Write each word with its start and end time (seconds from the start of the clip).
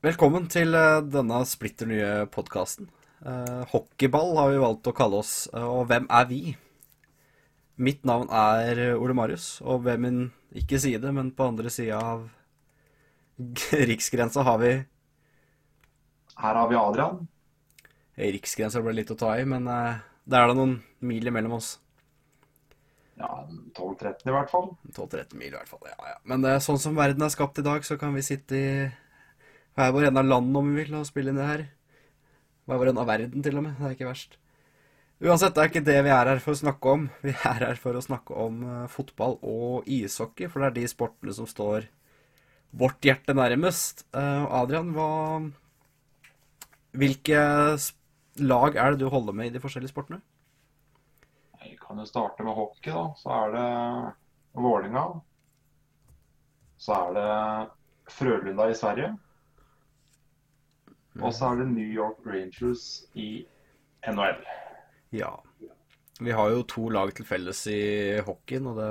Velkommen 0.00 0.46
til 0.48 0.72
eh, 0.72 1.02
denne 1.12 1.42
splitter 1.44 1.84
nye 1.84 2.12
podkasten. 2.32 2.86
hockeyball 3.68 4.30
har 4.38 4.46
vi 4.48 4.60
valgt 4.62 4.88
å 4.88 4.94
kalle 4.96 5.18
oss, 5.20 5.32
eh, 5.52 5.60
og 5.60 5.90
hvem 5.90 6.06
er 6.08 6.24
vi? 6.30 6.38
Mitt 7.76 8.06
navn 8.08 8.30
er 8.32 8.94
Ole 8.94 9.12
Marius, 9.12 9.58
og 9.60 9.82
ved 9.84 10.00
min 10.00 10.22
ikke 10.56 10.80
side, 10.80 11.12
men 11.12 11.28
på 11.36 11.50
andre 11.52 11.68
sida 11.68 11.98
av 12.00 12.22
riksgrensa 13.90 14.46
har 14.48 14.56
vi 14.62 14.70
Her 16.40 16.60
har 16.62 16.72
vi 16.72 16.80
Adrian. 16.80 17.20
Riksgrensa 18.16 18.80
ble 18.80 18.96
litt 18.96 19.12
å 19.12 19.18
ta 19.20 19.34
i, 19.36 19.44
men 19.44 19.68
eh, 19.68 20.00
det 20.24 20.40
er 20.40 20.48
da 20.48 20.56
noen 20.56 20.78
mil 21.12 21.28
imellom 21.28 21.58
oss. 21.58 21.74
Ja, 23.20 23.44
12-13 23.76 24.32
i 24.32 24.36
hvert 24.38 24.48
fall. 24.48 24.72
12-13 24.96 25.36
mil 25.36 25.52
i 25.52 25.58
hvert 25.58 25.68
fall, 25.68 25.84
ja, 25.92 26.14
ja. 26.14 26.18
Men 26.24 26.48
sånn 26.64 26.80
som 26.80 26.96
verden 26.96 27.28
er 27.28 27.36
skapt 27.36 27.60
i 27.60 27.68
dag, 27.68 27.84
så 27.84 28.00
kan 28.00 28.16
vi 28.16 28.24
sitte 28.24 28.64
i 28.64 28.74
hver 29.78 29.92
vår 29.94 30.08
ende 30.08 30.22
av 30.22 30.30
landet 30.30 30.60
om 30.60 30.70
vi 30.70 30.82
vil, 30.82 30.96
og 30.98 31.08
spille 31.08 31.32
inn 31.32 31.40
det 31.40 31.48
her. 31.48 31.64
Hver 32.66 32.80
vår 32.80 32.92
ende 32.92 33.04
av 33.04 33.10
verden, 33.10 33.44
til 33.44 33.58
og 33.60 33.66
med. 33.66 33.76
Det 33.78 33.88
er 33.88 33.96
ikke 33.96 34.10
verst. 34.10 34.36
Uansett, 35.20 35.52
det 35.52 35.62
er 35.62 35.68
ikke 35.68 35.84
det 35.84 35.98
vi 36.06 36.12
er 36.16 36.28
her 36.32 36.38
for 36.40 36.56
å 36.56 36.60
snakke 36.62 36.92
om. 36.96 37.06
Vi 37.20 37.32
er 37.34 37.64
her 37.66 37.80
for 37.80 37.96
å 37.96 38.04
snakke 38.04 38.36
om 38.40 38.60
uh, 38.64 38.84
fotball 38.88 39.36
og 39.44 39.88
ishockey, 39.90 40.48
for 40.48 40.62
det 40.62 40.70
er 40.70 40.76
de 40.78 40.92
sportene 40.92 41.34
som 41.36 41.48
står 41.48 41.90
vårt 42.80 43.04
hjerte 43.04 43.34
nærmest. 43.36 44.06
Uh, 44.16 44.46
Adrian, 44.62 44.94
hva 44.96 45.10
Hvilke 46.90 47.40
lag 48.42 48.76
er 48.80 48.94
det 48.94 49.04
du 49.04 49.10
holder 49.12 49.36
med 49.36 49.50
i 49.50 49.52
de 49.54 49.60
forskjellige 49.62 49.92
sportene? 49.92 50.18
Jeg 51.60 51.76
kan 51.78 52.00
jo 52.00 52.06
starte 52.08 52.42
med 52.42 52.56
hockey, 52.56 52.90
da. 52.90 53.04
Så 53.20 53.30
er 53.36 53.52
det 53.54 53.66
Vålinga. 54.64 55.04
Så 56.80 56.96
er 56.96 57.12
det 57.14 57.28
Frølunda 58.10 58.66
i 58.72 58.74
Sverige. 58.74 59.12
Og 61.18 61.34
så 61.34 61.50
er 61.50 61.62
det 61.62 61.70
New 61.72 61.90
York 61.90 62.22
Rangers 62.26 63.04
i 63.18 63.42
NHL. 64.06 64.44
Ja. 65.16 65.32
Vi 66.20 66.32
har 66.36 66.52
jo 66.52 66.62
to 66.68 66.88
lag 66.92 67.10
til 67.16 67.26
felles 67.26 67.64
i 67.72 68.20
hockeyen, 68.22 68.68
og 68.70 68.78
det 68.78 68.90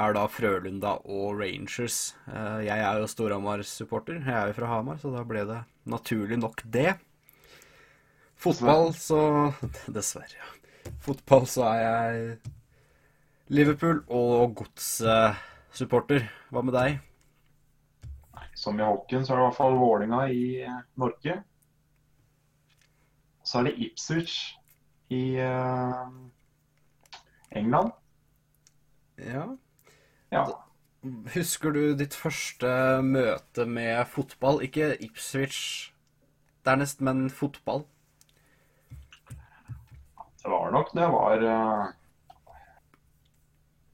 er 0.00 0.14
da 0.14 0.24
Frølunda 0.30 0.96
og 1.08 1.40
Rangers. 1.40 2.14
Eh, 2.28 2.66
jeg 2.66 2.84
er 2.84 3.00
jo 3.00 3.08
Storhamar-supporter. 3.10 4.20
Jeg 4.20 4.36
er 4.36 4.50
jo 4.50 4.58
fra 4.58 4.70
Hamar, 4.74 5.00
så 5.02 5.12
da 5.14 5.24
ble 5.26 5.46
det 5.48 5.60
naturlig 5.90 6.38
nok 6.42 6.62
det. 6.66 6.94
Fotball, 8.40 8.92
så 8.96 9.52
Dessverre, 9.94 10.36
ja. 10.36 10.90
Fotball, 11.04 11.46
så 11.48 11.66
er 11.70 11.80
jeg 11.80 12.38
Liverpool 13.50 14.02
og 14.06 14.56
godssupporter. 14.60 16.28
Hva 16.50 16.62
med 16.64 16.76
deg? 16.76 17.00
Som 18.54 18.80
i 18.80 18.86
hockeyen 18.86 19.26
så 19.26 19.34
er 19.34 19.38
det 19.38 19.44
i 19.44 19.48
hvert 19.48 19.58
fall 19.58 19.78
Vålinga 19.80 20.24
i 20.28 20.44
Norge. 21.00 21.36
Så 23.44 23.60
er 23.60 23.68
det 23.68 23.78
Ipswich 23.86 24.36
i 25.10 25.40
uh, 25.42 26.08
England. 27.50 27.92
Ja. 29.16 29.46
ja. 30.30 30.44
Husker 31.34 31.72
du 31.74 31.94
ditt 31.96 32.14
første 32.14 32.68
møte 33.02 33.66
med 33.66 34.04
fotball? 34.12 34.60
Ikke 34.64 34.92
Ipswich 35.00 35.92
dernest, 36.68 37.00
men 37.00 37.30
fotball? 37.32 37.86
Det 40.40 40.48
var 40.48 40.70
nok 40.72 40.92
det 40.96 41.08
var 41.12 41.42
uh, 41.44 41.88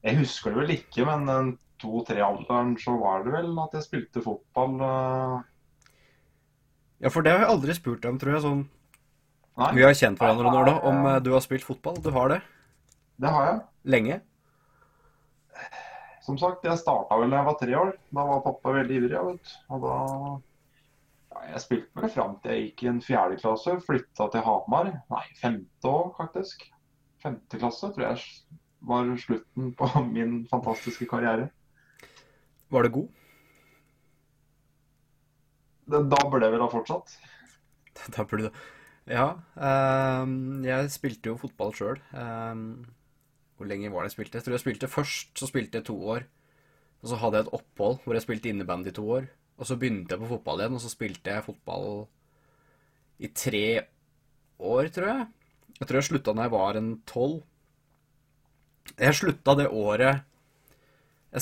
Jeg 0.04 0.18
husker 0.20 0.52
det 0.52 0.60
vel 0.60 0.74
ikke, 0.76 1.06
men 1.08 1.56
to-tre-alderen 1.82 2.74
så 2.80 2.96
var 3.00 3.26
det 3.26 3.34
vel 3.34 3.52
at 3.62 3.76
jeg 3.76 3.86
spilte 3.86 4.22
fotball. 4.24 4.78
Uh... 4.80 5.36
Ja, 7.04 7.12
for 7.12 7.24
det 7.24 7.34
har 7.34 7.44
jeg 7.44 7.52
aldri 7.52 7.76
spurt 7.76 8.02
deg 8.02 8.14
om, 8.14 8.20
tror 8.20 8.36
jeg. 8.36 8.44
sånn... 8.46 8.64
Nei. 9.56 9.70
Vi 9.78 9.84
har 9.86 9.94
kjent 9.96 10.20
hverandre 10.20 10.52
nå. 10.52 10.76
Om 10.84 11.06
uh, 11.08 11.18
du 11.24 11.30
har 11.32 11.44
spilt 11.44 11.64
fotball. 11.64 11.96
Du 12.04 12.10
har 12.12 12.34
det? 12.34 12.40
Det 13.20 13.30
har 13.32 13.46
jeg. 13.48 13.60
Lenge? 13.94 14.18
Som 16.26 16.36
sagt, 16.40 16.66
jeg 16.66 16.80
starta 16.80 17.16
vel 17.20 17.30
da 17.30 17.40
jeg 17.40 17.48
var 17.48 17.56
tre 17.60 17.78
år. 17.78 17.94
Da 18.18 18.26
var 18.28 18.44
pappa 18.44 18.74
veldig 18.76 18.98
ivrig. 18.98 19.22
vet 19.30 19.52
Og 19.72 19.84
da 19.86 19.96
ja, 21.32 21.42
Jeg 21.52 21.62
spilte 21.64 22.00
meg 22.00 22.12
fram 22.12 22.36
til 22.42 22.52
jeg 22.52 22.64
gikk 22.64 22.84
i 22.84 22.90
en 22.92 23.02
fjerde 23.04 23.38
klasse. 23.40 23.76
Flytta 23.86 24.28
til 24.32 24.44
Hamar. 24.44 24.90
Nei, 25.12 25.24
femte 25.40 25.92
år, 25.92 26.10
faktisk. 26.18 26.66
Femte 27.22 27.60
klasse 27.62 27.92
tror 27.94 28.08
jeg 28.08 28.24
var 28.86 29.12
slutten 29.22 29.72
på 29.78 29.88
min 30.16 30.40
fantastiske 30.50 31.08
karriere. 31.10 31.48
Var 32.70 32.86
det 32.86 32.92
god? 32.92 33.08
Da 35.86 36.02
burde 36.02 36.42
jeg 36.42 36.54
vel 36.54 36.64
ha 36.64 36.70
fortsatt. 36.70 37.16
Da 38.14 38.24
burde 38.28 38.50
du 38.50 38.64
Ja. 39.06 39.38
Um, 39.54 40.64
jeg 40.66 40.90
spilte 40.90 41.30
jo 41.30 41.38
fotball 41.38 41.70
sjøl. 41.76 42.00
Um, 42.12 42.84
hvor 43.56 43.68
lenge 43.70 43.92
var 43.92 44.02
det 44.02 44.10
jeg 44.10 44.16
spilte? 44.16 44.40
Jeg 44.40 44.44
tror 44.44 44.56
jeg 44.56 44.64
spilte 44.64 44.90
først, 44.90 45.30
så 45.38 45.46
spilte 45.48 45.78
jeg 45.78 45.86
to 45.86 45.96
år. 46.04 46.26
Og 47.02 47.12
så 47.12 47.18
hadde 47.22 47.38
jeg 47.38 47.46
et 47.46 47.54
opphold 47.60 48.00
hvor 48.04 48.16
jeg 48.16 48.24
spilte 48.26 48.50
innebandy 48.50 48.90
i 48.90 48.96
to 48.98 49.06
år. 49.18 49.28
Og 49.56 49.68
så 49.68 49.78
begynte 49.80 50.12
jeg 50.12 50.20
på 50.20 50.28
fotball 50.34 50.60
igjen, 50.60 50.76
og 50.76 50.82
så 50.82 50.90
spilte 50.92 51.32
jeg 51.32 51.46
fotball 51.46 52.06
i 53.22 53.30
tre 53.32 53.66
år, 54.58 54.90
tror 54.92 55.08
jeg. 55.08 55.26
Jeg 55.78 55.88
tror 55.88 56.00
jeg 56.00 56.08
slutta 56.10 56.34
da 56.36 56.44
jeg 56.44 56.52
var 56.56 56.80
en 56.80 56.90
tolv. 57.08 57.38
Jeg 58.98 59.16
slutta 59.18 59.54
det 59.58 59.70
året 59.72 60.26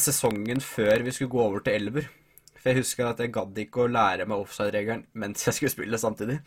sesongen 0.02 0.62
før 0.64 1.04
vi 1.06 1.12
skulle 1.14 1.32
gå 1.32 1.42
over 1.42 1.64
til 1.64 1.78
elver. 1.78 2.08
For 2.58 2.72
jeg 2.72 2.80
husker 2.80 3.08
at 3.10 3.20
jeg 3.20 3.34
gadd 3.34 3.58
ikke 3.60 3.84
å 3.84 3.90
lære 3.92 4.24
meg 4.28 4.40
offside-regelen 4.40 5.04
mens 5.20 5.44
jeg 5.44 5.56
skulle 5.56 5.74
spille 5.74 6.00
samtidig. 6.00 6.38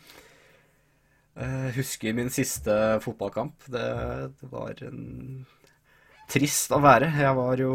Jeg 1.38 1.74
husker 1.76 2.16
min 2.18 2.32
siste 2.34 2.74
fotballkamp. 3.04 3.68
Det, 3.70 3.86
det, 4.40 4.48
var 4.50 4.82
en 4.88 5.46
trist 6.30 6.74
å 6.74 6.80
være. 6.82 7.12
Jeg 7.14 7.36
var 7.38 7.62
jo 7.62 7.72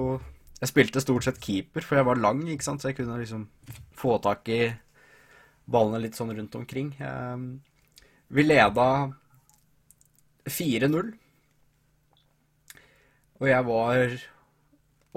Jeg 0.60 0.72
spilte 0.72 1.04
stort 1.04 1.26
sett 1.26 1.40
keeper, 1.44 1.84
for 1.84 2.00
jeg 2.00 2.08
var 2.08 2.20
lang, 2.20 2.44
ikke 2.48 2.64
sant, 2.64 2.80
så 2.80 2.92
jeg 2.92 2.96
kunne 3.02 3.18
liksom 3.20 3.42
få 4.00 4.14
tak 4.24 4.48
i 4.48 4.62
ballene 5.68 6.00
litt 6.06 6.16
sånn 6.16 6.32
rundt 6.32 6.56
omkring. 6.56 6.94
Vi 8.32 8.46
leda 8.46 8.86
4-0. 10.48 11.12
Og 13.42 13.50
jeg 13.50 13.68
var 13.68 14.16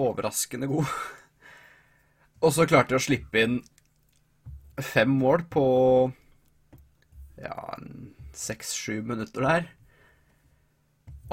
overraskende 0.01 0.69
god. 0.69 0.91
Og 2.45 2.53
så 2.53 2.67
klarte 2.69 2.93
jeg 2.93 3.01
å 3.01 3.05
slippe 3.07 3.41
inn 3.41 3.57
fem 4.83 5.09
mål 5.09 5.47
på 5.49 5.65
ja, 7.41 7.55
seks-sju 8.37 9.01
minutter 9.05 9.47
der. 9.47 9.71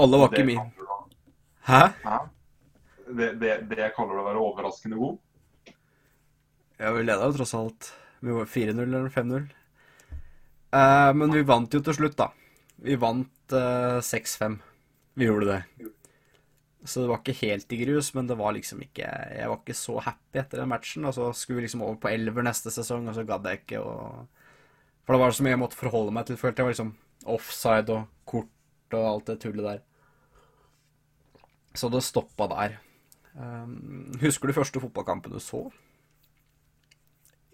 Alle 0.00 0.20
var 0.20 0.32
ikke 0.32 0.48
mine. 0.48 0.64
Hæ? 1.68 1.82
Hæ? 2.04 2.22
Det, 3.04 3.34
det, 3.40 3.52
det 3.68 3.90
kaller 3.96 4.16
du 4.16 4.22
å 4.22 4.28
være 4.30 4.42
overraskende 4.42 4.98
god? 4.98 5.20
Ja, 6.80 6.90
vi 6.96 7.04
leda 7.04 7.28
jo 7.28 7.36
tross 7.36 7.54
alt. 7.56 7.90
Vi 8.24 8.32
var 8.32 8.48
4-0 8.48 8.80
eller 8.82 9.12
5-0. 9.12 9.44
Eh, 10.74 11.10
men 11.14 11.34
vi 11.36 11.44
vant 11.46 11.74
jo 11.76 11.82
til 11.84 11.96
slutt, 11.96 12.16
da. 12.18 12.30
Vi 12.84 12.96
vant 13.00 13.54
eh, 13.54 14.00
6-5. 14.02 14.56
Vi 15.14 15.28
gjorde 15.28 15.50
det. 15.52 15.92
Så 16.84 17.00
det 17.00 17.08
var 17.08 17.22
ikke 17.22 17.36
helt 17.38 17.72
i 17.72 17.78
grus, 17.80 18.10
men 18.12 18.26
det 18.28 18.36
var 18.36 18.52
liksom 18.52 18.82
ikke 18.84 19.06
Jeg 19.08 19.48
var 19.48 19.56
ikke 19.56 19.76
så 19.76 19.96
happy 20.04 20.40
etter 20.42 20.60
den 20.60 20.68
matchen. 20.68 21.06
Og 21.08 21.14
så 21.16 21.30
skulle 21.32 21.62
vi 21.62 21.66
liksom 21.66 21.84
over 21.86 21.96
på 22.02 22.12
elver 22.12 22.44
neste 22.44 22.72
sesong, 22.74 23.08
og 23.08 23.16
så 23.16 23.24
gadd 23.28 23.48
jeg 23.48 23.62
ikke 23.62 23.80
å 23.80 23.94
For 25.04 25.16
det 25.16 25.20
var 25.22 25.36
så 25.36 25.44
mye 25.44 25.54
jeg 25.54 25.62
måtte 25.64 25.80
forholde 25.80 26.12
meg 26.16 26.28
til. 26.28 26.40
Følte 26.40 26.60
jeg 26.60 26.68
var 26.68 26.76
liksom 26.76 26.94
offside 27.34 27.92
og 27.92 28.08
kort 28.28 28.94
og 28.94 29.06
alt 29.08 29.30
det 29.30 29.40
tullet 29.42 29.64
der. 29.64 29.80
Så 31.74 31.88
det 31.90 32.04
stoppa 32.06 32.46
der. 32.52 32.76
Um, 33.34 34.12
husker 34.20 34.46
du 34.46 34.54
første 34.54 34.80
fotballkampen 34.80 35.32
du 35.34 35.40
så? 35.42 35.64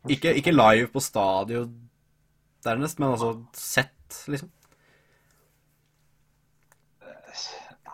Ikke, 0.09 0.35
ikke 0.37 0.53
live 0.53 0.91
på 0.93 1.00
stadion 1.00 1.73
dernest, 2.65 2.99
men 3.00 3.15
altså 3.15 3.35
sett, 3.56 4.25
liksom? 4.29 4.50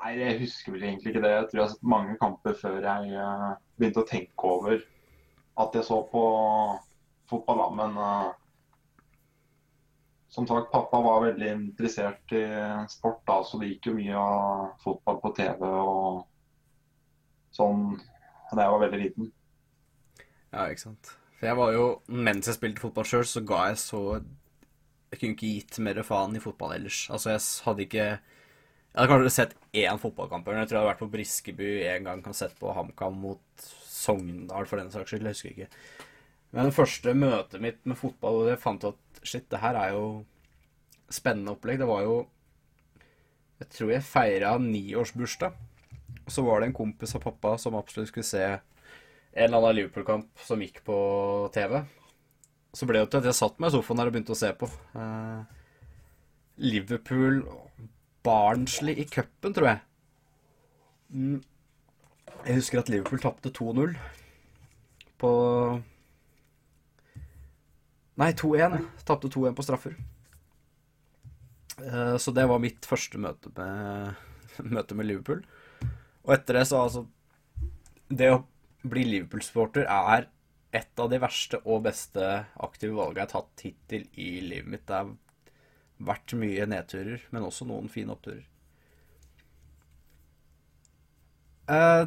Nei, 0.07 0.21
jeg 0.21 0.39
husker 0.39 0.71
vel 0.71 0.85
egentlig 0.87 1.11
ikke 1.11 1.21
det. 1.25 1.31
Jeg 1.33 1.47
tror 1.51 1.59
jeg 1.59 1.65
har 1.65 1.71
sett 1.73 1.89
mange 1.91 2.13
kamper 2.21 2.55
før 2.55 2.77
jeg 2.79 3.17
uh, 3.19 3.57
begynte 3.75 4.05
å 4.05 4.07
tenke 4.07 4.51
over 4.55 4.77
at 5.59 5.75
jeg 5.75 5.87
så 5.89 5.97
på 6.13 6.23
fotball. 7.27 7.59
Da. 7.59 7.67
Men 7.81 7.97
uh, 7.99 8.29
som 10.31 10.47
sagt, 10.47 10.71
pappa 10.71 11.01
var 11.03 11.25
veldig 11.25 11.49
interessert 11.57 12.37
i 12.39 12.45
sport, 12.93 13.25
da, 13.27 13.41
så 13.43 13.59
det 13.59 13.73
gikk 13.73 13.91
jo 13.91 13.97
mye 13.97 14.21
av 14.21 14.79
fotball 14.85 15.19
på 15.25 15.33
TV 15.41 15.67
og 15.67 16.23
sånn 17.57 17.89
da 18.53 18.63
jeg 18.63 18.75
var 18.77 18.85
veldig 18.85 19.03
liten. 19.03 19.35
Ja, 20.53 20.69
ikke 20.69 20.85
sant. 20.85 21.13
For 21.41 21.51
jeg 21.51 21.59
var 21.59 21.75
jo, 21.75 21.87
mens 22.15 22.47
jeg 22.47 22.61
spilte 22.61 22.85
fotball 22.85 23.11
sjøl, 23.11 23.27
så 23.27 23.43
ga 23.43 23.65
jeg 23.73 23.83
så 23.83 24.03
Jeg 25.11 25.19
kunne 25.19 25.35
ikke 25.35 25.51
gitt 25.51 25.83
mer 25.83 25.99
faen 26.07 26.39
i 26.39 26.43
fotball 26.43 26.79
ellers. 26.79 27.09
Altså, 27.11 27.35
jeg 27.35 27.43
hadde 27.67 27.89
ikke 27.89 28.07
jeg 28.97 29.03
hadde 29.03 29.13
kanskje 29.13 29.31
sett 29.35 29.51
én 29.77 29.99
fotballkamp. 30.01 30.47
Jeg 30.49 30.69
tror 30.71 30.79
jeg 30.79 30.81
hadde 30.81 30.89
vært 30.89 31.01
på 31.03 31.11
Briskeby 31.13 31.67
en 31.85 32.07
gang. 32.07 32.21
Kan 32.25 32.37
sett 32.37 32.55
på 32.57 32.71
HamKam 32.73 33.19
mot 33.21 33.65
Sogndal, 33.85 34.65
for 34.65 34.81
den 34.81 34.89
saks 34.95 35.13
skyld. 35.13 35.27
Jeg 35.29 35.37
husker 35.37 35.51
ikke. 35.51 35.67
Men 36.57 36.71
det 36.71 36.77
første 36.79 37.13
møtet 37.13 37.61
mitt 37.61 37.83
med 37.85 37.99
fotball, 38.01 38.39
og 38.41 38.49
jeg 38.49 38.63
fant 38.63 38.87
at 38.89 39.21
shit, 39.21 39.45
det 39.53 39.61
her 39.61 39.77
er 39.77 39.93
jo 39.99 40.07
spennende 41.13 41.53
opplegg. 41.53 41.83
Det 41.83 41.91
var 41.91 42.07
jo 42.07 42.17
Jeg 43.61 43.69
tror 43.73 43.93
jeg 43.93 44.05
feira 44.05 44.55
niårsbursdag. 44.61 45.53
Og 46.25 46.33
så 46.33 46.47
var 46.49 46.61
det 46.61 46.71
en 46.71 46.79
kompis 46.81 47.15
av 47.17 47.23
pappa 47.25 47.55
som 47.61 47.77
absolutt 47.77 48.09
skulle 48.09 48.29
se 48.29 48.43
en 48.47 48.59
eller 49.37 49.59
annen 49.59 49.77
Liverpool-kamp 49.77 50.41
som 50.41 50.65
gikk 50.65 50.81
på 50.89 50.97
TV. 51.53 51.83
Så 52.73 52.89
ble 52.89 53.01
det 53.01 53.13
til 53.13 53.21
at 53.21 53.29
jeg 53.29 53.41
satt 53.41 53.61
meg 53.61 53.73
i 53.73 53.77
sofaen 53.77 54.01
der 54.01 54.09
og 54.09 54.17
begynte 54.17 54.33
å 54.33 54.41
se 54.41 54.53
på. 54.57 54.69
Eh, 54.97 55.41
Liverpool 56.65 57.43
Barnsley 58.27 58.97
i 59.01 59.07
cupen, 59.09 59.55
tror 59.55 59.71
jeg. 59.71 59.83
Mm. 61.15 61.39
Jeg 62.47 62.59
husker 62.61 62.81
at 62.83 62.91
Liverpool 62.93 63.23
tapte 63.23 63.51
2-0 63.55 63.95
på 65.21 65.31
Nei, 68.17 68.31
2-1. 68.33 68.79
Tapte 69.05 69.29
2-1 69.29 69.57
på 69.57 69.65
straffer. 69.65 69.97
Eh, 71.85 72.17
Så 72.17 72.33
det 72.33 72.47
var 72.49 72.63
mitt 72.63 72.87
første 72.89 73.21
møte 73.21 73.53
med, 73.57 74.15
møte 74.77 74.97
med 74.97 75.11
Liverpool. 75.11 75.43
Og 76.25 76.33
etter 76.35 76.59
det 76.59 76.65
så 76.71 76.81
altså 76.87 77.05
Det 78.09 78.31
å 78.33 78.41
bli 78.87 79.03
Liverpool-supporter 79.05 79.87
er 79.91 80.29
et 80.77 81.01
av 81.01 81.09
de 81.11 81.19
verste 81.23 81.59
og 81.65 81.85
beste 81.87 82.23
aktive 82.63 82.95
valgene 82.95 83.23
jeg 83.25 83.27
har 83.27 83.33
tatt 83.33 83.63
hittil 83.65 84.05
i 84.15 84.29
livet 84.45 84.71
mitt. 84.71 84.85
Det 84.87 84.95
har 84.95 85.11
vært 85.99 86.35
mye 86.37 86.67
nedturer, 86.69 87.23
men 87.33 87.47
også 87.47 87.67
noen 87.69 87.89
fine 87.93 88.13
oppturer. 88.15 88.45
Eh, 91.69 92.07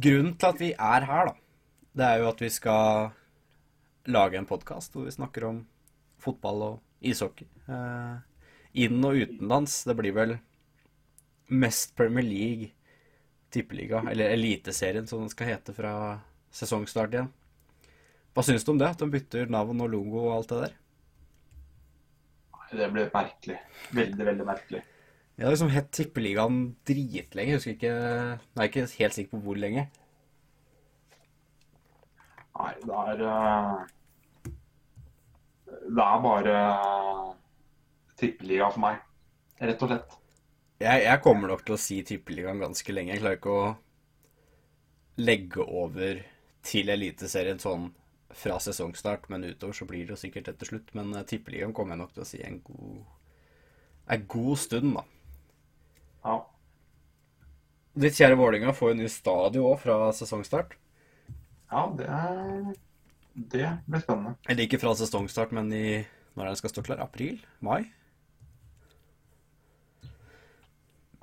grunnen 0.00 0.36
til 0.40 0.48
at 0.48 0.60
vi 0.60 0.70
er 0.72 1.06
her, 1.08 1.30
da, 1.30 1.34
det 2.00 2.06
er 2.06 2.22
jo 2.22 2.28
at 2.30 2.42
vi 2.44 2.50
skal 2.52 3.10
lage 4.10 4.38
en 4.40 4.48
podkast 4.48 4.94
hvor 4.96 5.06
vi 5.06 5.14
snakker 5.14 5.44
om 5.50 5.62
fotball 6.20 6.62
og 6.68 6.76
ishockey. 7.00 7.48
Eh, 7.68 8.16
inn- 8.84 9.04
og 9.04 9.18
utenlands. 9.20 9.82
Det 9.84 9.96
blir 9.98 10.14
vel 10.16 10.38
mest 11.50 11.94
Premier 11.96 12.24
League, 12.24 12.70
tippeliga, 13.50 14.04
eller 14.10 14.30
Eliteserien 14.36 15.06
som 15.10 15.24
den 15.24 15.32
skal 15.32 15.50
hete 15.54 15.74
fra 15.74 15.92
sesongstart 16.54 17.14
igjen. 17.16 17.32
Hva 18.34 18.44
syns 18.46 18.64
du 18.64 18.72
om 18.74 18.78
det? 18.80 18.92
At 18.94 19.02
de 19.02 19.10
bytter 19.10 19.50
navn 19.50 19.82
og 19.82 19.90
logo 19.90 20.24
og 20.28 20.36
alt 20.38 20.52
det 20.54 20.60
der? 20.64 20.79
Det 22.70 22.88
ble 22.92 23.06
merkelig. 23.12 23.58
Veldig, 23.96 24.26
veldig 24.26 24.46
merkelig. 24.46 24.82
Jeg 25.36 25.46
har 25.46 25.54
liksom 25.54 25.72
hett 25.72 25.90
Tippeligaen 25.96 26.60
dritlenge. 26.86 27.50
Jeg 27.50 27.58
husker 27.58 27.76
ikke 27.76 27.94
Nei, 28.58 28.66
ikke 28.68 28.86
helt 28.98 29.16
sikker 29.16 29.32
på 29.32 29.42
hvor 29.46 29.58
lenge. 29.58 29.86
Nei, 32.60 32.72
det 32.84 32.98
er 33.00 33.22
eh, 33.24 33.76
Det 35.88 36.06
er 36.06 36.24
bare 36.26 36.56
tippeliga 38.20 38.68
for 38.68 38.82
meg, 38.84 38.98
rett 39.64 39.82
og 39.82 39.88
slett. 39.90 40.18
Jeg, 40.80 41.04
jeg 41.06 41.22
kommer 41.24 41.48
nok 41.50 41.62
til 41.64 41.76
å 41.76 41.80
si 41.80 41.96
Tippeligaen 42.04 42.60
ganske 42.60 42.92
lenge. 42.92 43.14
Jeg 43.14 43.22
klarer 43.22 43.40
ikke 43.40 43.56
å 43.56 43.70
legge 45.20 45.64
over 45.64 46.20
til 46.64 46.92
Eliteserien 46.92 47.60
sånn 47.60 47.88
fra 48.36 48.58
sesongstart, 48.62 49.28
men 49.32 49.44
utover 49.44 49.74
så 49.74 49.86
blir 49.88 50.04
det 50.06 50.14
jo 50.14 50.20
sikkert 50.20 50.48
etter 50.52 50.68
slutt. 50.68 50.92
Men 50.94 51.14
eh, 51.14 51.24
Tippeligaen 51.26 51.72
kommer 51.76 51.96
jeg 51.96 52.02
nok 52.04 52.12
til 52.14 52.24
å 52.24 52.28
si 52.28 52.40
en 52.46 52.60
god, 52.66 53.00
en 54.16 54.26
god 54.36 54.58
stund, 54.62 54.94
da. 54.98 55.04
Ja. 56.24 56.36
Ditt 58.00 58.18
kjære 58.20 58.36
Vålerenga 58.38 58.72
får 58.76 58.92
jo 58.92 58.98
ny 59.00 59.08
stadion 59.10 59.66
òg 59.72 59.80
fra 59.82 59.96
sesongstart. 60.14 60.76
ja, 61.72 61.82
det 61.98 62.06
er 62.06 62.74
Det 63.34 63.68
blir 63.86 64.00
spennende. 64.02 64.34
Eller 64.48 64.66
ikke 64.66 64.78
fra 64.82 64.94
sesongstart, 64.98 65.52
men 65.56 65.72
i 65.72 66.04
når 66.36 66.46
den 66.52 66.56
skal 66.60 66.70
stå 66.70 66.82
klar? 66.86 67.00
April? 67.02 67.40
Mai? 67.60 67.90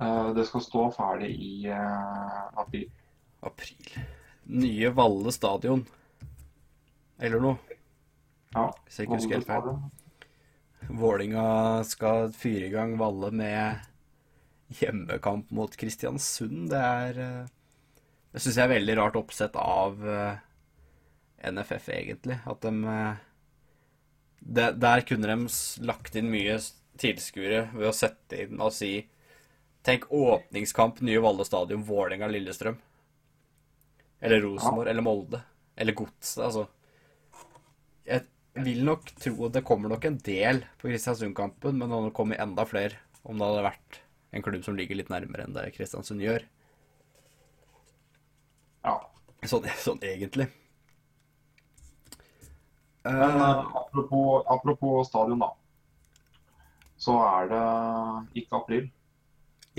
Eh, 0.00 0.30
Det 0.34 0.44
skal 0.46 0.62
stå 0.62 0.84
ferdig 0.94 1.30
i 1.34 1.66
eh, 1.72 2.42
april. 2.60 2.90
April. 3.42 3.92
Nye 4.48 4.90
Valle 4.94 5.32
stadion. 5.32 5.84
Eller 7.18 7.42
noe. 7.42 7.78
Ja. 8.54 8.68
Hvis 8.86 8.98
jeg 8.98 9.08
ikke 9.08 9.18
husker 9.18 9.40
helt 9.40 9.48
feil. 9.48 9.78
Vålinga 10.88 11.44
skal 11.84 12.30
fyre 12.32 12.68
i 12.68 12.72
gang 12.72 12.94
Valle 13.00 13.30
med 13.34 13.88
hjemmekamp 14.78 15.50
mot 15.50 15.74
Kristiansund. 15.76 16.68
Det 16.72 16.80
er 16.80 17.22
eh, 17.24 17.46
Det 18.32 18.42
syns 18.44 18.58
jeg 18.60 18.68
er 18.68 18.74
veldig 18.76 18.96
rart 19.00 19.18
oppsett 19.18 19.56
av 19.58 20.04
eh, 20.06 20.40
NFF, 21.50 21.90
egentlig. 21.94 22.38
At 22.46 22.62
de 22.64 22.72
eh, 22.94 23.22
det, 24.40 24.70
Der 24.80 25.04
kunne 25.08 25.28
de 25.34 25.86
lagt 25.88 26.16
inn 26.16 26.30
mye 26.32 26.58
tilskuere 26.98 27.68
ved 27.74 27.90
å 27.90 27.94
sette 27.94 28.44
inn 28.44 28.60
og 28.60 28.74
si 28.74 28.92
Tenk 29.86 30.08
åpningskamp, 30.12 30.98
nye 31.06 31.20
Valle 31.22 31.44
stadion, 31.46 31.84
Vålerenga-Lillestrøm. 31.86 32.74
Eller 34.20 34.42
Rosenborg, 34.42 34.90
eller 34.90 35.04
Molde. 35.06 35.40
Eller 35.78 35.94
Godset, 35.96 36.42
altså. 36.44 36.64
Jeg 38.08 38.64
vil 38.64 38.80
nok 38.86 39.10
tro 39.20 39.34
at 39.46 39.54
det 39.54 39.64
kommer 39.66 39.92
nok 39.92 40.06
en 40.08 40.18
del 40.24 40.62
på 40.80 40.88
Kristiansund-kampen, 40.88 41.76
men 41.76 41.86
det 41.86 41.98
hadde 41.98 42.14
kommet 42.16 42.40
enda 42.42 42.64
flere 42.66 42.98
om 43.28 43.38
det 43.38 43.46
hadde 43.46 43.66
vært 43.68 43.98
en 44.34 44.44
klubb 44.44 44.64
som 44.64 44.76
ligger 44.78 44.98
litt 44.98 45.12
nærmere 45.12 45.44
enn 45.46 45.54
det 45.56 45.68
Kristiansund 45.76 46.24
gjør. 46.24 46.46
Ja. 48.86 48.96
Sånn, 49.46 49.68
sånn 49.84 50.02
egentlig. 50.02 50.48
Men 53.06 53.38
eh, 53.40 53.76
apropos, 53.82 54.42
apropos 54.50 55.08
stadion, 55.08 55.44
da. 55.44 55.52
Så 56.98 57.14
er 57.22 57.46
det 57.52 57.62
ikke 58.42 58.58
april. 58.58 58.88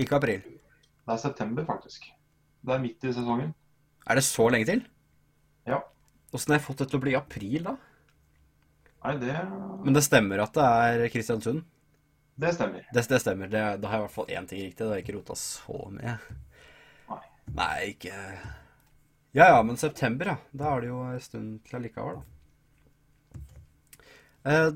ikke 0.00 0.16
april. 0.16 0.40
Det 1.04 1.14
er 1.14 1.20
september, 1.20 1.66
faktisk. 1.68 2.06
Det 2.64 2.74
er 2.74 2.82
midt 2.82 3.04
i 3.04 3.12
sesongen. 3.12 3.52
Er 4.08 4.16
det 4.16 4.24
så 4.24 4.48
lenge 4.52 4.68
til? 4.70 4.82
Ja. 5.68 5.82
Åssen 6.32 6.54
har 6.54 6.60
jeg 6.60 6.66
fått 6.66 6.80
det 6.82 6.88
til 6.90 7.00
å 7.00 7.04
bli 7.04 7.16
april, 7.18 7.66
da? 7.66 7.76
Nei, 9.04 9.14
det, 9.16 9.34
Men 9.84 9.94
det 9.96 10.02
stemmer 10.04 10.42
at 10.44 10.52
det 10.56 10.64
er 10.64 11.04
Kristiansund. 11.12 11.62
det 12.40 12.54
stemmer. 12.56 12.84
Det, 12.92 13.04
det 13.08 13.20
stemmer. 13.22 13.48
Det, 13.52 13.62
da 13.80 13.88
har 13.88 13.96
jeg 13.96 14.02
i 14.02 14.06
hvert 14.08 14.16
fall 14.16 14.32
én 14.36 14.48
ting 14.50 14.60
riktig. 14.64 14.80
Det 14.84 14.88
har 14.90 14.98
jeg 15.00 15.06
ikke 15.06 15.16
rota 15.18 15.36
så 15.40 15.78
mye. 15.94 16.16
Nei. 17.10 17.22
Nei, 17.56 17.76
ikke 17.94 18.14
Ja 19.38 19.46
ja, 19.54 19.62
men 19.62 19.76
september, 19.80 20.26
ja. 20.34 20.36
Da 20.52 20.74
er 20.74 20.80
det 20.84 20.90
jo 20.90 21.00
en 21.06 21.20
stund 21.24 21.60
til 21.66 21.78
allikevel, 21.80 22.20
da. 22.20 22.26
Eh, 24.50 24.68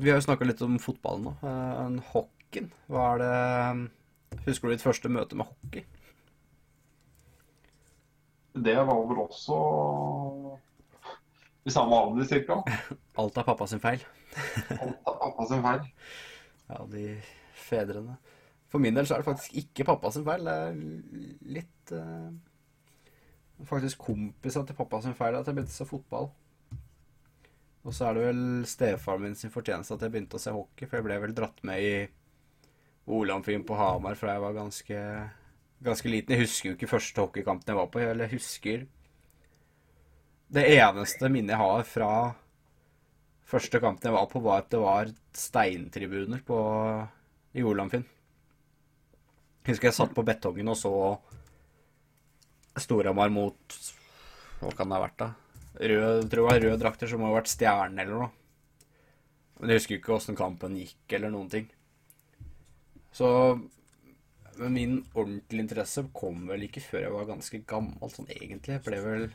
vi 0.00 0.08
har 0.10 0.16
jo 0.20 0.24
snakka 0.24 0.46
litt 0.48 0.62
om 0.64 0.78
fotballen 0.80 1.26
nå. 1.28 1.34
Eh, 1.44 1.98
hockeyen. 2.14 2.70
Hva 2.92 3.08
er 3.14 3.22
det 3.24 4.44
Husker 4.46 4.68
du 4.68 4.74
ditt 4.76 4.84
første 4.84 5.08
møte 5.12 5.36
med 5.36 5.46
hockey? 5.48 5.84
Det 8.56 8.74
var 8.88 9.00
vel 9.10 9.18
også 9.20 9.56
i 11.66 11.74
samme 11.74 11.98
alder, 11.98 12.28
cirka. 12.30 12.60
Alt 13.20 13.38
er 13.40 13.46
pappa 13.46 13.66
sin 13.66 13.82
feil. 13.82 14.02
Alt 14.76 15.10
er 15.10 15.20
pappa 15.22 15.50
sin 15.50 15.64
feil. 15.66 15.86
Ja, 16.66 16.80
de 16.90 17.02
fedrene. 17.54 18.16
For 18.66 18.82
min 18.82 18.96
del 18.96 19.06
så 19.06 19.14
er 19.14 19.22
det 19.22 19.28
faktisk 19.28 19.52
ikke 19.60 19.84
pappa 19.86 20.10
sin 20.10 20.24
feil. 20.26 20.48
Det 20.48 20.54
er 20.64 20.80
litt 21.54 21.92
uh, 21.94 22.32
Faktisk 23.70 24.02
kompisa 24.02 24.64
til 24.66 24.74
pappa 24.74 24.98
sin 25.04 25.14
feil 25.14 25.38
at 25.38 25.46
jeg 25.46 25.54
begynte 25.54 25.70
å 25.70 25.78
se 25.78 25.86
fotball. 25.86 26.26
Og 27.86 27.94
så 27.94 28.08
er 28.08 28.18
det 28.18 28.24
vel 28.26 28.42
stefaren 28.66 29.22
min 29.22 29.38
sin 29.38 29.54
fortjeneste 29.54 29.94
at 29.94 30.02
jeg 30.02 30.12
begynte 30.12 30.40
å 30.40 30.42
se 30.42 30.52
hockey, 30.52 30.88
for 30.88 30.98
jeg 30.98 31.06
ble 31.06 31.20
vel 31.22 31.36
dratt 31.38 31.62
med 31.64 31.86
i 31.86 31.94
Olamfinn 33.14 33.62
på 33.64 33.78
Hamar 33.78 34.18
fra 34.18 34.34
jeg 34.34 34.42
var 34.42 34.58
ganske, 34.58 35.00
ganske 35.86 36.10
liten. 36.10 36.34
Jeg 36.34 36.48
husker 36.48 36.72
jo 36.72 36.74
ikke 36.74 36.90
første 36.90 37.22
hockeykampen 37.22 37.70
jeg 37.70 37.78
var 37.78 37.88
på, 37.94 38.02
eller 38.02 38.26
jeg 38.26 38.40
husker 38.40 38.88
Det 40.46 40.62
eneste 40.76 41.28
minnet 41.32 41.56
jeg 41.56 41.62
har 41.62 41.86
fra 41.88 42.10
første 43.46 43.80
kampen 43.82 44.08
jeg 44.08 44.14
var 44.14 44.28
på, 44.30 44.42
var 44.44 44.62
at 44.62 44.70
det 44.70 44.82
var 44.82 45.10
steintribuner 45.34 46.42
på, 46.46 46.58
i 47.56 47.64
Olamfinn. 47.66 48.04
Jeg 49.66 49.74
husker 49.74 49.90
jeg 49.90 49.96
satt 49.96 50.14
på 50.14 50.22
betongen 50.26 50.70
og 50.70 50.78
så 50.78 50.92
Storhamar 52.78 53.32
mot 53.32 53.76
Hva 54.60 54.70
kan 54.76 54.90
det 54.90 54.98
ha 54.98 55.02
vært, 55.02 55.16
da? 55.18 55.28
Rød, 55.76 56.20
jeg 56.20 56.28
tror 56.32 56.46
var 56.46 56.60
rød 56.62 56.78
drakter 56.80 57.10
som 57.10 57.20
må 57.20 57.30
ha 57.30 57.38
vært 57.38 57.50
stjernen 57.50 57.98
eller 58.00 58.20
noe. 58.20 58.28
Men 59.58 59.72
jeg 59.72 59.80
husker 59.80 59.98
ikke 59.98 60.14
åssen 60.14 60.38
kampen 60.38 60.76
gikk, 60.78 61.00
eller 61.16 61.32
noen 61.32 61.50
ting. 61.52 61.66
Så 63.16 63.28
Men 64.56 64.72
min 64.72 64.94
ordentlige 65.12 65.66
interesse 65.66 66.06
kom 66.16 66.46
vel 66.48 66.62
ikke 66.64 66.80
før 66.80 67.02
jeg 67.02 67.12
var 67.12 67.26
ganske 67.28 67.58
gammel, 67.68 68.12
sånn 68.12 68.30
egentlig. 68.32 68.78
Jeg 68.78 68.84
ble 68.86 69.00
vel 69.04 69.26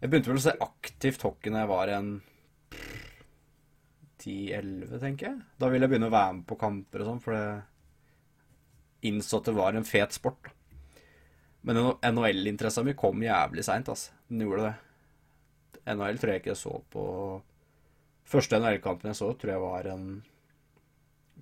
Jeg 0.00 0.08
begynte 0.10 0.32
vel 0.32 0.40
å 0.40 0.44
se 0.46 0.56
aktivt 0.64 1.24
hockey 1.26 1.52
når 1.52 1.64
jeg 1.64 1.70
var 1.70 1.92
en 1.96 2.12
10-11, 4.20 4.94
tenker 5.00 5.28
jeg. 5.30 5.42
Da 5.60 5.68
ville 5.72 5.86
jeg 5.86 5.92
begynne 5.94 6.08
å 6.10 6.14
være 6.14 6.38
med 6.38 6.46
på 6.48 6.58
kamper 6.60 7.02
og 7.02 7.10
sånn, 7.10 7.22
for 7.24 7.36
det 7.36 9.10
innså 9.10 9.40
at 9.40 9.48
det 9.48 9.56
var 9.56 9.76
en 9.76 9.86
fet 9.88 10.16
sport. 10.16 10.50
Men 11.64 11.80
NHL-interessa 12.04 12.84
mi 12.84 12.96
kom 12.96 13.20
jævlig 13.24 13.64
seint, 13.66 13.88
altså. 13.92 14.14
Den 14.28 14.44
gjorde 14.46 14.70
det. 14.70 14.74
NHL 15.90 16.20
tror 16.20 16.32
jeg 16.32 16.42
ikke 16.42 16.52
jeg 16.52 16.60
så 16.60 16.74
på 16.92 17.04
Første 18.30 18.60
NHL-kampen 18.60 19.10
jeg 19.10 19.18
så, 19.18 19.30
tror 19.34 19.50
jeg 19.50 19.62
var 19.62 19.86
en 19.90 20.04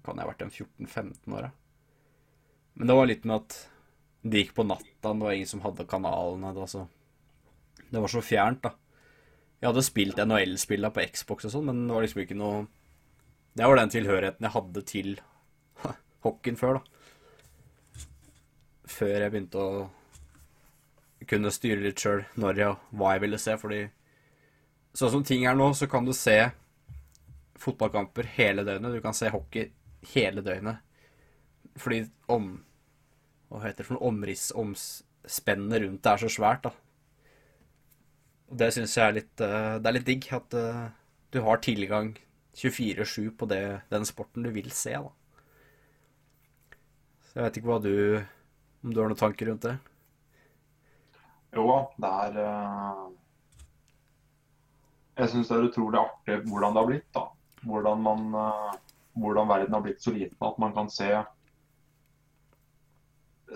Kan 0.07 0.17
jeg 0.17 0.25
ha 0.25 0.31
vært 0.31 0.45
en 0.47 0.53
14-15 0.55 1.35
år, 1.37 1.49
da. 1.49 1.51
Men 2.79 2.89
det 2.89 2.97
var 2.97 3.09
litt 3.11 3.27
med 3.27 3.43
at 3.43 3.57
det 4.23 4.43
gikk 4.45 4.55
på 4.57 4.65
natta, 4.67 5.11
det 5.11 5.25
var 5.27 5.35
ingen 5.35 5.51
som 5.51 5.63
hadde 5.65 5.87
kanalene. 5.91 6.53
Det 6.55 6.63
var 6.63 6.71
så, 6.71 6.85
det 7.91 8.03
var 8.03 8.13
så 8.13 8.23
fjernt, 8.25 8.63
da. 8.65 8.75
Jeg 9.59 9.71
hadde 9.71 9.85
spilt 9.87 10.21
NHL-spillene 10.23 10.95
på 10.95 11.05
Xbox 11.11 11.49
og 11.49 11.55
sånn, 11.55 11.67
men 11.71 11.87
det 11.89 11.95
var 11.97 12.05
liksom 12.05 12.21
ikke 12.23 12.39
noe 12.39 12.67
Det 13.59 13.67
var 13.67 13.81
den 13.81 13.91
tilhørigheten 13.91 14.47
jeg 14.47 14.55
hadde 14.55 14.83
til 14.87 15.09
hockeyen 16.27 16.59
før, 16.61 16.79
da. 16.79 18.05
Før 18.89 19.15
jeg 19.17 19.33
begynte 19.35 19.63
å 19.63 19.87
kunne 21.29 21.51
styre 21.53 21.83
litt 21.83 22.01
sjøl 22.01 22.23
når 22.41 22.61
jeg, 22.63 22.77
hva 22.97 23.17
jeg 23.17 23.25
ville 23.25 23.41
se, 23.43 23.57
fordi 23.61 23.81
sånn 24.97 25.13
som 25.17 25.27
ting 25.27 25.45
er 25.47 25.59
nå, 25.59 25.73
så 25.77 25.89
kan 25.91 26.07
du 26.07 26.15
se 26.17 26.39
fotballkamper 27.59 28.31
hele 28.37 28.65
døgnet. 28.65 28.95
Du 28.95 29.03
kan 29.03 29.17
se 29.17 29.31
hockey 29.35 29.73
hele 30.15 30.45
døgnet. 30.47 30.85
Fordi 31.79 32.05
om 32.31 32.57
Hva 33.49 33.63
heter 33.63 33.81
det 33.81 33.87
for 33.87 33.97
noe 33.97 34.11
omriss 34.11 34.51
Omspennet 34.59 35.81
rundt 35.81 36.03
det 36.05 36.11
er 36.11 36.21
så 36.21 36.29
svært, 36.33 36.67
da. 36.67 36.73
Og 38.49 38.57
det 38.61 38.71
syns 38.75 38.97
jeg 38.97 39.05
er 39.05 39.17
litt 39.19 39.45
eh, 39.45 39.77
Det 39.81 39.91
er 39.91 39.97
litt 39.99 40.09
digg 40.09 40.27
at 40.37 40.57
eh, 40.57 40.89
du 41.35 41.41
har 41.45 41.61
tilgang 41.65 42.15
24-7 42.57 43.31
på 43.39 43.47
det, 43.51 43.63
den 43.93 44.07
sporten 44.09 44.47
du 44.47 44.51
vil 44.51 44.71
se, 44.75 44.95
da. 44.97 45.13
Så 47.29 47.37
jeg 47.37 47.45
vet 47.45 47.59
ikke 47.61 47.71
hva 47.71 47.79
du 47.85 47.93
Om 48.83 48.95
du 48.95 49.01
har 49.03 49.11
noen 49.11 49.21
tanker 49.21 49.51
rundt 49.51 49.69
det? 49.69 49.77
Jo 51.57 51.67
det 52.01 52.13
er 52.25 52.39
eh, 52.45 53.05
Jeg 55.21 55.33
syns 55.35 55.51
det 55.51 55.59
er 55.59 55.69
utrolig 55.69 56.01
artig 56.01 56.41
hvordan 56.49 56.75
det 56.75 56.83
har 56.83 56.93
blitt. 56.93 57.11
da. 57.15 57.27
Hvordan, 57.69 58.05
man, 58.05 58.29
hvordan 59.19 59.49
verden 59.51 59.75
har 59.75 59.83
blitt 59.83 60.05
så 60.05 60.13
liten 60.15 60.47
at 60.47 60.61
man 60.63 60.71
kan 60.77 60.87
se 60.93 61.09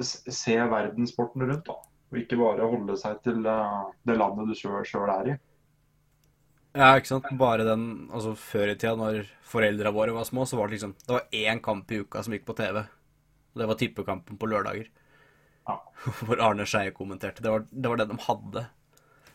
se 0.03 0.57
verdenssporten 0.73 1.45
rundt. 1.47 1.69
da. 1.69 1.92
Og 2.13 2.21
ikke 2.21 2.37
bare 2.37 2.69
holde 2.69 2.97
seg 3.01 3.23
til 3.25 3.47
eh, 3.49 3.79
det 4.05 4.19
landet 4.21 4.51
du 4.51 4.57
sjøl 4.59 5.13
er 5.15 5.33
i. 5.33 5.37
Ja, 6.73 6.95
ikke 6.97 7.11
sant. 7.11 7.29
Bare 7.41 7.65
den 7.69 7.87
Altså, 8.13 8.35
før 8.39 8.73
i 8.73 8.77
tida, 8.77 8.95
når 8.97 9.27
foreldra 9.49 9.93
våre 9.93 10.15
var 10.17 10.29
små, 10.29 10.47
så 10.49 10.57
var 10.57 10.69
det 10.69 10.79
liksom 10.79 10.95
Det 11.01 11.17
var 11.17 11.29
én 11.33 11.61
kamp 11.65 11.91
i 11.93 12.01
uka 12.05 12.23
som 12.23 12.37
gikk 12.37 12.47
på 12.49 12.57
TV. 12.57 12.85
Og 13.53 13.61
det 13.61 13.69
var 13.69 13.81
tippekampen 13.81 14.39
på 14.41 14.49
lørdager. 14.49 14.89
Ja. 15.69 15.79
Hvor 16.27 16.41
Arne 16.41 16.69
Skeie 16.69 16.95
kommenterte. 16.97 17.45
Det 17.45 17.53
var, 17.53 17.67
det 17.71 17.93
var 17.93 18.01
det 18.01 18.09
de 18.13 18.21
hadde. 18.29 18.67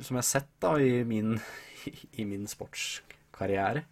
Som 0.03 0.17
jeg 0.17 0.23
har 0.23 0.29
sett 0.29 0.53
da 0.63 0.77
i 0.79 1.03
min, 1.09 1.37
i 2.21 2.29
min 2.29 2.47
sportskarriere. 2.51 3.87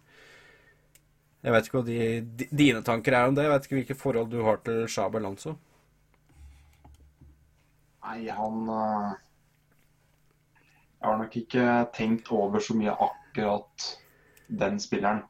Jeg 1.45 1.53
vet 1.53 1.67
ikke 1.67 1.77
hva 1.77 1.85
de, 1.85 2.47
dine 2.49 2.81
tanker 2.85 3.13
er 3.13 3.27
om 3.29 3.35
det. 3.37 3.43
Jeg 3.45 3.53
vet 3.53 3.67
ikke 3.67 3.79
hvilke 3.79 3.97
forhold 3.99 4.31
du 4.31 4.39
har 4.47 4.63
til 4.65 4.87
Shabi 4.89 5.19
Alonso. 5.19 5.53
Nei, 8.05 8.27
han 8.29 8.67
eh, 8.69 9.13
Jeg 10.99 11.07
har 11.09 11.17
nok 11.21 11.37
ikke 11.39 11.69
tenkt 11.95 12.29
over 12.33 12.61
så 12.61 12.75
mye 12.77 12.93
akkurat 12.93 13.87
den 14.47 14.77
spilleren. 14.81 15.23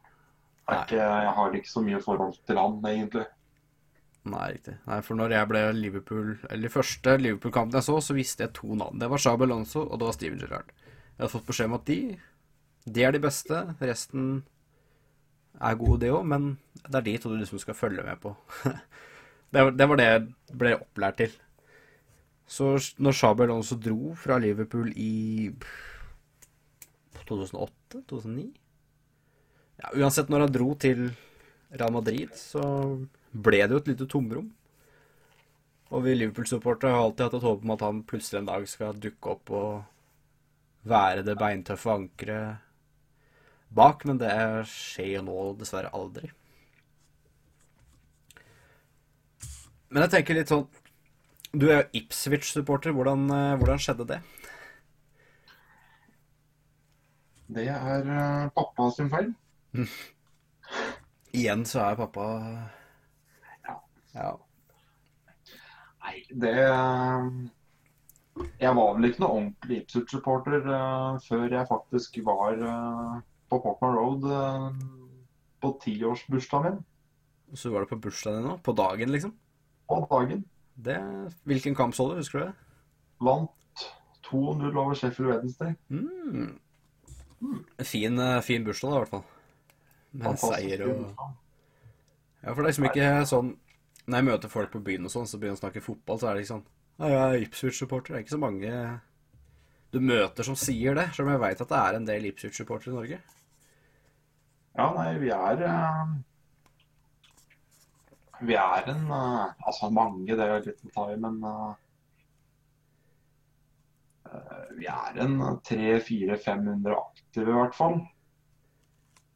Jeg, 0.66 0.82
ikke, 0.82 1.00
jeg 1.00 1.32
har 1.38 1.56
ikke 1.56 1.70
så 1.70 1.82
mye 1.84 2.02
forhold 2.02 2.36
til 2.46 2.58
han, 2.58 2.78
egentlig. 2.90 3.24
Nei, 4.26 4.46
riktig. 4.56 4.74
Nei, 4.88 4.98
for 5.06 5.18
når 5.18 5.34
jeg 5.36 5.48
ble 5.50 5.60
Liverpool 5.76 6.32
Eller 6.50 6.72
første 6.72 7.14
Liverpool-kampen 7.20 7.78
jeg 7.78 7.86
så, 7.86 8.00
så 8.02 8.16
visste 8.16 8.46
jeg 8.46 8.56
to 8.58 8.74
navn. 8.74 8.98
Det 8.98 9.08
var 9.12 9.22
Shabel 9.22 9.52
Alonso, 9.52 9.84
og 9.86 10.00
det 10.00 10.08
var 10.08 10.16
Steven 10.16 10.42
Gerrard. 10.42 10.72
Jeg 11.16 11.24
har 11.24 11.32
fått 11.32 11.46
beskjed 11.46 11.70
om 11.70 11.78
at 11.78 11.86
de 11.88 12.00
De 12.86 13.04
er 13.06 13.14
de 13.14 13.22
beste. 13.22 13.62
Resten 13.80 14.44
er 15.56 15.78
gode, 15.80 16.00
det 16.02 16.12
òg, 16.12 16.26
men 16.28 16.56
det 16.82 16.98
er 16.98 17.06
de 17.06 17.16
to 17.18 17.32
du 17.32 17.38
liksom 17.40 17.62
skal 17.62 17.74
følge 17.78 18.04
med 18.04 18.20
på. 18.20 18.34
det, 19.52 19.62
var, 19.62 19.70
det 19.70 19.88
var 19.88 20.00
det 20.00 20.08
jeg 20.10 20.26
ble 20.60 20.74
opplært 20.76 21.22
til. 21.22 21.38
Så 22.46 22.76
når 23.02 23.16
Shabel 23.18 23.50
også 23.50 23.78
dro 23.82 24.12
fra 24.18 24.38
Liverpool 24.38 24.92
i 24.94 25.50
2008? 27.26 28.04
2009? 28.06 28.46
Ja, 29.82 29.90
uansett 29.98 30.30
når 30.32 30.46
han 30.46 30.54
dro 30.54 30.68
til 30.78 31.08
Real 31.74 31.92
Madrid, 31.92 32.30
så 32.38 32.62
ble 33.34 33.64
det 33.64 33.74
jo 33.74 33.82
et 33.82 33.90
lite 33.90 34.06
tomrom. 34.08 34.46
Og 35.90 36.02
vi 36.06 36.14
Liverpool-supportere 36.16 36.94
har 36.94 37.02
alltid 37.02 37.26
hatt 37.26 37.36
et 37.38 37.46
håp 37.46 37.66
om 37.66 37.74
at 37.74 37.84
han 37.84 38.00
plutselig 38.06 38.40
en 38.40 38.48
dag 38.48 38.64
skal 38.70 39.02
dukke 39.02 39.34
opp 39.34 39.52
og 39.54 40.86
være 40.86 41.26
det 41.26 41.36
beintøffe 41.38 41.92
ankeret 41.92 42.62
bak, 43.74 44.06
men 44.06 44.18
det 44.22 44.32
skjer 44.70 45.16
jo 45.18 45.26
nå 45.26 45.36
dessverre 45.58 45.90
aldri. 45.94 46.30
Men 49.90 50.06
jeg 50.06 50.14
tenker 50.16 50.38
litt 50.38 50.50
sånn 50.50 50.66
Du 51.56 51.70
er 51.70 51.76
jo 51.76 52.00
Ipswich-supporter. 52.02 52.92
Hvordan, 52.92 53.30
eh, 53.32 53.56
hvordan 53.56 53.78
skjedde 53.80 54.04
det? 54.08 54.20
Det 57.48 57.68
er 57.72 58.08
eh, 58.16 58.48
pappa 58.52 58.90
sin 58.92 59.08
feil. 59.10 59.30
Igjen 61.38 61.64
så 61.64 61.80
er 61.80 61.94
pappa 61.96 62.24
Ja. 63.68 63.76
Ja. 64.14 64.32
Nei, 66.04 66.16
det 66.30 66.52
eh, 66.64 67.30
Jeg 68.60 68.76
var 68.76 68.92
vel 68.98 69.08
ikke 69.08 69.22
noe 69.24 69.38
ordentlig 69.38 69.78
Ipswich-supporter 69.80 70.68
uh, 70.68 71.16
før 71.24 71.46
jeg 71.48 71.70
faktisk 71.70 72.18
var 72.26 72.60
uh, 72.60 73.16
på 73.48 73.62
Portman 73.64 73.96
Road 73.96 74.28
uh, 74.28 74.68
på 75.64 75.72
tiårsbursdagen 75.84 76.76
min. 76.76 76.84
Så 77.56 77.72
var 77.72 77.86
det 77.86 77.94
på 77.94 78.00
bursdagen 78.04 78.42
din 78.42 78.50
nå? 78.50 78.58
På 78.60 78.76
dagen, 78.76 79.14
liksom? 79.14 79.32
På 79.88 80.02
dagen. 80.10 80.44
Det, 80.76 80.98
hvilken 81.48 81.74
kamp 81.74 81.94
så 81.96 82.10
du? 82.10 82.18
Husker 82.20 82.38
du 82.38 82.44
det? 82.44 82.54
Vant 83.24 83.84
2-0 84.28 84.76
over 84.76 84.94
Sheffield 84.94 85.30
Wednesday. 85.30 85.74
Mm. 85.88 86.58
Fin, 87.84 88.18
eh, 88.18 88.40
fin 88.40 88.64
bursdag, 88.64 88.90
da, 88.90 88.96
i 88.96 88.98
hvert 88.98 89.14
fall. 89.14 89.24
Med 90.12 90.24
Fantastisk 90.24 90.54
seier 90.54 90.86
og. 90.86 91.32
Ja, 92.42 92.52
for 92.52 92.60
det 92.60 92.66
er 92.66 92.70
liksom 92.70 92.86
ikke 92.88 93.06
sånn 93.26 93.48
Når 94.06 94.20
jeg 94.20 94.26
møter 94.28 94.50
folk 94.52 94.70
på 94.70 94.80
byen 94.86 95.08
og 95.08 95.10
sånn, 95.10 95.26
så 95.26 95.38
begynner 95.40 95.56
jeg 95.56 95.58
å 95.58 95.64
snakke 95.64 95.82
fotball, 95.82 96.20
så 96.20 96.28
er 96.28 96.36
det 96.36 96.44
ikke 96.44 96.52
sånn 96.52 96.66
Ja, 97.00 97.08
jeg 97.10 97.22
er 97.24 97.46
Ipswich-supporter. 97.46 98.12
Det 98.12 98.18
er 98.18 98.24
ikke 98.24 98.36
så 98.36 98.44
mange 98.44 98.74
du 99.94 100.00
møter 100.02 100.44
som 100.46 100.56
sier 100.58 100.96
det, 100.98 101.06
selv 101.14 101.28
om 101.28 101.34
jeg 101.34 101.42
veit 101.42 101.60
at 101.62 101.72
det 101.72 101.80
er 101.80 101.96
en 101.96 102.06
del 102.08 102.28
Ipswich-supportere 102.30 102.92
i 102.92 102.96
Norge. 102.96 103.18
Ja, 104.76 104.86
nei, 104.92 105.10
vi 105.22 105.30
er 105.32 105.62
eh, 105.64 106.14
Vi 108.40 108.56
er 108.58 108.90
en 108.90 109.10
eh, 109.10 109.44
Altså 109.66 109.90
mange, 109.94 110.36
det 110.36 110.44
er 110.44 110.64
litt 110.64 110.84
å 110.84 110.92
ta 110.94 111.06
i, 111.12 111.16
men 111.20 111.38
eh, 111.46 111.72
Vi 114.76 114.88
er 114.92 115.22
en 115.24 115.38
300-400-500 115.64 116.96
aktive, 116.96 117.48
i 117.50 117.58
hvert 117.60 117.76
fall. 117.76 117.98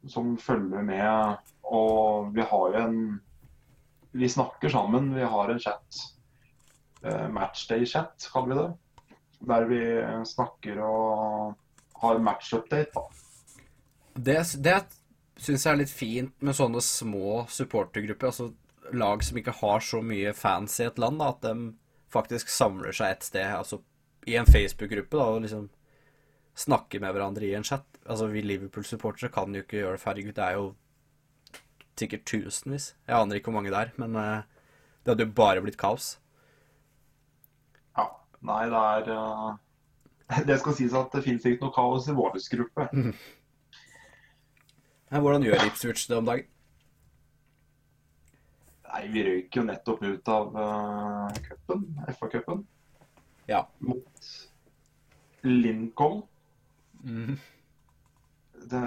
Som 0.09 0.35
følger 0.41 0.85
med. 0.85 1.37
Og 1.71 2.31
vi 2.35 2.45
har 2.45 2.75
jo 2.75 2.85
en 2.85 3.01
Vi 4.11 4.29
snakker 4.29 4.69
sammen. 4.69 5.13
Vi 5.15 5.25
har 5.33 5.49
en 5.49 5.59
chat. 5.61 6.05
Eh, 7.01 7.27
Matchday-chat, 7.33 8.29
kaller 8.33 8.53
vi 8.53 8.61
det. 8.61 8.71
Der 9.49 9.65
vi 9.65 9.81
snakker 10.29 10.81
og 10.85 11.55
har 12.01 12.19
match-update. 12.21 12.91
da. 12.93 13.01
Det, 14.13 14.35
det 14.61 14.75
syns 15.41 15.65
jeg 15.65 15.71
er 15.71 15.79
litt 15.79 15.93
fint 15.93 16.43
med 16.45 16.57
sånne 16.57 16.81
små 16.85 17.45
supportergrupper. 17.49 18.29
Altså 18.29 18.51
lag 18.97 19.23
som 19.23 19.37
ikke 19.39 19.55
har 19.61 19.83
så 19.85 20.01
mye 20.05 20.33
fans 20.37 20.79
i 20.79 20.87
et 20.87 20.99
land, 21.01 21.19
da, 21.21 21.31
at 21.31 21.45
de 21.45 21.71
faktisk 22.11 22.51
samler 22.51 22.95
seg 22.95 23.15
et 23.15 23.27
sted. 23.27 23.47
Altså 23.55 23.81
i 24.27 24.35
en 24.37 24.49
Facebook-gruppe, 24.49 25.17
da, 25.17 25.29
og 25.31 25.41
liksom 25.45 25.69
snakker 26.57 27.01
med 27.01 27.15
hverandre 27.15 27.47
i 27.47 27.55
en 27.57 27.65
chat. 27.65 27.85
Altså 28.05 28.27
vi 28.31 28.43
Liverpool-supportere 28.45 29.31
kan 29.33 29.55
jo 29.55 29.63
ikke 29.63 29.81
gjøre 29.81 29.97
det. 29.97 30.05
Herregud, 30.05 30.33
det 30.37 30.45
er 30.45 30.57
jo 30.59 30.67
sikkert 31.99 32.25
tusenvis. 32.25 32.95
Jeg 33.07 33.17
aner 33.17 33.37
ikke 33.37 33.51
hvor 33.51 33.59
mange 33.59 33.73
det 33.73 33.79
er, 33.79 33.91
men 34.01 34.15
eh, 34.15 34.47
det 35.03 35.13
hadde 35.13 35.27
jo 35.27 35.35
bare 35.37 35.61
blitt 35.61 35.79
kaos. 35.81 36.15
Ja. 37.97 38.07
Nei, 38.41 38.63
det 38.71 38.85
er 38.95 39.11
uh... 39.17 39.51
Det 40.47 40.57
skal 40.61 40.75
sies 40.77 40.93
at 40.95 41.11
det 41.11 41.25
finnes 41.25 41.45
ikke 41.45 41.65
noe 41.65 41.75
kaos 41.75 42.07
i 42.07 42.17
vår 42.17 42.39
gruppe. 42.55 42.89
Mm. 45.11 45.21
Hvordan 45.21 45.43
gjør 45.43 45.65
Ipswich 45.67 46.05
det 46.07 46.15
om 46.15 46.25
dagen? 46.25 46.45
Nei, 48.91 49.05
vi 49.13 49.21
røyk 49.23 49.55
jo 49.55 49.63
nettopp 49.63 50.01
ut 50.03 50.27
av 50.31 50.55
uh, 50.57 51.29
cupen, 51.45 51.85
FA-cupen, 52.17 52.65
Ja. 53.47 53.61
mot 53.79 54.27
Lincoln. 55.47 56.21
Mm. 57.03 57.37
Det 58.71 58.81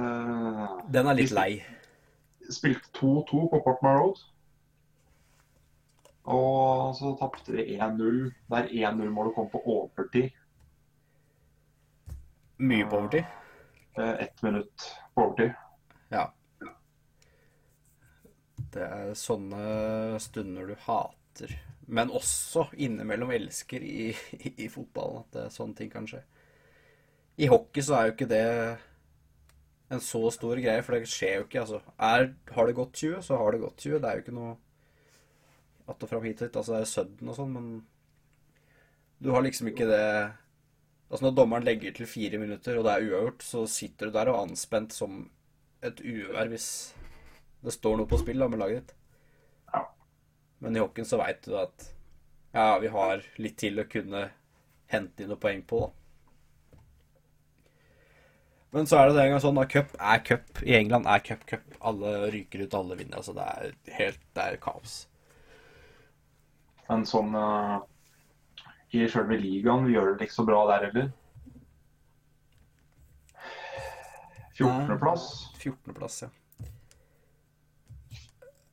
Den 0.92 1.06
er 1.10 1.14
litt 1.18 1.32
lei. 1.34 1.64
spilte 2.52 2.90
2-2 3.00 3.48
på 3.50 3.62
Portman 3.64 3.96
Road. 3.98 4.20
Og 6.24 6.94
så 6.96 7.14
tapte 7.20 7.52
vi 7.56 7.64
1-0, 7.78 8.30
der 8.52 8.68
1-0-målet 8.68 9.34
kom 9.34 9.48
på 9.52 9.60
overtid. 9.64 10.30
Mye 12.58 12.86
på 12.88 12.96
overtid. 13.00 13.24
Eh, 13.98 14.14
Ett 14.24 14.42
minutt 14.42 14.86
på 15.14 15.26
overtid. 15.26 15.52
Ja. 16.12 16.28
Det 18.74 18.82
er 18.84 19.12
sånne 19.18 20.18
stunder 20.22 20.70
du 20.70 20.74
hater, 20.86 21.52
men 21.86 22.10
også 22.10 22.68
innimellom 22.80 23.30
elsker 23.36 23.84
i, 23.84 24.08
i, 24.38 24.54
i 24.66 24.70
fotballen, 24.72 25.22
at 25.22 25.36
det, 25.36 25.44
sånne 25.54 25.78
ting 25.78 25.92
kan 25.92 26.08
skje. 26.10 26.24
I 27.38 27.50
hockey 27.50 27.82
så 27.82 27.96
er 27.98 28.08
jo 28.08 28.14
ikke 28.14 28.30
det 28.30 28.44
en 29.94 30.02
så 30.02 30.22
stor 30.34 30.58
greie, 30.62 30.82
for 30.82 30.96
det 30.96 31.10
skjer 31.10 31.40
jo 31.40 31.46
ikke. 31.46 31.64
Altså, 31.64 31.80
er, 31.98 32.30
har 32.56 32.68
det 32.68 32.76
gått 32.78 33.02
20, 33.02 33.24
så 33.26 33.38
har 33.38 33.54
det 33.54 33.62
gått 33.62 33.82
20. 33.84 33.98
Det 34.00 34.10
er 34.10 34.18
jo 34.18 34.24
ikke 34.24 34.38
noe 34.38 34.54
att 35.86 36.02
og 36.02 36.08
fram 36.08 36.24
hit 36.24 36.40
og 36.40 36.48
hit. 36.48 36.56
Altså, 36.56 36.72
det 36.72 36.80
er 36.80 36.90
sudden 36.90 37.30
og 37.30 37.36
sånn, 37.36 37.52
men 37.52 37.66
du 39.20 39.30
har 39.34 39.44
liksom 39.44 39.70
ikke 39.72 39.90
det 39.90 40.06
Altså, 41.04 41.26
når 41.26 41.34
dommeren 41.36 41.66
legger 41.66 41.92
til 41.94 42.08
fire 42.08 42.38
minutter, 42.40 42.78
og 42.80 42.86
det 42.86 42.92
er 42.94 43.04
uavgjort, 43.04 43.42
så 43.44 43.60
sitter 43.70 44.08
du 44.08 44.14
der 44.16 44.30
og 44.32 44.38
anspent 44.48 44.94
som 44.96 45.18
et 45.84 46.00
uvær 46.00 46.48
hvis 46.50 46.66
det 47.64 47.72
står 47.74 47.98
noe 47.98 48.10
på 48.10 48.20
spill 48.20 48.42
da, 48.42 48.48
med 48.52 48.60
laget 48.60 48.82
ditt. 48.82 48.94
Ja. 49.72 49.82
Men 50.64 50.76
i 50.76 50.82
hockeyen 50.82 51.08
så 51.08 51.20
veit 51.20 51.42
du 51.46 51.56
at 51.58 51.90
ja, 52.54 52.78
vi 52.78 52.90
har 52.92 53.24
litt 53.42 53.56
til 53.58 53.80
å 53.82 53.88
kunne 53.90 54.28
hente 54.92 55.24
inn 55.24 55.32
noen 55.32 55.42
poeng 55.42 55.62
på, 55.66 55.86
da. 55.86 55.92
Men 58.74 58.88
så 58.90 58.98
er 58.98 59.06
det 59.06 59.14
det 59.14 59.24
en 59.24 59.32
gang 59.36 59.42
sånn 59.42 59.58
at 59.62 59.70
cup 59.70 59.92
er 60.02 60.22
cup. 60.26 60.60
I 60.66 60.72
England 60.80 61.06
er 61.06 61.20
cup 61.22 61.44
cup. 61.46 61.76
Alle 61.78 62.14
ryker 62.34 62.64
ut, 62.64 62.72
alle 62.74 62.96
vinner. 62.98 63.20
Altså 63.20 63.30
det 63.36 63.44
er 63.46 63.74
helt 64.00 64.22
Det 64.34 64.46
er 64.48 64.56
kaos. 64.58 64.94
Men 66.88 67.04
sånn 67.06 67.36
uh, 67.38 67.76
i 68.90 69.06
sjølve 69.10 69.38
ligaen 69.38 69.86
vi 69.86 69.94
gjør 69.94 70.16
det 70.18 70.26
ikke 70.26 70.38
så 70.40 70.46
bra 70.48 70.64
der 70.72 70.88
heller. 70.88 71.12
14.-plass. 74.58 75.28
14.-plass, 75.62 76.18
ja. 76.26 76.32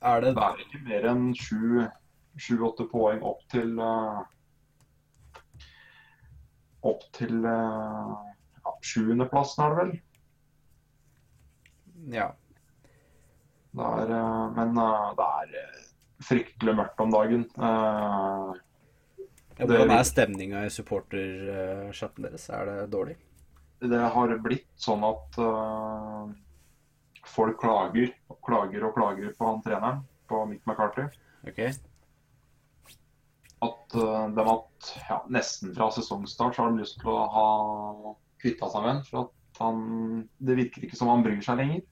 Er 0.01 0.21
det 0.21 0.35
Det 0.35 0.43
er 0.43 0.61
ikke 0.63 0.83
mer 0.87 1.07
enn 1.11 1.25
7-8 1.37 2.87
poeng 2.89 3.21
opp 3.21 3.41
til 3.53 3.75
uh, 3.77 4.21
Opp 6.81 7.03
til 7.13 7.43
uh, 7.45 8.15
ja, 8.57 8.73
7.-plassen, 8.81 9.61
er 9.61 9.69
det 9.69 9.77
vel. 9.81 9.91
Ja. 12.15 12.31
Det 13.77 13.89
er, 14.01 14.13
uh, 14.17 14.47
men 14.57 14.73
eh, 14.81 15.11
det 15.19 15.27
er 15.27 15.53
eh, 15.61 15.83
fryktelig 16.25 16.73
mørkt 16.79 17.03
om 17.05 17.13
dagen. 17.13 17.45
Eh, 17.55 18.49
ja 19.61 19.67
hvordan 19.69 19.93
er 19.93 20.07
stemninga 20.09 20.65
i 20.65 20.73
supportersjappen 20.73 22.25
deres? 22.25 22.49
Er 22.49 22.65
det 22.65 22.79
dårlig? 22.95 23.19
det 23.81 24.01
har 24.13 24.33
blitt 24.43 24.69
sånn 24.77 25.03
at 25.07 25.37
eh, 25.41 26.33
folk 27.31 27.59
klager 27.61 28.11
og 28.31 28.39
klager 28.45 28.85
og 28.87 28.95
klager 28.97 29.33
på 29.37 29.47
han 29.47 29.63
treneren, 29.65 30.03
på 30.29 30.43
Mick 30.49 30.65
McCarthy. 30.67 31.07
Ok. 31.47 31.59
At 33.61 33.95
uh, 33.95 34.27
de 34.33 34.45
at 34.55 34.91
ja, 35.09 35.19
nesten 35.29 35.73
fra 35.75 35.91
sesongstart 35.93 36.57
så 36.57 36.65
har 36.65 36.73
de 36.73 36.81
lyst 36.81 36.97
til 37.01 37.11
å 37.13 37.25
ha 37.35 37.47
kvitta 38.41 38.69
seg 38.71 38.85
med 38.85 38.93
ham. 38.93 39.03
For 39.09 39.25
at 39.25 39.61
han 39.61 39.83
Det 40.41 40.57
virker 40.57 40.87
ikke 40.87 40.97
som 40.97 41.11
han 41.11 41.25
bryr 41.25 41.43
seg 41.45 41.59
lenger. 41.59 41.83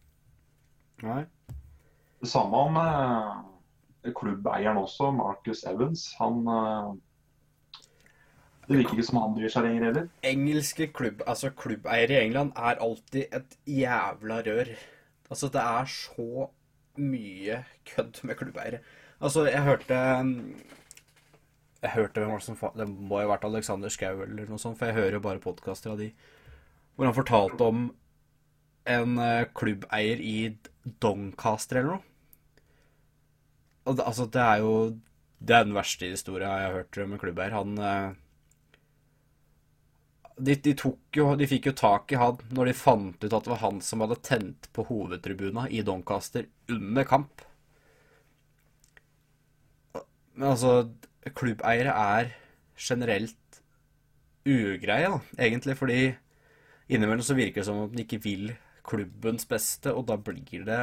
Nei. 1.06 1.22
Det 2.20 2.28
samme 2.28 2.64
med 2.76 4.16
klubbeieren 4.18 4.80
også, 4.82 5.12
Marcus 5.16 5.62
Evans. 5.70 6.08
Han 6.20 6.42
uh, 6.50 6.96
Det 8.66 8.80
virker 8.80 8.98
ikke 8.98 9.10
som 9.12 9.22
han 9.22 9.36
bryr 9.38 9.54
seg 9.54 9.68
lenger 9.68 9.90
heller. 9.90 10.10
Engelske 10.26 10.90
klubb, 10.94 11.22
altså 11.28 11.54
klubbeiere 11.54 12.18
i 12.18 12.24
England 12.26 12.58
er 12.58 12.82
alltid 12.82 13.36
et 13.36 13.60
jævla 13.70 14.42
rør. 14.48 14.74
Altså, 15.30 15.50
det 15.54 15.62
er 15.62 15.92
så 15.94 16.48
mye 17.00 17.62
kødd 17.88 18.24
med 18.26 18.40
klubbeiere. 18.40 18.82
Altså, 19.20 19.46
jeg 19.48 19.64
hørte 19.64 20.00
Jeg 21.82 21.92
hørte 21.94 22.20
hvem 22.20 22.32
var 22.34 22.42
det 22.42 22.46
som 22.48 22.58
Det 22.76 22.88
må 22.90 23.22
jo 23.22 23.28
ha 23.28 23.34
vært 23.36 23.48
Alexander 23.48 23.90
Schou 23.94 24.24
eller 24.26 24.50
noe 24.50 24.60
sånt, 24.60 24.78
for 24.80 24.90
jeg 24.90 24.98
hører 24.98 25.20
jo 25.20 25.24
bare 25.24 25.44
podkaster 25.44 25.94
av 25.94 26.02
de. 26.02 26.12
Hvor 26.96 27.08
han 27.08 27.16
fortalte 27.16 27.64
om 27.64 27.90
en 28.90 29.20
eh, 29.22 29.48
klubbeier 29.56 30.22
i 30.24 30.58
Doncaster 31.04 31.80
eller 31.80 32.00
noe. 32.00 32.06
Og 33.86 33.98
det, 33.98 34.06
altså, 34.06 34.26
det 34.26 34.42
er 34.42 34.58
jo 34.64 34.74
Det 35.40 35.56
er 35.56 35.64
den 35.64 35.78
verste 35.78 36.10
historia 36.10 36.50
jeg 36.60 36.68
har 36.68 36.76
hørt 36.82 36.98
med 37.08 37.22
klubbeier. 37.22 37.56
Han 37.56 37.78
eh, 37.78 38.18
de, 40.40 40.56
de, 40.64 40.74
jo, 41.16 41.28
de 41.36 41.48
fikk 41.50 41.70
jo 41.70 41.76
tak 41.78 42.14
i 42.14 42.20
han 42.20 42.40
når 42.56 42.70
de 42.70 42.78
fant 42.78 43.24
ut 43.24 43.34
at 43.34 43.46
det 43.46 43.52
var 43.52 43.62
han 43.64 43.82
som 43.84 44.04
hadde 44.04 44.20
tent 44.26 44.70
på 44.76 44.86
hovedtribuna 44.88 45.68
i 45.70 45.84
Doncaster 45.86 46.48
under 46.72 47.08
kamp. 47.08 47.44
Men 50.40 50.54
altså, 50.54 50.74
klubbeiere 51.36 51.92
er 51.92 52.32
generelt 52.80 53.62
ugreie, 54.48 55.12
da, 55.12 55.20
egentlig, 55.38 55.76
fordi 55.78 56.00
innimellom 56.90 57.26
så 57.26 57.36
virker 57.38 57.62
det 57.62 57.68
som 57.68 57.84
om 57.84 57.92
de 57.94 58.06
ikke 58.06 58.22
vil 58.24 58.54
klubbens 58.88 59.46
beste, 59.50 59.92
og 59.94 60.08
da 60.10 60.18
blir 60.18 60.66
det 60.66 60.82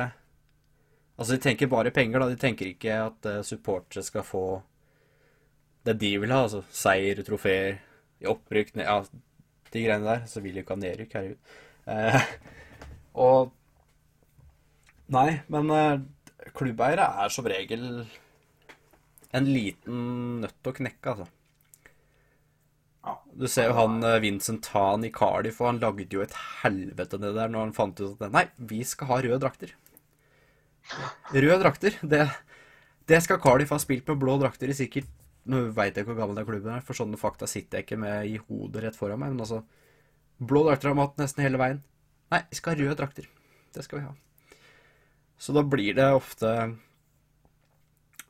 Altså, 1.16 1.32
de 1.32 1.40
tenker 1.40 1.70
bare 1.72 1.88
penger, 1.96 2.20
da. 2.20 2.26
De 2.28 2.36
tenker 2.36 2.68
ikke 2.68 2.96
at 3.06 3.24
uh, 3.24 3.38
supportere 3.40 4.02
skal 4.04 4.20
få 4.20 4.60
det 5.86 5.94
de 6.02 6.10
vil 6.20 6.34
ha, 6.34 6.42
altså 6.44 6.60
seier, 6.74 7.22
trofeer, 7.24 7.78
opprykk, 8.26 8.74
ned, 8.76 8.84
ja, 8.84 8.98
de 9.74 9.84
greiene 9.84 10.06
der. 10.06 10.26
Så 10.30 10.42
vil 10.44 10.58
jo 10.58 10.64
ikke 10.64 10.76
ha 10.76 10.82
nedrykk, 10.82 11.16
herregud. 11.18 11.54
Eh, 11.86 12.34
og 13.26 13.54
Nei, 15.14 15.28
men 15.54 15.70
eh, 15.70 16.00
klubbeiere 16.56 17.06
er 17.22 17.30
som 17.30 17.46
regel 17.46 17.84
en 19.36 19.48
liten 19.50 19.98
nøtt 20.42 20.66
å 20.66 20.74
knekke, 20.74 21.12
altså. 21.12 21.26
Ja. 23.06 23.14
Du 23.38 23.46
ser 23.50 23.70
jo 23.70 23.76
han 23.78 24.00
eh, 24.02 24.18
Vincent 24.24 24.64
Tan 24.66 25.06
i 25.06 25.12
Cardiff, 25.14 25.60
og 25.62 25.70
han 25.70 25.82
lagde 25.82 26.08
jo 26.10 26.24
et 26.24 26.34
helvete 26.64 27.20
ned 27.22 27.38
der 27.38 27.52
når 27.52 27.68
han 27.68 27.76
fant 27.76 28.02
ut 28.02 28.16
at 28.18 28.34
nei, 28.34 28.48
vi 28.58 28.82
skal 28.86 29.12
ha 29.12 29.20
røde 29.22 29.38
drakter. 29.44 29.76
Røde 31.34 31.60
drakter, 31.62 32.00
det, 32.02 32.24
det 33.10 33.22
skal 33.22 33.40
Cardiff 33.42 33.74
ha 33.74 33.78
spilt 33.82 34.10
med 34.10 34.18
blå 34.22 34.36
drakter 34.42 34.70
i 34.70 34.78
sikkert 34.78 35.10
Nå 35.46 35.62
veit 35.76 35.94
jeg 35.94 36.02
ikke 36.02 36.12
hvor 36.12 36.22
gammel 36.24 36.38
den 36.40 36.46
klubben 36.48 36.74
er, 36.74 36.84
for 36.84 36.98
sånne 36.98 37.18
fakta 37.20 37.46
sitter 37.50 37.78
jeg 37.78 37.86
ikke 37.86 38.00
med 38.02 38.26
i 38.26 38.38
hodet 38.48 38.82
rett 38.82 38.98
foran 38.98 39.20
meg, 39.22 39.34
men 39.34 39.44
altså 39.44 39.62
Blå 40.36 40.66
drakter 40.66 40.90
har 40.90 40.96
vi 40.98 41.00
hatt 41.00 41.20
nesten 41.22 41.44
hele 41.46 41.60
veien. 41.60 41.78
Nei, 42.34 42.42
vi 42.50 42.58
skal 42.58 42.74
ha 42.74 42.80
røde 42.82 42.96
drakter. 42.98 43.28
Det 43.72 43.84
skal 43.86 44.02
vi 44.02 44.04
ha. 44.04 44.10
Så 45.40 45.54
da 45.56 45.62
blir 45.64 45.96
det 45.96 46.10
ofte 46.12 46.50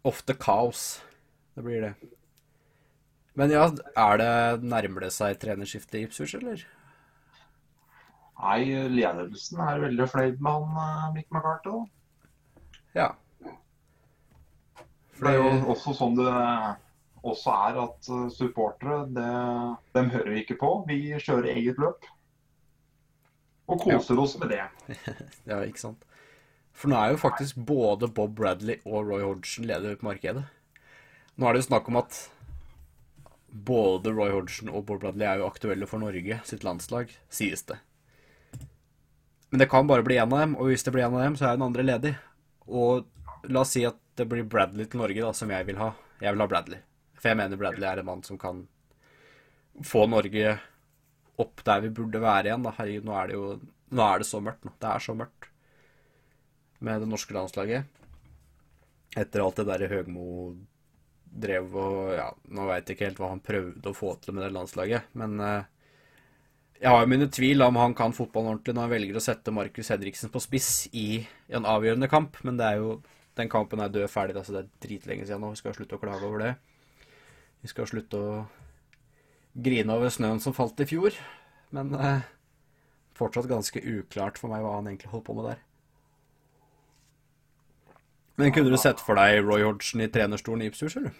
Ofte 0.07 0.37
kaos. 0.38 1.00
Det 1.57 1.64
blir 1.66 1.83
det. 1.83 1.94
Men 3.35 3.50
ja, 3.50 3.64
er 3.98 4.20
det 4.20 4.68
nærmer 4.70 5.09
det 5.09 5.11
seg 5.16 5.35
trenerskifte 5.42 5.98
i 5.98 6.05
Ipswich, 6.07 6.37
eller? 6.38 6.62
Nei, 8.37 8.61
ledelsen 8.92 9.61
er 9.64 9.83
veldig 9.83 10.07
fornøyd 10.12 10.40
med 10.44 10.52
han 10.55 10.81
eh, 10.85 11.12
Mick 11.16 11.29
McCarthy. 11.33 11.83
Ja. 12.94 13.11
For 15.16 15.26
det 15.26 15.33
er 15.33 15.40
jo 15.40 15.74
også 15.74 15.96
sånn 15.96 16.16
det 16.18 16.33
også 17.33 17.55
er 17.69 17.81
at 17.85 18.11
eh, 18.12 18.27
supportere, 18.35 19.01
det, 19.17 19.31
dem 19.97 20.12
hører 20.15 20.33
vi 20.33 20.43
ikke 20.45 20.59
på. 20.61 20.73
Vi 20.89 21.01
kjører 21.15 21.51
eget 21.55 21.81
løp. 21.83 22.07
Og 23.67 23.83
koser 23.83 24.21
oss 24.23 24.37
med 24.39 24.55
det. 24.55 24.62
Ja, 25.51 25.62
ikke 25.62 25.83
sant. 25.83 26.05
For 26.77 26.93
nå 26.93 26.99
er 27.01 27.15
jo 27.15 27.21
faktisk 27.23 27.57
både 27.67 28.09
Bob 28.12 28.37
Bradley 28.37 28.79
og 28.85 29.09
Roy 29.09 29.25
Hodgson 29.25 29.67
leder 29.67 29.97
på 29.97 30.11
markedet. 30.11 30.45
Nå 31.37 31.49
er 31.49 31.57
det 31.57 31.65
jo 31.65 31.69
snakk 31.71 31.89
om 31.89 31.99
at 32.03 32.19
både 33.49 34.12
Roy 34.12 34.35
Hodgson 34.35 34.69
og 34.69 34.85
Bob 34.89 35.01
Bradley 35.01 35.27
er 35.27 35.41
jo 35.41 35.49
aktuelle 35.49 35.89
for 35.89 36.03
Norge 36.05 36.41
sitt 36.45 36.67
landslag, 36.67 37.12
sies 37.33 37.65
det. 37.69 37.79
Men 39.51 39.62
det 39.62 39.71
kan 39.73 39.89
bare 39.89 40.05
bli 40.05 40.19
én 40.21 40.29
av 40.29 40.43
dem, 40.43 40.57
og 40.61 40.69
hvis 40.69 40.85
det 40.85 40.93
blir 40.93 41.07
én 41.07 41.17
av 41.17 41.23
dem, 41.25 41.37
så 41.39 41.49
er 41.49 41.57
den 41.57 41.65
andre 41.65 41.85
ledig. 41.87 42.15
Og 42.67 43.07
la 43.49 43.62
oss 43.62 43.73
si 43.77 43.87
at 43.89 43.99
det 44.19 44.27
blir 44.29 44.45
Bradley 44.45 44.89
til 44.91 45.01
Norge, 45.01 45.23
da, 45.23 45.33
som 45.37 45.53
jeg 45.53 45.69
vil 45.69 45.81
ha. 45.81 45.93
Jeg 46.21 46.35
vil 46.35 46.45
ha 46.45 46.49
Bradley. 46.51 46.86
For 47.16 47.31
jeg 47.31 47.40
mener 47.40 47.61
Bradley 47.61 47.88
er 47.88 48.02
en 48.02 48.09
mann 48.09 48.24
som 48.26 48.38
kan 48.40 48.64
få 49.85 50.07
Norge 50.09 50.57
opp 51.40 51.61
der 51.66 51.83
vi 51.85 51.92
burde 51.92 52.22
være 52.22 52.50
igjen. 52.50 52.64
Da. 52.64 52.72
Herregud, 52.79 53.09
nå 53.09 53.18
er 53.20 53.31
det 53.33 53.40
jo 53.40 53.48
Nå 53.96 54.02
er 54.02 54.18
det 54.18 54.26
så 54.26 54.40
mørkt 54.42 54.64
nå. 54.66 54.72
Det 54.83 54.88
er 54.90 55.02
så 55.05 55.14
mørkt 55.14 55.46
med 56.83 57.05
det 57.05 57.07
norske 57.07 57.37
landslaget. 57.37 57.87
Etter 59.16 59.44
alt 59.44 59.61
det 59.61 59.66
derre 59.68 59.88
Høgmo 59.92 60.24
drev 61.37 61.76
og 61.79 62.11
Ja, 62.16 62.26
nå 62.50 62.66
veit 62.66 62.88
jeg 62.88 62.96
ikke 62.96 63.09
helt 63.11 63.20
hva 63.22 63.31
han 63.31 63.44
prøvde 63.44 63.92
å 63.92 63.96
få 63.96 64.16
til 64.20 64.35
med 64.35 64.46
det 64.46 64.52
landslaget, 64.57 65.11
men 65.20 65.40
eh, 65.42 65.68
jeg 66.81 66.92
har 66.92 67.02
jo 67.02 67.11
mine 67.12 67.29
tvil 67.33 67.64
om 67.64 67.79
han 67.81 67.94
kan 67.96 68.14
fotballen 68.16 68.55
ordentlig 68.55 68.74
når 68.76 68.87
han 68.87 68.92
velger 68.92 69.18
å 69.18 69.24
sette 69.24 69.55
Markus 69.55 69.90
Hedriksen 69.92 70.33
på 70.33 70.42
spiss 70.44 70.70
i 70.92 71.22
en 71.48 71.68
avgjørende 71.68 72.09
kamp, 72.12 72.37
men 72.44 72.59
det 72.61 72.66
er 72.68 72.83
jo 72.83 72.98
den 73.37 73.52
kampen 73.52 73.81
er 73.85 73.92
død 73.92 74.09
ferdig, 74.12 74.37
altså 74.37 74.57
det 74.57 74.62
er 74.64 74.87
dritlenge 74.87 75.26
siden 75.29 75.42
nå. 75.44 75.52
Vi 75.52 75.61
skal 75.61 75.76
slutte 75.76 75.98
å 75.98 76.00
klage 76.00 76.24
over 76.24 76.44
det. 76.44 76.52
Vi 77.64 77.71
skal 77.73 77.88
slutte 77.90 78.21
å 78.21 78.33
grine 79.57 79.95
over 79.97 80.12
snøen 80.12 80.40
som 80.42 80.55
falt 80.57 80.81
i 80.85 80.88
fjor, 80.88 81.16
men 81.75 81.95
eh, 81.97 82.27
fortsatt 83.16 83.49
ganske 83.51 83.81
uklart 83.81 84.38
for 84.40 84.53
meg 84.53 84.64
hva 84.64 84.77
han 84.77 84.90
egentlig 84.90 85.12
holdt 85.12 85.27
på 85.29 85.37
med 85.38 85.51
der. 85.51 85.62
Men 88.37 88.53
kunne 88.53 88.69
du 88.69 88.77
sett 88.77 89.01
for 89.01 89.16
deg 89.16 89.40
Roy 89.47 89.64
Hodgson 89.64 90.05
i 90.05 90.11
trenerstolen 90.12 90.66
i 90.66 90.69
Ipswich, 90.69 90.99
eller? 91.01 91.14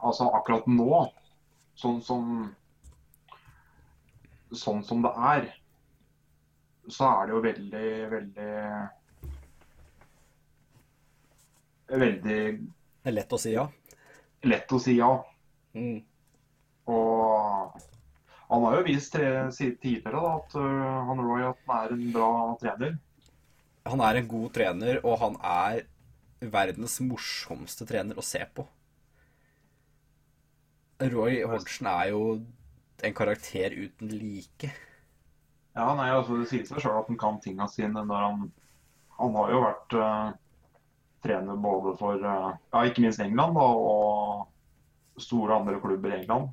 Altså 0.00 0.30
akkurat 0.32 0.64
nå, 0.70 1.04
sånn 1.76 2.00
som 2.04 2.30
Sånn 4.50 4.80
som 4.82 4.98
det 5.04 5.10
er, 5.14 5.44
så 6.90 7.06
er 7.06 7.28
det 7.28 7.34
jo 7.36 7.42
veldig, 7.44 7.90
veldig 8.10 8.54
Veldig 11.90 12.40
Det 12.60 13.10
er 13.10 13.16
lett 13.16 13.32
å 13.32 13.38
si 13.40 13.54
ja. 13.54 13.66
lett 14.46 14.72
å 14.72 14.78
si 14.80 14.96
ja. 14.98 15.10
Mm. 15.74 16.00
Og 16.90 17.78
han 18.50 18.64
har 18.66 18.76
jo 18.78 18.86
vist 18.86 19.12
tre, 19.14 19.28
tidligere 19.54 20.16
da, 20.16 20.34
at 20.40 20.56
øh, 20.58 20.98
han 21.06 21.22
Roy 21.22 21.46
at 21.46 21.60
han 21.68 21.76
er 21.84 21.94
en 21.94 22.06
bra 22.14 22.30
trener. 22.58 22.96
Han 23.90 24.02
er 24.04 24.18
en 24.18 24.28
god 24.30 24.52
trener, 24.56 25.00
og 25.06 25.18
han 25.22 25.36
er 25.46 25.84
verdens 26.40 26.98
morsomste 27.04 27.86
trener 27.86 28.18
å 28.18 28.24
se 28.26 28.42
på. 28.54 28.66
Roy 31.00 31.40
Hodgson 31.48 31.88
er 31.88 32.10
jo 32.10 32.24
en 33.06 33.16
karakter 33.16 33.72
uten 33.72 34.10
like. 34.12 34.72
Ja, 35.76 35.94
nei, 35.94 36.10
altså 36.10 36.40
Det 36.40 36.48
sier 36.50 36.66
seg 36.66 36.82
sjøl 36.82 36.98
at 36.98 37.08
han 37.08 37.20
kan 37.20 37.38
tinga 37.40 37.68
sine 37.70 38.02
når 38.02 38.24
han 38.26 38.40
Han 39.20 39.34
har 39.36 39.50
jo 39.52 39.58
vært 39.62 39.94
øh, 40.00 40.28
trener 41.24 41.56
både 41.60 41.96
for 41.98 42.16
øh, 42.16 42.56
ja, 42.72 42.82
ikke 42.88 43.04
minst 43.04 43.20
England 43.20 43.56
da, 43.58 43.64
og 43.64 45.20
store 45.20 45.60
andre 45.60 45.80
klubber 45.80 46.14
i 46.14 46.20
England. 46.22 46.48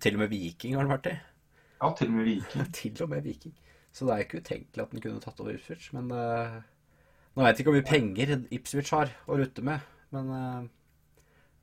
Til 0.00 0.16
og 0.16 0.24
med 0.24 0.32
Viking 0.32 0.74
har 0.74 0.86
han 0.86 0.92
vært 0.94 1.10
i. 1.12 1.16
Ja, 1.80 1.92
til 1.96 2.08
og 2.08 2.14
med 2.18 2.24
Viking. 2.24 2.72
Til 2.80 3.02
og 3.02 3.08
med 3.08 3.22
Viking. 3.22 3.54
Så 3.92 4.06
det 4.06 4.14
er 4.14 4.24
ikke 4.24 4.40
utenkelig 4.40 4.82
at 4.82 4.92
han 4.92 5.02
kunne 5.02 5.22
tatt 5.22 5.40
over 5.40 5.54
Ipswich. 5.54 5.90
Men 5.96 6.10
uh, 6.12 6.60
nå 7.34 7.42
vet 7.42 7.56
jeg 7.56 7.64
ikke 7.64 7.72
hvor 7.72 7.80
mye 7.80 7.88
penger 7.88 8.34
Ipswich 8.54 8.92
har 8.94 9.12
å 9.26 9.38
rutte 9.40 9.64
med. 9.66 9.86
Men 10.14 10.30
uh, 10.30 10.68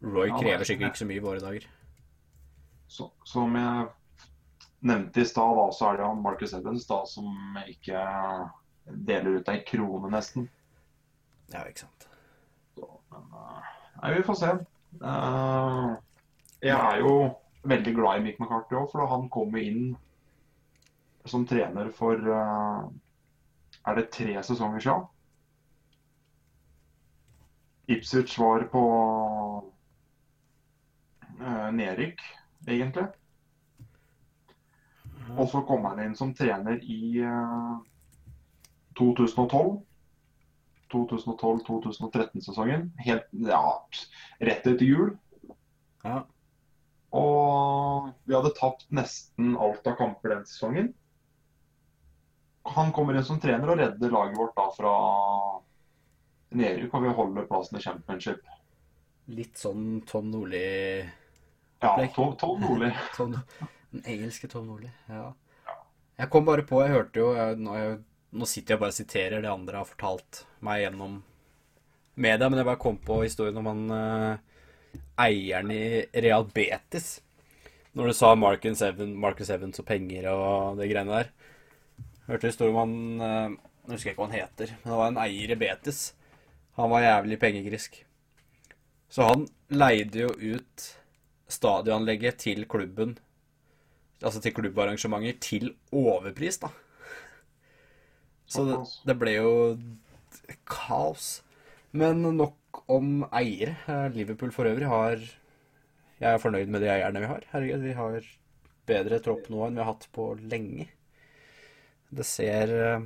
Roy 0.04 0.30
Ja, 0.30 0.40
krever 0.40 0.68
sikkert 0.68 0.92
ikke 0.92 1.04
så 1.04 1.10
mye 1.10 1.22
i 1.22 1.24
våre 1.24 1.44
dager. 1.44 1.68
Så, 2.88 3.10
som 3.28 3.56
jeg 3.58 3.88
nevnte 4.88 5.22
i 5.22 5.28
stad, 5.28 5.62
så 5.76 5.90
er 5.90 6.00
det 6.00 6.06
jo 6.06 6.12
Marcus 6.22 6.54
Evans 6.56 6.86
da, 6.88 7.02
som 7.10 7.58
ikke 7.68 8.04
deler 9.08 9.40
ut 9.40 9.50
ei 9.52 9.60
krone, 9.68 10.12
nesten. 10.14 10.48
Ja, 11.54 11.64
ikke 11.68 11.86
sant. 11.86 12.08
Så, 12.76 12.88
men, 13.12 13.28
eh, 13.34 13.68
nei, 14.02 14.14
vi 14.18 14.24
får 14.28 14.40
se. 14.42 14.54
Eh, 15.12 15.90
jeg 16.68 16.78
er 16.78 17.02
jo 17.04 17.14
veldig 17.68 17.94
glad 17.96 18.20
i 18.20 18.26
Mick 18.26 18.40
McCarthy 18.40 18.78
òg, 18.80 18.90
for 18.92 19.08
han 19.12 19.30
kom 19.34 19.56
inn 19.60 19.96
som 21.28 21.46
trener 21.48 21.92
for 21.96 22.16
eh, 22.16 22.88
Er 23.88 23.96
det 23.96 24.10
tre 24.12 24.34
sesonger 24.44 24.84
siden? 24.84 25.06
Ipswich 27.88 28.34
var 28.40 28.66
på 28.72 28.82
nedrykk, 31.72 32.20
egentlig. 32.68 33.06
Og 35.36 35.50
så 35.52 35.62
kom 35.68 35.86
han 35.86 36.00
inn 36.04 36.16
som 36.16 36.34
trener 36.36 36.80
i 36.84 37.20
eh, 37.20 37.76
2012. 39.00 39.76
2012-2013-sesongen. 40.94 42.90
Helt 43.06 43.28
ja, 43.32 43.62
rett 44.40 44.68
etter 44.68 44.86
jul. 44.86 45.14
Ja. 46.04 46.24
Og 47.16 48.10
vi 48.28 48.36
hadde 48.36 48.56
tapt 48.58 48.88
nesten 48.94 49.56
alt 49.60 49.88
av 49.88 49.98
kamper 50.00 50.36
den 50.36 50.46
sesongen. 50.48 50.92
Han 52.68 52.92
kommer 52.96 53.16
inn 53.16 53.26
som 53.26 53.40
trener 53.40 53.72
og 53.72 53.80
redder 53.80 54.12
laget 54.12 54.38
vårt 54.38 54.56
da 54.58 54.68
fra 54.76 54.94
nedrykk, 56.58 56.94
og 56.94 57.06
vi 57.06 57.16
holder 57.20 57.48
plassen 57.48 57.80
i 57.80 57.84
championship. 57.84 58.44
Litt 59.32 59.60
sånn 59.60 60.02
Tom 60.08 60.30
Nordli 60.32 60.64
Ja, 61.84 61.96
Tom, 62.16 62.36
Tom 62.40 62.62
Nordli. 62.64 62.92
Den 63.92 64.04
engelske 64.04 64.48
Tom 64.52 64.68
Nordli. 64.68 64.92
Ja. 65.12 65.32
Jeg 66.18 66.32
kom 66.34 66.48
bare 66.48 66.64
på 66.66 66.80
Jeg 66.82 66.96
hørte 66.96 67.22
jo 67.22 67.28
jeg, 67.36 67.58
nå, 67.62 67.76
jeg, 67.78 67.98
nå 68.36 68.48
sitter 68.50 68.76
jeg 68.76 68.82
bare 68.82 68.94
og 68.94 68.98
siterer 68.98 69.44
det 69.44 69.52
andre 69.52 69.80
har 69.80 69.88
fortalt 69.88 70.44
meg 70.66 70.84
gjennom 70.84 71.22
media, 72.18 72.50
men 72.50 72.60
jeg 72.60 72.68
bare 72.68 72.82
kom 72.82 72.98
på 73.00 73.22
historien 73.24 73.60
om 73.62 73.70
han 73.70 73.84
uh, 73.94 74.58
eieren 75.22 75.72
i 75.74 75.84
Real 76.26 76.48
Betis. 76.54 77.22
Når 77.98 78.12
du 78.12 78.18
sa 78.18 78.34
Marcus 78.38 78.82
Evans, 78.86 79.16
Marcus 79.18 79.50
Evans 79.54 79.82
og 79.82 79.88
penger 79.88 80.28
og 80.34 80.82
det 80.82 80.90
greiene 80.92 81.22
der. 81.22 81.32
Hørte 82.28 82.52
historien 82.52 82.76
om 82.76 82.84
han 82.84 83.24
uh, 83.24 83.64
Nå 83.88 83.96
husker 83.96 84.10
jeg 84.10 84.18
ikke 84.18 84.26
hva 84.26 84.28
han 84.28 84.42
heter, 84.42 84.72
men 84.82 84.92
det 84.92 84.96
var 85.00 85.12
en 85.14 85.20
eier 85.24 85.52
i 85.54 85.56
Betis. 85.62 86.00
Han 86.76 86.90
var 86.92 87.06
jævlig 87.06 87.38
pengegrisk. 87.40 87.94
Så 89.08 89.30
han 89.30 89.46
leide 89.72 90.26
jo 90.26 90.34
ut 90.36 90.88
stadionanlegget 91.48 92.42
til 92.44 92.66
klubben, 92.68 93.14
altså 94.20 94.42
til 94.44 94.52
klubbarrangementer, 94.58 95.40
til 95.40 95.72
overpris, 95.96 96.60
da. 96.66 96.74
Så 98.48 98.64
det, 98.68 98.78
det 99.08 99.16
ble 99.20 99.34
jo 99.38 99.52
kaos. 100.70 101.42
Men 101.92 102.24
nok 102.38 102.84
om 102.92 103.26
eiere. 103.32 103.76
Eh, 103.88 104.08
Liverpool 104.16 104.54
for 104.56 104.70
øvrig 104.70 104.88
har 104.88 105.20
Jeg 106.18 106.34
er 106.34 106.42
fornøyd 106.42 106.72
med 106.74 106.82
de 106.82 106.90
eierne 106.90 107.22
vi 107.22 107.30
har. 107.30 107.44
Herregud, 107.52 107.84
vi 107.86 107.98
har 107.98 108.30
bedre 108.88 109.20
tropp 109.22 109.52
nå 109.54 109.66
enn 109.68 109.78
vi 109.78 109.84
har 109.84 109.92
hatt 109.92 110.08
på 110.16 110.32
lenge. 110.40 110.88
Det 112.10 112.26
ser 112.26 112.74
eh, 112.74 113.06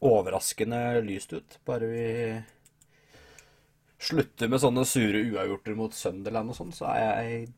overraskende 0.00 0.80
lyst 1.04 1.32
ut, 1.36 1.58
bare 1.68 1.90
vi 1.92 2.06
slutter 4.00 4.48
med 4.48 4.62
sånne 4.62 4.86
sure 4.88 5.20
uavgjorter 5.28 5.76
mot 5.76 5.94
Sunderland 5.94 6.50
og 6.50 6.56
sånn, 6.56 6.72
så 6.72 6.88
jeg 6.96 7.50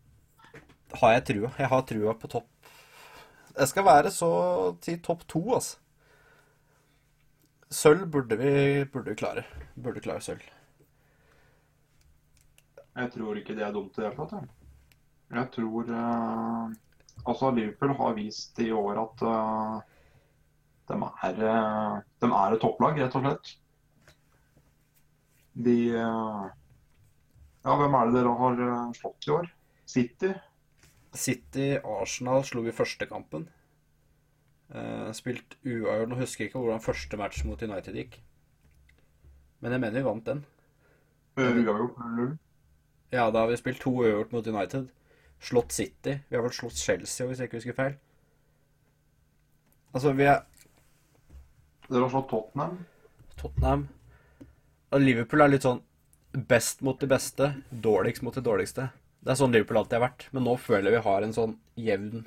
har 0.99 1.15
jeg 1.15 1.27
trua. 1.31 1.53
Jeg 1.57 1.71
har 1.71 1.85
trua 1.89 2.15
på 2.19 2.29
topp 2.35 2.49
Jeg 3.57 3.69
skal 3.71 3.85
være 3.87 4.11
så 4.13 4.33
til 4.83 4.99
topp 5.05 5.25
to, 5.29 5.43
altså. 5.57 5.79
Sølv 7.73 8.07
burde 8.13 8.37
vi 8.37 8.53
burde 8.93 9.15
klare. 9.17 9.47
Burde 9.75 10.03
klare 10.05 10.21
sølv. 10.25 10.45
Jeg 12.93 13.13
tror 13.15 13.39
ikke 13.41 13.57
det 13.57 13.65
er 13.65 13.73
dumt 13.73 13.97
i 13.97 14.03
det 14.03 14.11
hele 14.11 14.27
tatt. 14.29 14.51
Jeg, 15.33 15.49
tror 15.55 15.89
uh, 15.89 16.73
Altså, 17.25 17.51
Liverpool 17.57 17.95
har 17.97 18.19
vist 18.19 18.59
i 18.61 18.69
år 18.77 19.01
at 19.01 19.25
uh, 19.25 19.81
de, 20.91 20.99
er, 21.01 21.41
uh, 21.41 22.03
de 22.21 22.29
er 22.29 22.57
et 22.57 22.61
topplag, 22.61 23.01
rett 23.01 23.17
og 23.17 23.25
slett. 23.25 23.55
De 25.53 25.77
eh, 25.93 26.45
Ja, 27.63 27.75
hvem 27.79 27.95
er 27.95 28.09
det 28.09 28.17
dere 28.17 28.37
har 28.39 28.63
eh, 28.67 28.95
slått 28.97 29.29
i 29.29 29.35
år? 29.35 29.51
City? 29.87 30.33
City 31.13 31.67
Arsenal 31.77 32.45
slo 32.49 32.65
vi 32.65 32.73
første 32.75 33.07
kampen. 33.07 33.45
Eh, 34.73 35.13
spilt 35.13 35.59
uavgjort. 35.65 36.09
Nå 36.09 36.19
husker 36.21 36.45
jeg 36.45 36.51
ikke 36.51 36.63
hvordan 36.63 36.81
første 36.85 37.19
match 37.21 37.45
mot 37.45 37.63
United 37.63 37.97
gikk. 37.97 38.17
Men 39.61 39.77
jeg 39.77 39.85
mener 39.85 40.01
vi 40.01 40.07
vant 40.07 40.27
den. 40.27 40.41
Uavgjort 41.37 41.99
0-0. 42.01 42.33
Ja, 43.13 43.29
da 43.31 43.43
har 43.43 43.51
vi 43.51 43.59
spilt 43.61 43.83
to 43.85 43.93
uavgjort 44.01 44.33
mot 44.33 44.47
United. 44.47 44.89
slått 45.43 45.73
City. 45.73 46.21
Vi 46.29 46.37
har 46.37 46.43
vel 46.45 46.53
slått 46.55 46.79
Chelsea, 46.79 47.27
hvis 47.27 47.41
jeg 47.41 47.49
ikke 47.49 47.59
husker 47.59 47.75
feil. 47.75 47.95
Altså, 49.93 50.13
vi 50.17 50.25
er 50.25 50.45
Dere 51.89 52.05
har 52.07 52.13
slått 52.13 52.29
Tottenham. 52.31 52.79
Tottenham 53.37 53.89
Og 54.93 55.01
Liverpool 55.03 55.43
er 55.43 55.51
litt 55.51 55.67
sånn 55.67 55.83
best 56.49 56.81
mot 56.81 57.01
de 57.01 57.09
beste, 57.11 57.49
dårligst 57.69 58.23
mot 58.23 58.35
de 58.35 58.41
dårligste. 58.45 58.87
Det 59.21 59.33
er 59.33 59.41
sånn 59.41 59.53
Liverpool 59.53 59.83
alltid 59.83 59.99
har 59.99 60.07
vært. 60.07 60.29
Men 60.33 60.47
nå 60.47 60.57
føler 60.57 60.89
jeg 60.89 61.01
vi 61.01 61.09
har 61.09 61.27
en 61.27 61.37
sånn 61.37 61.57
jevn, 61.77 62.25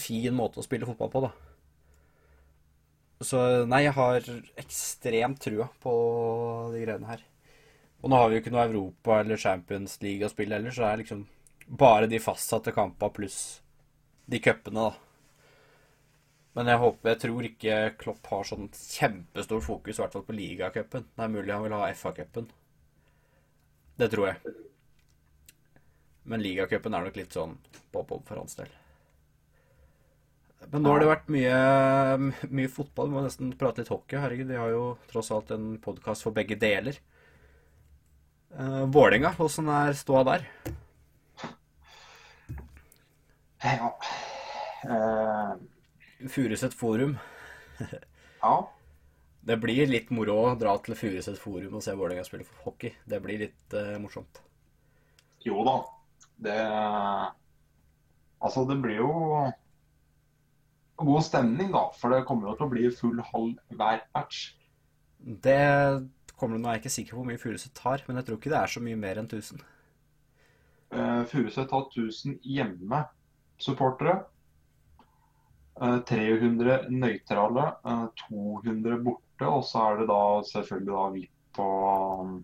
fin 0.00 0.34
måte 0.36 0.60
å 0.60 0.66
spille 0.66 0.88
fotball 0.88 1.10
på, 1.12 1.24
da. 1.26 1.32
Så 3.22 3.38
nei, 3.70 3.84
jeg 3.84 3.94
har 3.94 4.24
ekstremt 4.58 5.40
trua 5.42 5.68
på 5.82 5.92
de 6.72 6.82
greiene 6.82 7.10
her. 7.10 7.22
Og 8.02 8.10
nå 8.10 8.18
har 8.18 8.28
vi 8.28 8.36
jo 8.36 8.42
ikke 8.42 8.52
noe 8.54 8.66
Europa 8.66 9.20
eller 9.20 9.38
Champions 9.38 10.00
League 10.02 10.26
å 10.26 10.32
spille 10.32 10.56
heller, 10.58 10.74
så 10.74 10.82
det 10.82 10.90
er 10.90 11.02
liksom 11.04 11.22
bare 11.82 12.08
de 12.10 12.18
fastsatte 12.20 12.74
kampene 12.74 13.14
pluss 13.14 13.38
de 14.26 14.40
cupene, 14.42 14.88
da. 14.90 14.92
Men 16.52 16.68
jeg 16.68 16.82
håper, 16.82 17.12
jeg 17.14 17.20
tror 17.22 17.46
ikke 17.48 17.76
Klopp 18.00 18.28
har 18.28 18.44
sånn 18.44 18.68
kjempestort 18.76 19.64
fokus, 19.64 19.96
i 19.96 20.02
hvert 20.02 20.18
fall 20.18 20.26
på 20.26 20.36
ligacupen. 20.36 21.06
Det 21.14 21.24
er 21.24 21.32
mulig 21.32 21.54
han 21.54 21.64
vil 21.64 21.76
ha 21.78 21.88
FA-cupen. 21.96 22.50
Det 24.02 24.10
tror 24.12 24.28
jeg. 24.28 24.54
Men 26.28 26.44
ligacupen 26.44 26.94
er 26.94 27.06
nok 27.06 27.18
litt 27.18 27.38
sånn 27.38 27.56
bob-bob 27.94 28.26
for 28.28 28.42
hans 28.42 28.58
del. 28.58 28.68
Men 30.70 30.84
nå 30.84 30.92
har 30.92 31.02
det 31.02 31.08
vært 31.10 31.30
mye, 31.32 31.56
mye 32.52 32.70
fotball. 32.70 33.08
Vi 33.10 33.16
må 33.16 33.22
nesten 33.24 33.54
prate 33.58 33.82
litt 33.82 33.90
hockey. 33.92 34.20
Herregud, 34.20 34.50
vi 34.52 34.60
har 34.60 34.70
jo 34.72 34.84
tross 35.10 35.32
alt 35.34 35.50
en 35.54 35.74
podkast 35.82 36.26
for 36.26 36.34
begge 36.36 36.58
deler. 36.60 36.98
Uh, 38.52 38.84
Vålerenga, 38.92 39.32
åssen 39.40 39.70
er 39.72 39.96
ståa 39.96 40.22
der? 40.28 40.46
Ja. 43.62 43.90
uh, 44.90 45.52
Furuset 46.28 46.74
Forum. 46.74 47.16
ja. 48.42 48.54
Det 49.42 49.56
blir 49.58 49.88
litt 49.90 50.12
moro 50.14 50.36
å 50.44 50.54
dra 50.58 50.76
til 50.84 50.94
Furuset 50.98 51.40
Forum 51.40 51.78
og 51.78 51.84
se 51.84 51.96
Vålerenga 51.98 52.26
spille 52.28 52.46
for 52.46 52.68
hockey. 52.68 52.94
Det 53.08 53.22
blir 53.24 53.40
litt 53.46 53.78
uh, 53.78 53.96
morsomt. 54.02 54.42
Jo 55.42 55.64
da. 55.66 55.78
Det 56.42 56.58
Altså, 58.42 58.64
det 58.66 58.76
blir 58.82 58.96
jo 58.98 59.10
god 60.96 61.24
stemning, 61.26 61.72
da. 61.74 61.86
For 61.98 62.12
det 62.12 62.24
kommer 62.28 62.50
jo 62.50 62.56
til 62.58 62.66
å 62.66 62.72
bli 62.72 62.90
full 62.96 63.22
hall 63.32 63.54
hver 63.76 64.02
match. 64.16 64.52
Det 65.22 65.60
kommer 66.36 66.58
Nå 66.58 66.68
er 66.68 66.78
jeg 66.78 66.82
ikke 66.82 66.96
sikker 66.96 67.14
på 67.14 67.20
hvor 67.20 67.28
mye 67.28 67.38
Furuset 67.38 67.74
tar, 67.78 68.02
men 68.08 68.18
jeg 68.18 68.26
tror 68.26 68.38
ikke 68.40 68.50
det 68.50 68.58
er 68.58 68.70
så 68.72 68.82
mye 68.82 68.98
mer 68.98 69.20
enn 69.20 69.28
1000. 69.30 69.62
Uh, 70.92 71.22
Furuset 71.30 71.70
har 71.70 71.84
1000 71.86 72.38
hjemmesupportere. 72.42 74.16
Uh, 75.78 76.00
300 76.08 76.88
nøytrale, 76.92 77.68
uh, 77.86 78.08
200 78.28 78.98
borte, 79.06 79.46
og 79.46 79.62
så 79.64 79.86
er 79.86 80.02
det 80.02 80.08
da 80.10 80.22
selvfølgelig 80.50 80.96
da 80.96 81.04
VIP 81.14 81.62
og 81.62 82.24
um, 82.24 82.34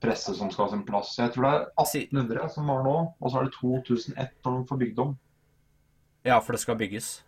presse 0.00 0.34
som 0.36 0.50
skal 0.52 0.68
ha 0.68 0.76
sin 0.76 0.86
plass. 0.86 1.16
Jeg 1.18 1.34
tror 1.34 1.46
det 1.46 1.50
er 1.56 1.66
1800 1.82 2.54
som 2.54 2.70
var 2.70 2.86
nå, 2.86 2.94
og 3.18 3.32
så 3.32 3.40
er 3.40 3.48
det 3.48 3.56
2001 3.58 4.38
når 4.44 4.56
de 4.56 4.70
får 4.70 4.80
bygd 4.84 5.02
om. 5.04 5.18
Ja, 6.24 6.38
for 6.38 6.56
det 6.56 6.62
skal 6.62 6.78
bygges. 6.80 7.18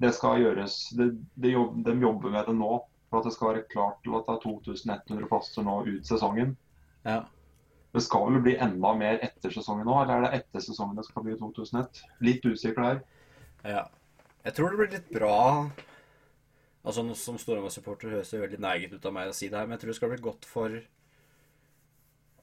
Det 0.00 0.14
skal 0.16 0.40
gjøres. 0.40 0.78
De, 0.96 1.10
de, 1.36 1.52
de 1.84 1.96
jobber 2.00 2.32
med 2.32 2.48
det 2.48 2.56
nå 2.56 2.70
for 3.10 3.20
at 3.20 3.26
det 3.26 3.34
skal 3.34 3.52
være 3.52 3.66
klart 3.72 4.00
til 4.04 4.16
at 4.16 4.26
det 4.28 4.36
er 4.36 4.42
2100 4.46 5.28
plasser 5.28 5.66
nå 5.66 5.76
ut 5.88 6.08
sesongen. 6.08 6.54
Ja. 7.04 7.20
Det 7.90 8.02
skal 8.06 8.28
vel 8.28 8.42
bli 8.44 8.54
enda 8.62 8.92
mer 8.94 9.18
etter 9.26 9.50
sesongen 9.50 9.88
nå, 9.88 9.96
eller 10.02 10.20
er 10.20 10.26
det 10.26 10.42
etter 10.42 10.62
sesongen 10.62 10.98
det 10.98 11.08
skal 11.08 11.26
bli 11.26 11.34
2001? 11.40 12.04
Litt 12.22 12.46
usikker 12.46 12.86
der. 12.86 13.00
Ja. 13.66 13.86
Jeg 14.46 14.56
tror 14.56 14.70
det 14.72 14.78
blir 14.80 14.94
litt 14.94 15.08
bra 15.12 15.68
Altså 16.80 17.02
Som 17.18 17.36
Storhamar-supporter 17.36 18.14
høres 18.14 18.30
det 18.32 18.38
veldig 18.40 18.60
neget 18.64 18.94
ut 18.94 19.04
av 19.04 19.12
meg 19.12 19.28
å 19.28 19.34
si 19.36 19.50
det 19.52 19.58
her, 19.58 19.66
men 19.68 19.76
jeg 19.76 19.82
tror 19.82 19.90
det 19.92 19.96
skal 19.98 20.12
bli 20.14 20.22
godt 20.24 20.46
for 20.48 20.78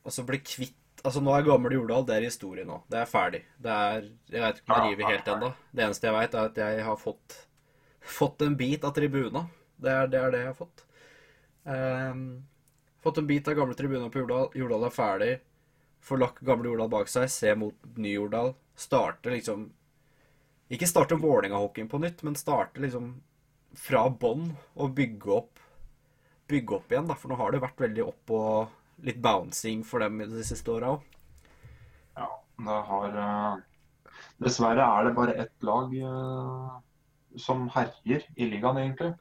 Altså 0.04 0.26
bli 0.28 0.38
kvitt 0.46 0.78
Altså 1.06 1.22
Nå 1.22 1.34
er 1.36 1.46
gammel 1.46 1.76
Jordal, 1.76 2.06
det 2.08 2.16
er 2.16 2.26
historie 2.26 2.66
nå. 2.68 2.80
Det 2.90 2.98
er 3.02 3.10
ferdig. 3.10 3.44
Det 3.62 3.74
er 3.74 4.08
Jeg 4.34 4.42
vet 4.42 4.62
ikke 4.62 4.74
om 4.74 4.80
jeg 4.88 4.96
river 4.96 5.12
helt 5.14 5.28
ennå. 5.36 5.52
Det 5.72 5.86
eneste 5.86 6.10
jeg 6.10 6.16
vet, 6.18 6.34
er 6.34 6.50
at 6.50 6.62
jeg 6.64 6.88
har 6.88 6.98
fått 7.02 7.44
fått 8.08 8.42
en 8.42 8.58
bit 8.58 8.84
av 8.84 8.94
tribuna. 8.96 9.46
Det 9.76 9.92
er, 9.92 10.08
det 10.08 10.20
er 10.20 10.32
det 10.32 10.44
jeg 10.44 10.52
har 10.52 10.58
fått. 10.58 10.84
Um, 11.68 12.22
fått 13.04 13.20
en 13.22 13.28
bit 13.28 13.48
av 13.48 13.58
gamle 13.60 13.76
tribuna 13.78 14.10
på 14.10 14.24
Jordal. 14.24 14.50
Jordal 14.58 14.88
er 14.88 14.96
ferdig. 14.96 15.32
Får 16.08 16.22
lagt 16.22 16.46
gamle 16.48 16.72
Jordal 16.72 16.92
bak 16.92 17.12
seg, 17.12 17.28
se 17.32 17.54
mot 17.60 17.90
ny 18.00 18.16
Jordal. 18.16 18.56
Starte 18.78 19.34
liksom 19.34 19.72
Ikke 20.72 20.88
starte 20.90 21.16
Vålerenga-hockeyen 21.16 21.88
på 21.90 22.00
nytt, 22.04 22.24
men 22.28 22.36
starte 22.36 22.82
liksom 22.84 23.16
fra 23.78 24.08
bånn 24.10 24.52
og 24.76 24.96
bygge 24.98 25.32
opp 25.34 25.64
Bygge 26.48 26.78
opp 26.78 26.92
igjen, 26.92 27.08
da. 27.10 27.16
For 27.20 27.32
nå 27.32 27.38
har 27.40 27.52
det 27.52 27.64
vært 27.64 27.82
veldig 27.84 28.04
opp 28.08 28.32
og 28.32 28.76
litt 29.04 29.20
bouncing 29.22 29.84
for 29.86 30.00
dem 30.04 30.18
de 30.20 30.44
siste 30.46 30.72
åra 30.74 30.96
òg. 30.96 31.04
Ja, 32.18 32.28
det 32.66 32.78
har 32.90 33.18
uh, 33.22 33.60
Dessverre 34.42 34.86
er 34.86 35.06
det 35.08 35.16
bare 35.18 35.34
ett 35.44 35.64
lag 35.66 35.94
uh, 35.94 36.78
som 37.38 37.68
herjer 37.74 38.26
i 38.36 38.48
ligaen, 38.50 38.78
egentlig. 38.82 39.12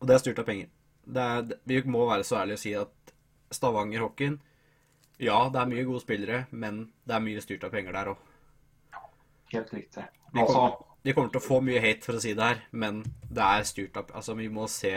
Og 0.00 0.06
det 0.08 0.14
er 0.14 0.22
styrt 0.22 0.38
av 0.42 0.46
penger. 0.48 0.68
Er, 1.10 1.46
vi 1.66 1.80
må 1.90 2.04
være 2.06 2.24
så 2.26 2.38
ærlige 2.42 2.58
og 2.58 2.62
si 2.62 2.72
at 2.78 3.14
Stavanger-hockeyen 3.50 4.36
Ja, 5.20 5.48
det 5.52 5.58
er 5.60 5.68
mye 5.70 5.84
gode 5.88 6.00
spillere, 6.04 6.44
men 6.50 6.84
det 7.04 7.16
er 7.16 7.24
mye 7.24 7.42
styrt 7.42 7.64
av 7.66 7.72
penger 7.74 7.92
der 7.96 8.12
òg. 8.14 8.20
Helt 9.50 9.72
riktig. 9.74 10.04
De, 10.32 10.40
Altså, 10.40 10.54
kommer- 10.54 10.86
de 11.02 11.12
kommer 11.16 11.30
til 11.34 11.40
å 11.40 11.44
få 11.48 11.58
mye 11.64 11.80
hate, 11.82 12.04
for 12.06 12.14
å 12.14 12.20
si 12.22 12.34
det 12.34 12.46
her, 12.46 12.62
men 12.70 13.02
det 13.28 13.42
er 13.42 13.66
styrt 13.66 13.96
av 13.96 14.10
Altså, 14.14 14.36
vi 14.38 14.48
må 14.48 14.68
se 14.68 14.94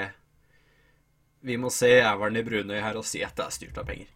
Vi 1.44 1.58
må 1.60 1.68
se 1.76 1.90
jævelen 1.90 2.40
i 2.40 2.44
Brunøy 2.48 2.78
her 2.80 2.96
og 2.96 3.04
si 3.04 3.20
at 3.26 3.36
det 3.36 3.44
er 3.44 3.56
styrt 3.56 3.80
av 3.82 3.88
penger. 3.90 4.08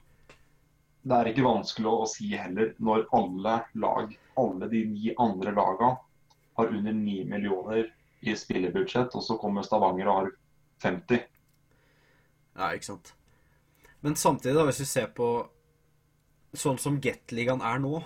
det 1.07 1.15
er 1.17 1.29
ikke 1.31 1.43
vanskelig 1.43 1.89
å 1.91 2.05
si 2.07 2.29
heller, 2.35 2.73
når 2.79 3.03
alle 3.15 3.55
lag, 3.83 4.13
alle 4.39 4.69
de 4.71 4.83
ni 4.87 5.13
andre 5.19 5.51
laga, 5.55 5.89
har 6.57 6.71
under 6.71 6.93
9 6.93 7.25
millioner 7.27 7.89
i 8.21 8.35
spillebudsjett, 8.35 9.15
og 9.15 9.23
så 9.23 9.37
kommer 9.37 9.63
Stavanger 9.63 10.07
og 10.07 10.17
har 10.21 10.31
50. 10.83 11.27
Ja, 12.57 12.71
ikke 12.73 12.89
sant. 12.93 13.13
Men 13.99 14.15
samtidig, 14.15 14.55
da, 14.55 14.65
hvis 14.69 14.81
vi 14.81 14.89
ser 14.89 15.11
på 15.15 15.29
sånn 16.55 16.79
som 16.79 17.01
Gateligaen 17.03 17.61
er 17.61 17.81
nå 17.83 17.99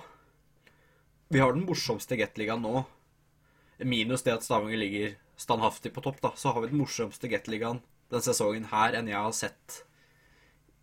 Vi 1.32 1.40
har 1.40 1.54
den 1.54 1.68
morsomste 1.68 2.18
Gateligaen 2.20 2.66
nå. 2.66 2.84
Minus 3.86 4.26
det 4.26 4.34
at 4.34 4.44
Stavanger 4.44 4.82
ligger 4.82 5.14
standhaftig 5.40 5.94
på 5.94 6.02
topp, 6.02 6.20
da. 6.26 6.34
Så 6.36 6.52
har 6.52 6.62
vi 6.62 6.74
den 6.74 6.82
morsomste 6.82 7.30
Gateligaen 7.32 7.80
denne 8.12 8.26
sesongen 8.26 8.68
her 8.72 8.98
enn 8.98 9.10
jeg 9.10 9.18
har 9.18 9.36
sett. 9.36 9.82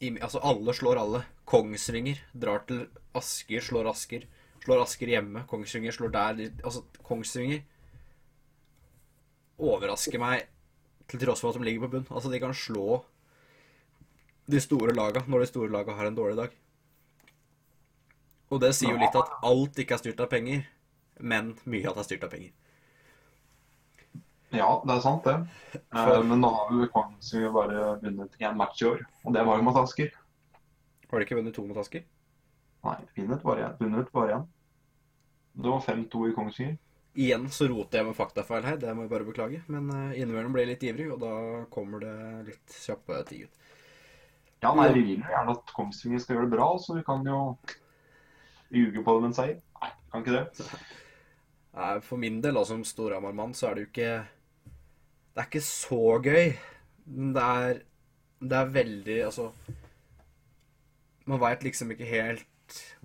I, 0.01 0.15
altså, 0.17 0.41
alle 0.47 0.75
slår 0.75 1.01
alle. 1.01 1.23
Kongsvinger 1.49 2.21
drar 2.33 2.65
til 2.69 2.87
Asker, 3.19 3.65
slår 3.65 3.91
Asker. 3.93 4.27
Slår 4.65 4.85
Asker 4.85 5.11
hjemme. 5.13 5.45
Kongsvinger 5.51 5.95
slår 5.95 6.15
der. 6.15 6.47
Altså, 6.63 6.85
Kongsvinger 7.05 7.65
overrasker 9.59 10.23
meg 10.23 10.47
til 11.11 11.21
tross 11.23 11.43
for 11.43 11.51
at 11.51 11.59
de 11.59 11.67
ligger 11.67 11.87
på 11.87 11.97
bunn. 11.97 12.09
Altså, 12.11 12.31
de 12.33 12.41
kan 12.41 12.55
slå 12.55 13.03
de 14.49 14.61
store 14.65 14.95
laga 14.97 15.25
når 15.29 15.45
de 15.45 15.51
store 15.51 15.73
laga 15.73 15.97
har 15.99 16.09
en 16.09 16.17
dårlig 16.17 16.39
dag. 16.39 16.55
Og 18.49 18.63
det 18.63 18.73
sier 18.77 18.95
jo 18.95 19.01
litt 19.01 19.17
at 19.19 19.35
alt 19.45 19.77
ikke 19.83 19.99
er 19.99 20.01
styrt 20.01 20.23
av 20.25 20.31
penger, 20.33 20.63
men 21.21 21.53
mye 21.69 21.85
av 21.91 21.99
det 21.99 22.05
er 22.05 22.09
styrt 22.09 22.25
av 22.25 22.33
penger. 22.33 22.55
Ja, 24.55 24.69
det 24.87 24.95
er 24.95 25.01
sant, 25.05 25.25
det. 25.29 25.35
Eh, 25.77 25.81
For- 25.93 26.25
Men 26.25 26.41
nå 26.41 26.49
har 26.55 26.71
jo 26.73 26.89
Kongsvinger 26.95 27.53
bare 27.53 28.01
vunnet 28.01 28.37
én 28.41 28.57
match 28.57 28.83
i 28.83 28.87
år, 28.89 29.03
og 29.25 29.35
det 29.35 29.45
var 29.45 29.59
jo 29.59 29.63
mot 29.67 29.77
Asker. 29.77 30.11
Har 31.11 31.19
de 31.19 31.25
ikke 31.27 31.37
vunnet 31.37 31.55
to 31.55 31.67
mot 31.67 31.77
Asker? 31.77 32.05
Nei, 32.85 32.97
vunnet 33.17 33.43
bare 34.13 34.39
én. 34.39 34.47
Det 35.59 35.69
var 35.69 35.81
5-2 35.81 36.31
i 36.31 36.35
Kongsvinger. 36.37 36.79
Igjen 37.19 37.49
så 37.51 37.67
roter 37.69 37.99
jeg 37.99 38.07
med 38.07 38.15
faktafeil 38.17 38.63
her, 38.63 38.77
det 38.79 38.95
må 38.95 39.03
jeg 39.03 39.11
bare 39.11 39.27
beklage. 39.27 39.63
Men 39.67 39.91
uh, 39.91 40.13
innimellom 40.15 40.53
blir 40.55 40.67
jeg 40.67 40.77
litt 40.77 40.85
ivrig, 40.93 41.09
og 41.13 41.19
da 41.21 41.65
kommer 41.73 42.05
det 42.05 42.15
litt 42.53 42.77
kjappe 42.85 43.25
ting 43.27 43.43
ut. 43.49 43.51
Ja, 44.63 44.73
nei, 44.75 44.89
vi 44.95 45.03
vil 45.03 45.21
jo 45.21 45.33
gjerne 45.33 45.55
at 45.57 45.73
Kongsvinger 45.75 46.23
skal 46.23 46.37
gjøre 46.37 46.49
det 46.49 46.57
bra, 46.57 46.69
så 46.79 46.95
vi 46.97 47.03
kan 47.07 47.27
jo 47.27 47.41
ljuge 48.71 49.03
på 49.03 49.15
det 49.17 49.21
med 49.25 49.31
en 49.33 49.37
seier. 49.37 49.61
Nei, 49.83 49.91
kan 50.13 50.25
ikke 50.25 50.37
det. 50.39 50.69
Nei, 51.79 51.93
For 52.07 52.17
min 52.23 52.41
del, 52.45 52.59
som 52.67 52.85
Storhamar-mann, 52.87 53.55
så 53.55 53.69
er 53.69 53.75
det 53.79 53.85
jo 53.85 53.91
ikke 53.93 54.13
Det 55.39 55.45
er 55.45 55.51
ikke 55.53 55.61
så 55.63 56.19
gøy. 56.19 56.49
Men 57.07 57.35
Det 57.37 57.43
er, 57.43 57.77
det 58.41 58.57
er 58.59 58.73
veldig 58.75 59.19
Altså 59.25 59.53
Man 61.31 61.39
veit 61.39 61.63
liksom 61.63 61.93
ikke 61.95 62.09
helt 62.11 62.47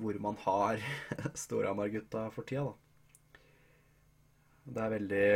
hvor 0.01 0.17
man 0.19 0.39
har 0.41 0.81
Storhamar-gutta 1.43 2.23
for 2.33 2.41
tida, 2.41 2.63
da. 2.65 2.73
Det 4.65 4.81
er 4.81 4.89
veldig 4.95 5.27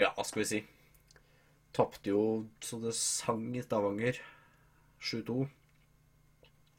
Ja, 0.00 0.08
hva 0.16 0.24
skal 0.24 0.40
vi 0.40 0.48
si? 0.54 0.62
Tapte 1.76 2.10
jo 2.10 2.24
så 2.64 2.80
det 2.80 2.96
sang 2.96 3.44
i 3.54 3.62
Stavanger. 3.62 4.16
7-2. 5.04 5.44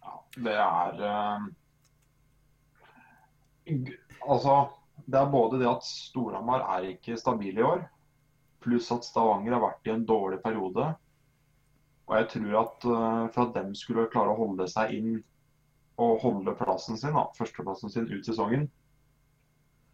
Ja, 0.02 0.18
det 0.36 0.58
er 0.66 1.02
uh... 1.14 1.48
Altså, 4.26 4.58
det 5.06 5.20
er 5.22 5.32
både 5.38 5.62
det 5.62 5.70
at 5.70 5.86
Storhamar 5.86 6.66
er 6.76 6.90
ikke 6.96 7.22
stabil 7.22 7.62
i 7.62 7.70
år, 7.70 7.86
pluss 8.66 8.92
at 8.92 9.06
Stavanger 9.08 9.56
har 9.56 9.64
vært 9.64 9.88
i 9.88 9.94
en 9.94 10.06
dårlig 10.10 10.42
periode. 10.44 10.90
Og 12.06 12.18
jeg 12.20 12.28
tror 12.36 12.58
at 12.62 12.86
uh, 12.90 13.24
for 13.34 13.48
at 13.48 13.56
dem 13.56 13.72
skulle 13.78 14.10
klare 14.14 14.34
å 14.34 14.38
holde 14.38 14.68
seg 14.70 14.92
inn 14.98 15.16
og 16.02 16.20
holde 16.26 16.54
plassen 16.60 17.00
sin, 17.00 17.16
da, 17.16 17.24
førsteplassen 17.38 17.94
sin 17.94 18.10
ut 18.12 18.26
sesongen, 18.28 18.68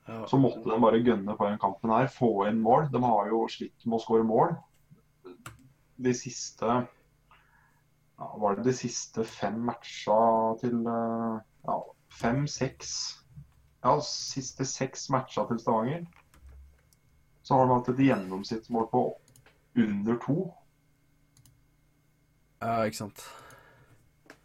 Ja. 0.09 0.23
så 0.27 0.39
måtte 0.41 0.65
de 0.65 0.79
bare 0.81 0.97
gønne 1.05 1.35
på 1.37 1.45
den 1.45 1.59
kampen 1.61 1.91
her, 1.93 2.07
få 2.09 2.47
inn 2.49 2.57
mål. 2.59 2.87
De 2.91 2.99
har 3.03 3.27
jo 3.29 3.43
slitt 3.53 3.85
med 3.85 3.99
å 3.99 4.01
skåre 4.01 4.25
mål. 4.25 4.55
De 6.01 6.13
siste 6.17 6.65
ja, 6.65 8.27
Var 8.41 8.55
det 8.57 8.65
de 8.65 8.73
siste 8.73 9.23
fem 9.29 9.59
matcha 9.69 10.17
til 10.63 10.81
uh, 10.89 11.37
ja, 11.67 11.77
fem-seks 12.17 12.95
Ja, 13.85 13.93
siste 14.05 14.65
seks 14.65 15.05
matcha 15.13 15.45
til 15.49 15.61
Stavanger. 15.61 16.03
Så 17.43 17.55
har 17.55 17.65
han 17.65 17.75
hatt 17.75 17.89
et 17.93 18.01
gjennomsnittsmål 18.05 18.89
på 18.91 19.05
under 19.81 20.17
to. 20.25 20.35
ja, 22.61 22.83
ikke 22.85 22.97
sant. 22.97 23.23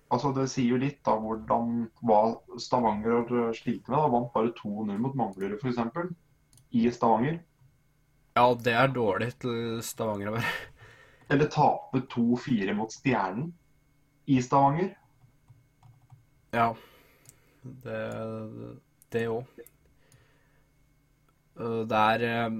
Altså 0.09 0.31
Det 0.33 0.47
sier 0.49 0.71
jo 0.71 0.79
litt 0.79 1.01
da 1.05 1.17
hvordan 1.19 1.91
hva 2.07 2.21
Stavanger 2.63 3.19
har 3.19 3.53
slitt 3.59 3.89
med. 3.89 3.99
da, 3.99 4.07
Vant 4.09 4.33
bare 4.33 4.55
2-0 4.55 4.97
mot 5.03 5.19
Manglerud 5.19 5.59
f.eks. 5.59 6.15
i 6.71 6.87
Stavanger. 6.95 7.41
Ja, 8.37 8.47
det 8.55 8.73
er 8.73 8.95
dårlig 8.95 9.33
til 9.43 9.83
Stavanger 9.83 10.31
å 10.31 10.37
være. 10.39 10.55
Eller 11.35 11.51
tape 11.51 12.05
2-4 12.13 12.75
mot 12.79 12.93
Stjernen 12.95 13.51
i 14.31 14.39
Stavanger. 14.45 14.93
Ja. 16.55 16.71
Det 17.83 18.01
det 19.13 19.27
òg. 19.31 19.61
Det 21.57 22.01
er 22.13 22.25
eh, 22.29 22.57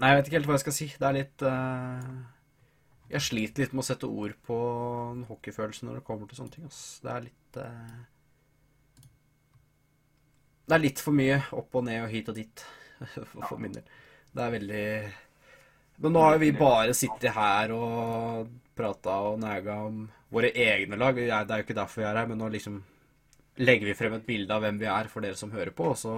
Nei, 0.00 0.14
jeg 0.14 0.16
vet 0.16 0.28
ikke 0.28 0.38
helt 0.38 0.48
hva 0.48 0.56
jeg 0.56 0.62
skal 0.64 0.74
si. 0.76 0.86
Det 0.96 1.06
er 1.06 1.16
litt 1.18 1.42
uh, 1.44 2.04
Jeg 3.12 3.26
sliter 3.26 3.64
litt 3.64 3.74
med 3.76 3.82
å 3.82 3.88
sette 3.90 4.08
ord 4.08 4.36
på 4.46 4.56
en 5.10 5.26
hockeyfølelse 5.28 5.86
når 5.86 5.98
det 5.98 6.06
kommer 6.06 6.30
til 6.30 6.40
sånne 6.40 6.54
ting. 6.54 6.68
Ass. 6.70 6.84
Det 7.04 7.12
er 7.12 7.26
litt 7.26 7.58
uh, 7.60 7.98
Det 10.64 10.78
er 10.78 10.84
litt 10.86 11.04
for 11.04 11.16
mye 11.16 11.42
opp 11.58 11.76
og 11.76 11.86
ned 11.90 12.06
og 12.06 12.14
hit 12.14 12.32
og 12.32 12.40
dit 12.40 12.64
for, 13.34 13.58
min 13.60 13.76
del. 13.76 13.84
Det 14.32 14.46
er 14.46 14.56
veldig 14.56 14.88
Men 16.00 16.16
nå 16.16 16.24
har 16.24 16.36
jo 16.36 16.44
vi 16.46 16.52
bare 16.56 16.96
sittet 16.96 17.34
her 17.36 17.76
og 17.76 18.50
prata 18.78 19.20
og 19.28 19.40
næga 19.42 19.82
om 19.84 20.06
våre 20.32 20.54
egne 20.56 20.96
lag. 20.96 21.18
Det 21.18 21.28
er 21.28 21.58
jo 21.60 21.66
ikke 21.66 21.76
derfor 21.76 22.00
vi 22.00 22.08
er 22.08 22.22
her, 22.22 22.28
men 22.30 22.40
nå 22.40 22.48
liksom 22.48 22.80
legger 23.60 23.90
vi 23.90 23.98
frem 23.98 24.14
et 24.16 24.24
bilde 24.24 24.54
av 24.54 24.62
hvem 24.64 24.78
vi 24.80 24.88
er 24.88 25.10
for 25.12 25.20
dere 25.20 25.36
som 25.36 25.50
hører 25.52 25.74
på, 25.76 25.90
og 25.92 25.98
så 26.00 26.14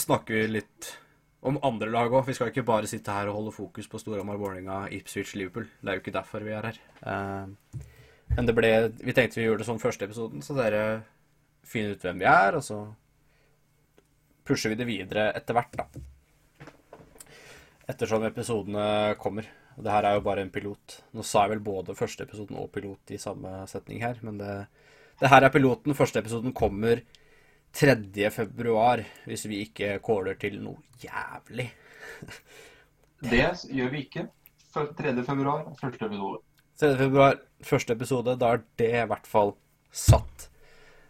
snakker 0.00 0.38
vi 0.38 0.54
litt 0.54 0.94
om 1.46 1.58
andre 1.66 1.90
lag 1.92 2.12
òg. 2.12 2.26
Vi 2.26 2.34
skal 2.36 2.50
ikke 2.50 2.66
bare 2.66 2.88
sitte 2.90 3.14
her 3.14 3.30
og 3.30 3.38
holde 3.38 3.54
fokus 3.54 3.88
på 3.90 4.00
Storhamar, 4.02 4.38
Vålerenga, 4.40 4.86
Ipswich, 4.94 5.36
Liverpool. 5.38 5.68
Det 5.80 5.90
er 5.92 5.98
jo 5.98 6.02
ikke 6.02 6.16
derfor 6.16 6.44
vi 6.46 6.54
er 6.56 6.70
her. 6.70 6.80
Uh, 7.06 7.84
men 8.34 8.48
det 8.48 8.54
ble 8.56 8.70
Vi 8.98 9.14
tenkte 9.14 9.38
vi 9.38 9.46
gjorde 9.46 9.62
det 9.62 9.68
sånn 9.68 9.82
første 9.82 10.08
episoden, 10.08 10.42
så 10.42 10.56
dere 10.58 10.82
finner 11.66 11.94
ut 11.94 12.06
hvem 12.06 12.22
vi 12.22 12.26
er, 12.30 12.58
og 12.58 12.64
så 12.66 12.80
pusher 14.46 14.72
vi 14.72 14.78
det 14.78 14.86
videre 14.88 15.30
etter 15.38 15.56
hvert, 15.56 15.78
da. 15.78 15.86
Ettersom 17.90 18.26
episodene 18.26 19.14
kommer. 19.22 19.46
Og 19.76 19.84
det 19.84 19.92
her 19.92 20.08
er 20.08 20.16
jo 20.16 20.24
bare 20.24 20.42
en 20.42 20.50
pilot. 20.50 21.00
Nå 21.14 21.22
sa 21.26 21.44
jeg 21.44 21.56
vel 21.56 21.64
både 21.66 21.96
første 21.98 22.24
episoden 22.26 22.58
og 22.58 22.70
pilot 22.74 23.12
i 23.14 23.20
samme 23.20 23.60
setning 23.70 24.02
her, 24.02 24.18
men 24.26 24.38
det, 24.40 24.54
det 25.20 25.30
her 25.30 25.46
er 25.46 25.52
piloten. 25.54 25.94
Første 25.98 26.22
episoden 26.22 26.54
kommer 26.56 27.02
3. 27.76 28.30
februar, 28.32 29.02
hvis 29.28 29.44
vi 29.50 29.60
ikke 29.66 29.98
caller 30.04 30.38
til 30.40 30.58
noe 30.64 30.80
jævlig. 31.02 31.68
Det 33.30 33.44
gjør 33.72 33.92
vi 33.92 34.02
ikke. 34.06 34.26
3. 34.72 35.12
februar, 35.24 35.64
første 35.80 36.06
episode. 36.08 36.42
3. 36.80 36.90
februar, 37.00 37.38
første 37.64 37.96
episode. 37.96 38.36
Da 38.40 38.52
er 38.54 38.62
det 38.80 38.90
i 38.92 39.06
hvert 39.08 39.28
fall 39.28 39.54
satt. 39.92 40.48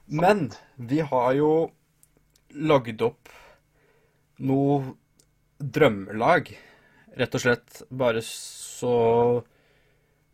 Men 0.07 0.49
vi 0.77 1.01
har 1.03 1.33
jo 1.35 1.51
lagd 2.55 3.03
opp 3.03 3.31
noe 4.39 4.95
drømmelag. 5.59 6.53
Rett 7.17 7.39
og 7.39 7.43
slett 7.43 7.83
bare 7.91 8.23
så 8.23 8.97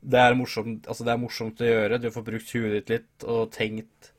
det 0.03 0.19
er 0.19 0.35
morsomt, 0.35 0.89
altså 0.91 1.05
det 1.07 1.13
er 1.15 1.21
morsomt 1.23 1.61
å 1.63 1.69
gjøre. 1.69 2.01
Du 2.03 2.11
får 2.13 2.27
brukt 2.27 2.57
huet 2.57 2.73
ditt 2.75 2.97
litt 2.97 3.27
og 3.29 3.53
tenkt. 3.55 4.12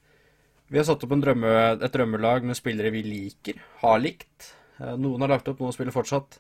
Vi 0.74 0.80
har 0.82 0.86
satt 0.88 1.04
opp 1.06 1.12
en 1.14 1.22
drømme, 1.22 1.50
et 1.86 1.94
drømmelag 1.94 2.46
med 2.50 2.58
spillere 2.58 2.90
vi 2.96 3.04
liker, 3.06 3.60
har 3.84 4.00
likt. 4.02 4.48
Eh, 4.82 4.96
Noen 4.98 5.22
har 5.22 5.30
lagt 5.36 5.50
opp, 5.52 5.60
noen 5.62 5.74
spiller 5.76 5.94
fortsatt. 5.94 6.40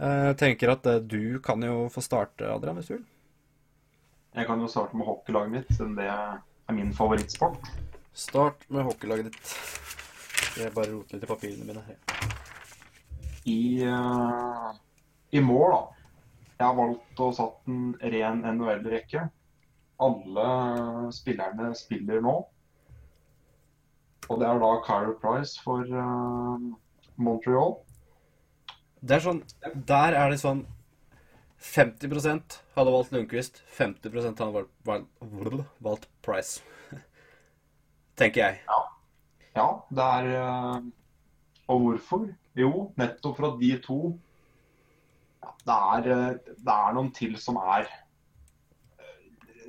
Eh, 0.00 0.28
Jeg 0.30 0.36
tenker 0.40 0.72
at 0.72 0.86
eh, 0.88 1.02
du 1.04 1.36
kan 1.44 1.60
jo 1.60 1.82
få 1.92 2.00
starte, 2.00 2.48
Adrian, 2.48 2.78
hvis 2.80 2.88
du 2.88 2.94
vil. 2.94 3.02
Jeg 4.38 4.46
kan 4.48 4.62
jo 4.62 4.68
starte 4.72 4.96
med 4.96 5.04
hockeylaget 5.04 5.52
mitt, 5.52 5.68
siden 5.76 5.98
det 5.98 6.06
er 6.08 6.38
min 6.72 6.94
favorittsport. 6.96 7.68
Start 8.16 8.64
med 8.72 8.86
hockeylaget 8.88 9.28
ditt. 9.28 9.52
Jeg 10.56 10.72
bare 10.74 10.92
roter 10.94 11.18
litt 11.18 11.26
i 11.26 11.28
papirene 11.28 11.66
mine. 11.68 11.82
her. 11.84 11.98
I, 13.44 13.84
uh, 13.84 14.70
I 15.36 15.42
mål, 15.44 15.74
da. 15.74 15.82
Jeg 16.56 16.66
har 16.66 16.78
valgt 16.78 17.20
å 17.20 17.28
satt 17.36 17.68
en 17.68 17.84
ren 18.14 18.40
NHL-rekke. 18.54 19.26
Alle 20.00 20.48
spillerne 21.12 21.74
spiller 21.76 22.24
nå. 22.24 22.34
Og 24.30 24.38
det 24.38 24.46
er 24.46 24.60
da 24.62 24.74
Kyra 24.86 25.14
Price 25.18 25.58
for 25.62 25.82
uh, 25.90 26.68
Montreal. 27.18 27.80
Det 29.00 29.16
er 29.16 29.24
sånn, 29.24 29.40
Der 29.88 30.14
er 30.14 30.30
det 30.30 30.38
sånn 30.42 30.66
50 31.60 32.08
hadde 32.76 32.92
valgt 32.94 33.12
Lundqvist, 33.12 33.60
50 33.76 34.14
hadde 34.40 34.52
valgt, 34.52 34.70
valgt, 34.86 35.66
valgt 35.84 36.06
Price. 36.24 36.62
Tenker 38.20 38.46
jeg. 38.46 38.62
Ja, 39.56 39.66
det 39.90 40.06
er 40.06 40.28
eh, 40.38 40.78
Og 41.68 41.82
hvorfor? 41.84 42.28
Jo, 42.56 42.70
nettopp 42.96 43.36
for 43.36 43.50
at 43.50 43.58
de 43.60 43.74
to 43.82 43.98
ja, 45.42 45.52
det, 45.66 45.76
er, 45.76 46.08
eh, 46.14 46.54
det 46.56 46.76
er 46.76 46.96
noen 46.96 47.12
til 47.16 47.36
som 47.40 47.58
er 47.60 47.90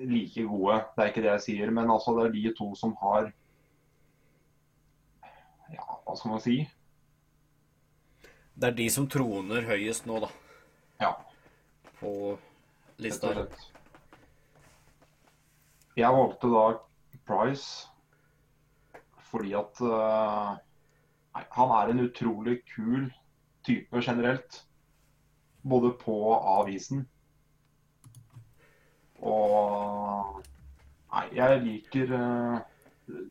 like 0.02 0.48
gode. 0.48 0.80
Det 0.96 1.04
er 1.04 1.12
ikke 1.12 1.26
det 1.26 1.34
jeg 1.34 1.46
sier, 1.48 1.74
men 1.76 1.92
altså 1.92 2.16
det 2.18 2.28
er 2.28 2.36
de 2.38 2.54
to 2.58 2.72
som 2.78 2.96
har 3.02 3.32
Ja, 5.72 5.86
hva 6.06 6.16
skal 6.18 6.34
man 6.34 6.44
si? 6.44 6.56
Det 8.54 8.70
er 8.70 8.78
de 8.78 8.88
som 8.94 9.08
troner 9.10 9.66
høyest 9.70 10.08
nå, 10.10 10.20
da, 10.24 10.30
Ja, 11.02 11.12
på 12.00 12.38
lista. 13.02 13.32
Jeg 15.98 16.18
valgte 16.18 16.52
da 16.52 16.66
Price 17.28 17.88
fordi 19.32 19.54
at 19.56 19.80
uh, 19.80 20.58
han 21.56 21.74
er 21.78 21.92
en 21.92 22.04
utrolig 22.04 22.58
kul 22.74 23.08
type 23.64 24.02
generelt. 24.04 24.66
Både 25.64 25.94
på 26.02 26.16
og 26.34 26.48
av 26.60 26.72
isen. 26.74 27.06
Og 29.22 30.42
Nei, 31.12 31.26
jeg 31.36 31.62
liker 31.64 32.12
uh, 32.16 32.60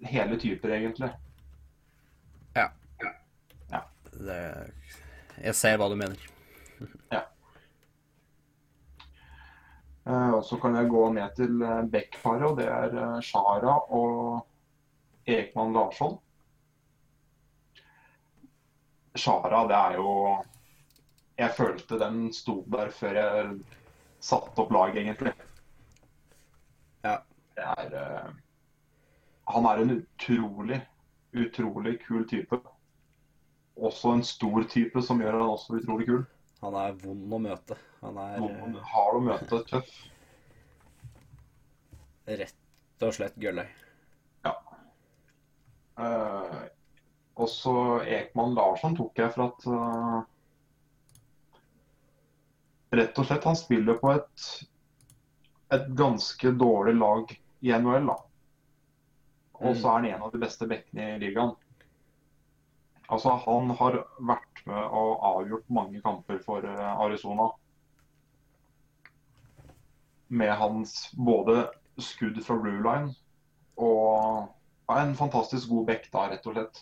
hele 0.09 0.37
typer, 0.41 0.73
egentlig. 0.77 1.11
Det, 4.21 4.41
jeg 5.41 5.57
ser 5.57 5.79
hva 5.81 5.89
du 5.91 5.97
mener. 5.99 6.29
Ja. 7.13 7.25
og 10.07 10.45
så 10.45 10.57
kan 10.61 10.75
jeg 10.77 10.89
gå 10.91 11.03
ned 11.13 11.37
til 11.37 11.61
eh, 11.63 11.83
Beck-paret, 11.93 12.47
og 12.49 12.57
det 12.59 12.67
er 12.69 13.21
Sjara 13.21 13.21
Shara 13.23 13.77
og 13.97 14.47
Ekman 15.29 15.75
Larsson. 15.77 16.17
Shara, 19.15 19.67
det 19.69 19.77
er 19.77 19.99
jo 19.99 20.15
Jeg 21.39 21.55
følte 21.57 21.99
den 21.99 22.33
sto 22.37 22.61
der 22.69 22.91
før 22.93 23.17
jeg 23.17 23.53
satte 24.21 24.61
opp 24.61 24.73
lag, 24.77 24.97
egentlig. 24.97 25.33
Ja. 27.05 27.17
Det 27.57 27.65
er 27.65 27.97
eh, 28.01 28.35
Han 29.55 29.67
er 29.67 29.83
en 29.83 29.95
utrolig, 29.97 30.81
utrolig 31.33 31.97
kul 32.07 32.29
type. 32.29 32.61
Også 33.81 34.13
en 34.13 34.25
stor 34.27 34.65
type 34.69 35.03
som 35.03 35.21
gjør 35.23 35.39
han 35.39 35.53
også 35.55 35.79
utrolig 35.81 36.07
kul. 36.09 36.25
Han 36.61 36.77
er 36.77 36.97
vond 37.01 37.37
å 37.37 37.39
møte. 37.41 37.77
Han 38.03 38.19
er 38.21 38.41
Noen 38.43 38.75
har 38.93 39.17
å 39.17 39.23
møte 39.25 39.63
tøff. 39.71 39.93
eh, 42.27 42.37
rett 42.43 43.07
og 43.07 43.15
slett 43.17 43.39
gølløy. 43.41 43.69
Eh, 46.01 46.61
også 47.41 47.73
Ekman 48.09 48.55
Larsson 48.57 48.97
tok 48.97 49.19
jeg 49.21 49.33
for 49.35 49.49
at 49.49 49.67
uh, 49.69 50.21
Rett 52.91 53.19
og 53.23 53.27
slett, 53.29 53.45
han 53.47 53.59
spiller 53.59 54.01
på 54.01 54.11
et, 54.17 54.47
et 55.77 55.85
ganske 55.95 56.51
dårlig 56.59 56.97
lag 56.99 57.35
i 57.63 57.71
NHL, 57.71 58.09
da. 58.09 58.17
Og 59.61 59.77
så 59.79 59.93
er 59.93 59.95
han 59.95 60.09
en 60.09 60.25
av 60.27 60.33
de 60.33 60.41
beste 60.43 60.67
bekkene 60.67 61.13
i 61.13 61.21
ligaen. 61.23 61.53
Altså, 63.11 63.33
han 63.45 63.71
har 63.81 63.97
vært 64.23 64.61
med 64.71 64.85
og 65.01 65.25
avgjort 65.33 65.67
mange 65.73 66.01
kamper 66.05 66.39
for 66.45 66.65
eh, 66.67 67.01
Arizona. 67.07 67.49
Med 70.31 70.53
hans 70.61 70.93
både 71.19 71.65
skudd 72.01 72.39
fra 72.47 72.57
blue 72.63 72.79
line 72.85 73.11
og 73.81 74.95
en 74.95 75.17
fantastisk 75.19 75.69
god 75.73 75.87
back 75.89 76.07
da, 76.13 76.29
rett 76.31 76.47
og 76.47 76.55
slett. 76.55 76.81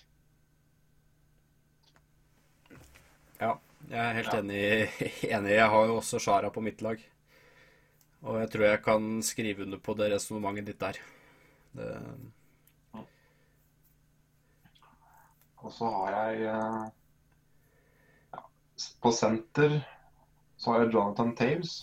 Ja, 3.40 3.52
jeg 3.88 4.00
er 4.02 4.16
helt 4.18 4.32
Ja. 4.34 4.40
enig, 4.42 4.62
enig. 5.38 5.54
Jeg 5.54 5.70
har 5.70 5.86
jo 5.86 5.96
også 6.00 6.20
Shara 6.20 6.50
på 6.50 6.60
mitt 6.64 6.82
lag. 6.82 7.00
Og 8.26 8.40
jeg 8.42 8.50
tror 8.50 8.64
jeg 8.66 8.82
kan 8.82 9.08
skrive 9.22 9.62
under 9.64 9.78
på 9.78 9.94
det 9.94 10.10
resonnementet 10.12 10.66
ditt 10.72 10.80
der. 10.82 10.98
Det, 11.78 11.88
Og 15.62 15.72
så 15.74 15.88
har 15.90 16.14
jeg 16.14 16.48
eh, 16.52 16.82
ja, 18.34 18.42
På 19.02 19.12
senter 19.14 19.80
så 20.58 20.72
har 20.72 20.84
jeg 20.84 20.92
Jonathan 20.94 21.34
Taves. 21.38 21.74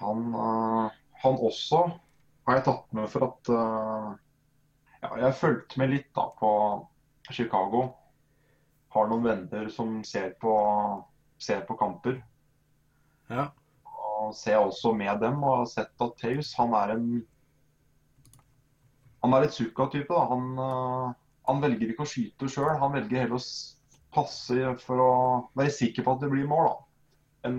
Han, 0.00 0.28
eh, 0.34 0.96
han 1.22 1.38
også 1.48 1.82
har 2.46 2.58
jeg 2.58 2.64
tatt 2.68 2.96
med 2.96 3.10
for 3.12 3.26
at 3.26 3.52
eh, 3.52 4.08
ja, 5.02 5.10
Jeg 5.24 5.38
fulgte 5.40 5.80
med 5.80 5.92
litt 5.92 6.08
da 6.16 6.28
på 6.38 6.50
Chicago. 7.32 7.86
Har 8.96 9.08
noen 9.10 9.24
venner 9.26 9.68
som 9.72 9.98
ser 10.04 10.32
på, 10.40 10.56
ser 11.42 11.64
på 11.68 11.76
kamper. 11.76 12.20
ja. 13.28 13.50
Og 14.16 14.32
ser 14.34 14.56
også 14.56 14.94
med 14.96 15.20
dem 15.20 15.42
og 15.44 15.58
har 15.58 15.66
sett 15.68 16.02
at 16.02 16.14
Taves 16.16 16.54
han 16.56 16.72
er 16.74 16.94
en 16.94 17.08
Han 19.26 19.34
er 19.34 19.42
litt 19.42 19.56
Zucca-type. 19.56 20.18
Han, 20.30 20.50
eh, 20.62 21.14
han 21.50 21.62
velger 21.64 21.90
ikke 21.90 22.04
å 22.04 22.10
skyte 22.10 22.50
sjøl, 22.50 22.76
han 22.78 22.94
velger 22.94 23.24
heller 23.24 23.40
å 23.40 23.46
passe 24.14 24.74
for 24.84 25.02
å 25.02 25.14
være 25.58 25.72
sikker 25.74 26.06
på 26.06 26.14
at 26.14 26.22
det 26.22 26.30
blir 26.30 26.46
mål. 26.46 26.68
da. 26.70 27.50
En 27.50 27.58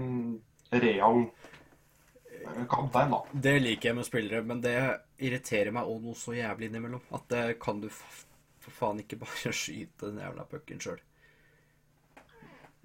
real 0.71 1.25
eh, 1.25 2.63
kaptein, 2.71 3.11
da. 3.11 3.19
Det 3.33 3.57
liker 3.59 3.91
jeg 3.91 3.97
med 3.99 4.07
spillere, 4.07 4.45
men 4.47 4.63
det 4.63 4.77
irriterer 5.19 5.75
meg 5.75 5.91
òg 5.91 6.07
noe 6.07 6.15
så 6.15 6.37
jævlig 6.37 6.71
innimellom. 6.71 7.03
At 7.19 7.27
det 7.35 7.43
kan 7.59 7.83
du 7.83 7.91
for 7.91 8.71
faen 8.79 9.03
ikke 9.03 9.19
bare 9.19 9.51
skyte 9.61 10.07
den 10.07 10.23
jævla 10.23 10.47
pucken 10.47 10.79
sjøl. 10.83 11.03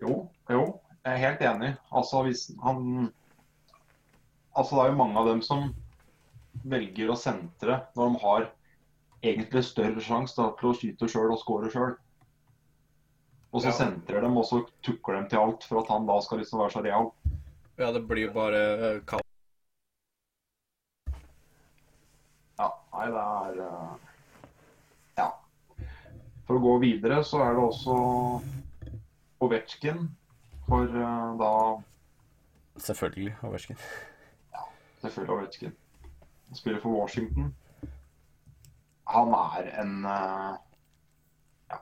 Jo, 0.03 0.25
jo, 0.51 0.65
jeg 1.05 1.13
er 1.15 1.23
helt 1.29 1.45
enig. 1.47 1.75
Altså, 1.95 2.25
hvis 2.27 2.49
han 2.65 3.13
Altså, 4.53 4.75
det 4.77 4.83
er 4.83 4.91
jo 4.91 4.97
mange 4.99 5.17
av 5.17 5.29
dem 5.31 5.39
som 5.41 5.71
velger 6.69 7.09
å 7.09 7.15
sentre 7.17 7.79
når 7.97 8.11
de 8.11 8.19
har 8.21 8.43
egentlig 9.23 9.63
større 9.65 10.01
sjanse 10.03 10.37
da, 10.37 10.51
til 10.59 10.71
å 10.71 10.75
skyte 10.77 11.09
sjøl 11.09 11.31
og 11.35 11.39
skåre 11.43 11.71
sjøl. 11.71 11.95
Og 13.53 13.61
så 13.63 13.69
Ja. 13.69 13.73
sentrer 13.77 14.21
dem, 14.25 14.37
og 14.37 14.45
så 14.49 14.63
tukler 14.83 15.15
dem 15.21 15.29
til 15.29 15.39
alt 15.39 15.65
for 15.69 15.83
at 15.83 15.89
han 15.93 16.07
da 16.07 16.21
skal 16.21 16.39
liksom 16.41 16.59
være 16.63 16.73
så 16.73 16.83
real. 16.85 17.13
Ja, 17.79 17.93
det 17.93 18.07
blir 18.09 18.33
bare 18.33 18.63
eh, 18.97 19.01
kaos. 19.07 19.21
Ja, 22.59 22.69
nei, 22.95 23.07
det 23.07 23.23
er 23.27 23.61
eh, 23.67 23.95
Ja. 25.19 25.29
For 26.47 26.57
å 26.59 26.63
gå 26.65 26.75
videre 26.83 27.23
så 27.25 27.43
er 27.45 27.55
det 27.57 27.63
også 27.63 27.97
Ovetsjkin. 29.43 30.09
For 30.69 30.85
eh, 30.87 31.39
da 31.41 31.53
Selvfølgelig, 32.81 33.35
Overskin. 33.45 33.77
Selvfølgelig 35.03 35.35
Ovetsjkin. 35.37 35.73
Spiller 36.57 36.81
for 36.81 36.89
Washington. 36.97 37.55
Han 39.11 39.35
er 39.35 39.67
en 39.83 39.95
ja, 41.71 41.79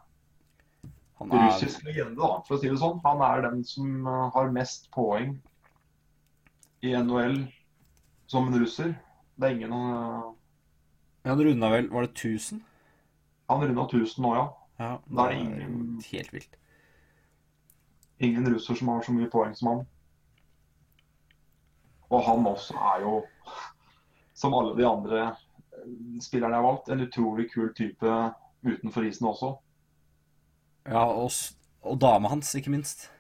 Han 1.21 1.33
er 1.33 1.47
russisk 1.51 1.83
legende, 1.85 2.17
da, 2.17 2.41
for 2.47 2.57
å 2.57 2.61
si 2.63 2.71
det 2.71 2.79
sånn. 2.81 3.01
Han 3.05 3.21
er 3.27 3.43
den 3.49 3.65
som 3.69 4.07
eh, 4.09 4.31
har 4.35 4.53
mest 4.55 4.89
poeng 4.95 5.35
i 6.81 6.95
NHL 6.97 7.43
som 8.31 8.49
en 8.49 8.57
russer. 8.63 8.95
Det 9.37 9.49
er 9.51 9.57
ingen 9.59 9.73
eh, 9.77 10.31
Han 11.29 11.43
runda 11.45 11.69
vel 11.75 11.91
Var 11.93 12.07
det 12.09 12.15
1000? 12.17 12.63
Han 13.51 13.61
runda 13.67 13.85
1000 13.85 14.25
nå, 14.25 14.35
ja. 14.39 14.47
Ja, 14.81 14.95
det 15.05 15.25
er 15.27 15.37
ingen- 15.37 16.01
helt 16.09 16.33
vilt. 16.33 16.55
Ingen 18.21 18.47
russer 18.55 18.75
som 18.79 18.89
har 18.89 19.03
så 19.05 19.13
mye 19.13 19.29
poeng 19.33 19.53
som 19.57 19.69
han. 19.69 19.83
Og 22.11 22.23
han 22.27 22.47
også 22.49 22.75
er 22.95 23.05
jo, 23.05 23.13
som 24.35 24.55
alle 24.57 24.73
de 24.79 24.87
andre 24.89 25.27
eh, 25.81 26.21
spillerne 26.23 26.57
jeg 26.57 26.63
har 26.63 26.69
valgt, 26.69 26.91
en 26.93 27.07
utrolig 27.07 27.49
kul 27.53 27.73
type 27.77 28.19
utenfor 28.67 29.07
isen 29.09 29.29
også. 29.31 29.55
Ja, 30.89 31.05
og, 31.05 31.31
og 31.83 32.01
dama 32.01 32.29
hans, 32.33 32.55
ikke 32.55 32.73
minst. 32.73 33.11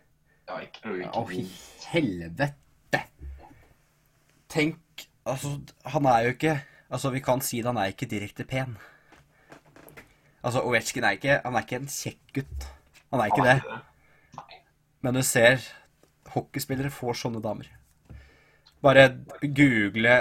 Ja, 0.48 0.58
ikke, 0.64 0.96
ikke 0.98 1.11
Å, 1.14 1.26
i 1.30 1.44
helvete! 1.92 3.04
Tenk 4.50 5.06
Altså, 5.28 5.52
han 5.86 6.06
er 6.11 6.24
jo 6.24 6.32
ikke 6.34 6.56
Altså, 6.90 7.12
vi 7.14 7.20
kan 7.22 7.42
si 7.44 7.61
det, 7.61 7.68
han 7.68 7.78
er 7.78 7.92
ikke 7.92 8.08
direkte 8.11 8.42
pen. 8.48 8.72
Altså, 10.42 10.64
Ovetsjkin 10.66 11.04
er 11.06 11.18
ikke 11.18 11.36
Han 11.44 11.54
er 11.54 11.66
ikke 11.66 11.78
en 11.78 11.86
kjekk 11.92 12.32
gutt. 12.40 12.66
Han 13.12 13.22
er 13.22 13.30
ikke 13.30 13.46
det. 13.46 13.61
Men 15.00 15.14
du 15.14 15.22
ser 15.22 15.62
hockeyspillere 16.34 16.90
får 16.90 17.20
sånne 17.22 17.42
damer. 17.44 17.70
Bare 18.82 19.06
google 19.42 20.16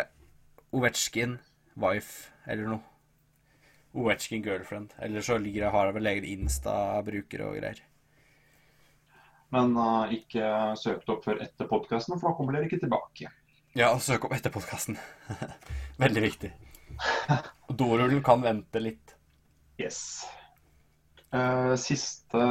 Ovetsjkin 0.75 1.39
wife 1.81 2.29
eller 2.49 2.75
noe. 2.75 2.81
Ovetsjkin 3.97 4.43
girlfriend. 4.45 4.93
Eller 5.01 5.25
så 5.25 5.37
ligger 5.41 5.65
jeg 5.65 5.73
har 5.73 5.89
jeg 5.89 5.97
vel 5.97 6.11
egen 6.11 6.27
Insta-bruker 6.35 7.45
og 7.47 7.57
greier. 7.57 7.81
Men 9.53 9.73
uh, 9.77 10.11
ikke 10.13 10.45
søk 10.77 11.07
opp 11.09 11.23
før 11.25 11.41
etter 11.41 11.69
podkasten, 11.69 12.19
for 12.19 12.29
da 12.29 12.37
kommer 12.37 12.55
dere 12.55 12.69
ikke 12.69 12.81
tilbake. 12.83 13.31
Ja, 13.77 13.91
søk 14.01 14.27
opp 14.27 14.35
etter 14.37 14.53
podkasten. 14.53 14.97
Veldig 16.03 16.25
viktig. 16.25 16.51
Dorullen 17.69 18.21
kan 18.25 18.43
vente 18.45 18.81
litt. 18.83 19.15
Yes. 19.79 20.25
Uh, 21.33 21.75
siste 21.77 22.41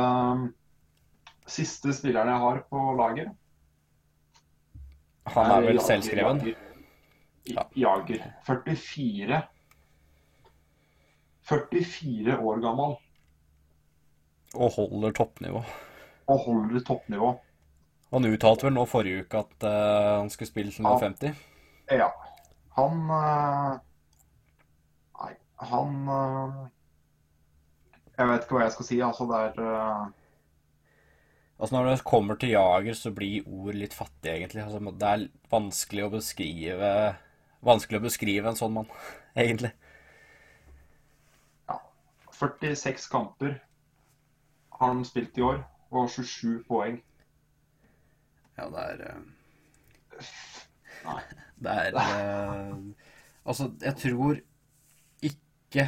Siste 1.49 1.91
spilleren 1.97 2.31
jeg 2.31 2.41
har 2.45 2.59
på 2.71 2.81
lager 2.95 3.33
Han 5.35 5.51
er 5.51 5.65
vel 5.65 5.81
selvskreven. 5.83 6.43
Jager. 6.45 6.68
Ja. 7.49 7.65
Jager. 7.75 8.25
44 8.47 9.43
44 11.49 12.39
år 12.45 12.59
gammel 12.61 12.97
Og 14.55 14.73
holder 14.75 15.15
toppnivå. 15.17 15.63
og 16.29 16.39
holder 16.45 16.81
toppnivå. 16.85 17.31
Han 18.13 18.25
uttalte 18.29 18.67
vel 18.67 18.75
nå 18.77 18.85
forrige 18.89 19.25
uke 19.25 19.41
at 19.41 19.65
uh, 19.65 20.21
han 20.21 20.31
skulle 20.33 20.49
spille 20.49 20.73
til 20.73 20.85
50. 20.85 21.37
Ja. 21.93 22.09
Han 22.77 23.01
uh, 23.09 23.77
Nei, 25.19 25.33
han 25.73 25.95
uh, 26.09 26.59
Jeg 28.17 28.29
vet 28.31 28.45
ikke 28.45 28.57
hva 28.57 28.65
jeg 28.67 28.75
skal 28.77 28.89
si. 28.89 29.01
Altså, 29.05 29.29
det 29.29 29.41
er 29.41 30.13
Altså 31.59 31.75
Når 31.75 31.89
det 31.89 32.05
kommer 32.07 32.39
til 32.39 32.53
Jager, 32.55 32.95
så 32.95 33.11
blir 33.11 33.49
ord 33.51 33.75
litt 33.75 33.95
fattige, 33.97 34.37
egentlig. 34.37 34.63
Altså, 34.63 34.93
det 34.95 35.09
er 35.09 35.25
vanskelig 35.51 36.05
å 36.07 36.13
beskrive 36.13 36.91
Vanskelig 37.65 37.99
å 37.99 38.07
beskrive 38.07 38.51
en 38.51 38.59
sånn 38.59 38.75
mann, 38.77 38.91
egentlig. 39.35 39.73
Ja. 41.71 41.81
46 42.39 43.09
kamper 43.11 43.59
har 44.79 44.93
han 44.93 45.05
spilt 45.07 45.39
i 45.39 45.45
år, 45.47 45.63
og 45.91 46.11
27 46.13 46.63
poeng. 46.69 47.01
Ja, 48.59 48.67
det 48.75 48.85
er 48.85 49.03
eh, 49.09 50.27
Nei. 51.07 51.21
Det 51.63 51.75
er 51.83 51.97
uh... 51.99 52.75
Altså, 53.49 53.71
jeg 53.83 53.95
tror 53.99 54.41
ikke 55.25 55.87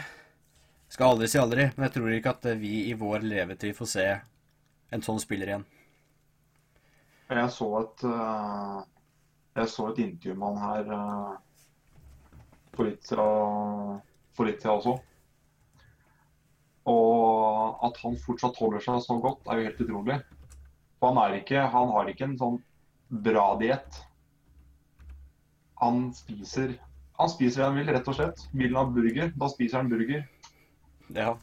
Skal 0.90 1.12
aldri 1.12 1.28
si 1.30 1.38
aldri, 1.38 1.66
men 1.74 1.86
jeg 1.86 1.94
tror 1.96 2.14
ikke 2.14 2.34
at 2.34 2.46
vi 2.58 2.72
i 2.90 2.94
vår 2.98 3.26
levetid 3.26 3.76
får 3.78 3.90
se 3.90 4.06
en 4.90 5.04
sånn 5.06 5.20
spiller 5.22 5.52
igjen. 5.52 5.66
Jeg 7.30 7.52
så 7.54 7.68
et 7.82 8.04
uh... 8.10 8.80
Jeg 9.54 9.70
så 9.70 9.90
et 9.90 10.00
intervju 10.02 10.34
med 10.38 10.58
han 10.58 10.64
her 10.64 10.92
eh, 12.78 12.96
for 13.06 14.02
for 14.36 14.48
litt 14.48 14.62
siden 14.62 14.76
også. 14.76 14.98
Og 16.90 17.86
at 17.86 17.98
han 18.02 18.20
fortsatt 18.24 18.58
holder 18.60 18.84
seg 18.84 19.02
så 19.04 19.16
godt, 19.20 19.46
er 19.46 19.58
jo 19.58 19.66
helt 19.68 19.82
utrolig. 19.84 20.20
For 21.00 21.12
han, 21.12 21.18
er 21.24 21.40
ikke, 21.40 21.64
han 21.72 21.92
har 21.94 22.08
ikke 22.08 22.28
en 22.28 22.38
sånn 22.40 22.60
bra 23.10 23.52
diett. 23.60 24.00
Han 25.80 26.08
spiser 26.14 26.76
han 27.20 27.28
spiser 27.28 27.60
det 27.60 27.66
han 27.66 27.76
vil, 27.76 27.90
rett 27.92 28.06
og 28.08 28.16
slett. 28.16 28.46
Vil 28.56 28.72
han 28.72 28.86
ha 28.86 28.92
burger, 28.96 29.32
da 29.36 29.48
spiser 29.52 29.82
han 29.82 29.90
burger. 29.92 30.22
Ja. 31.12 31.34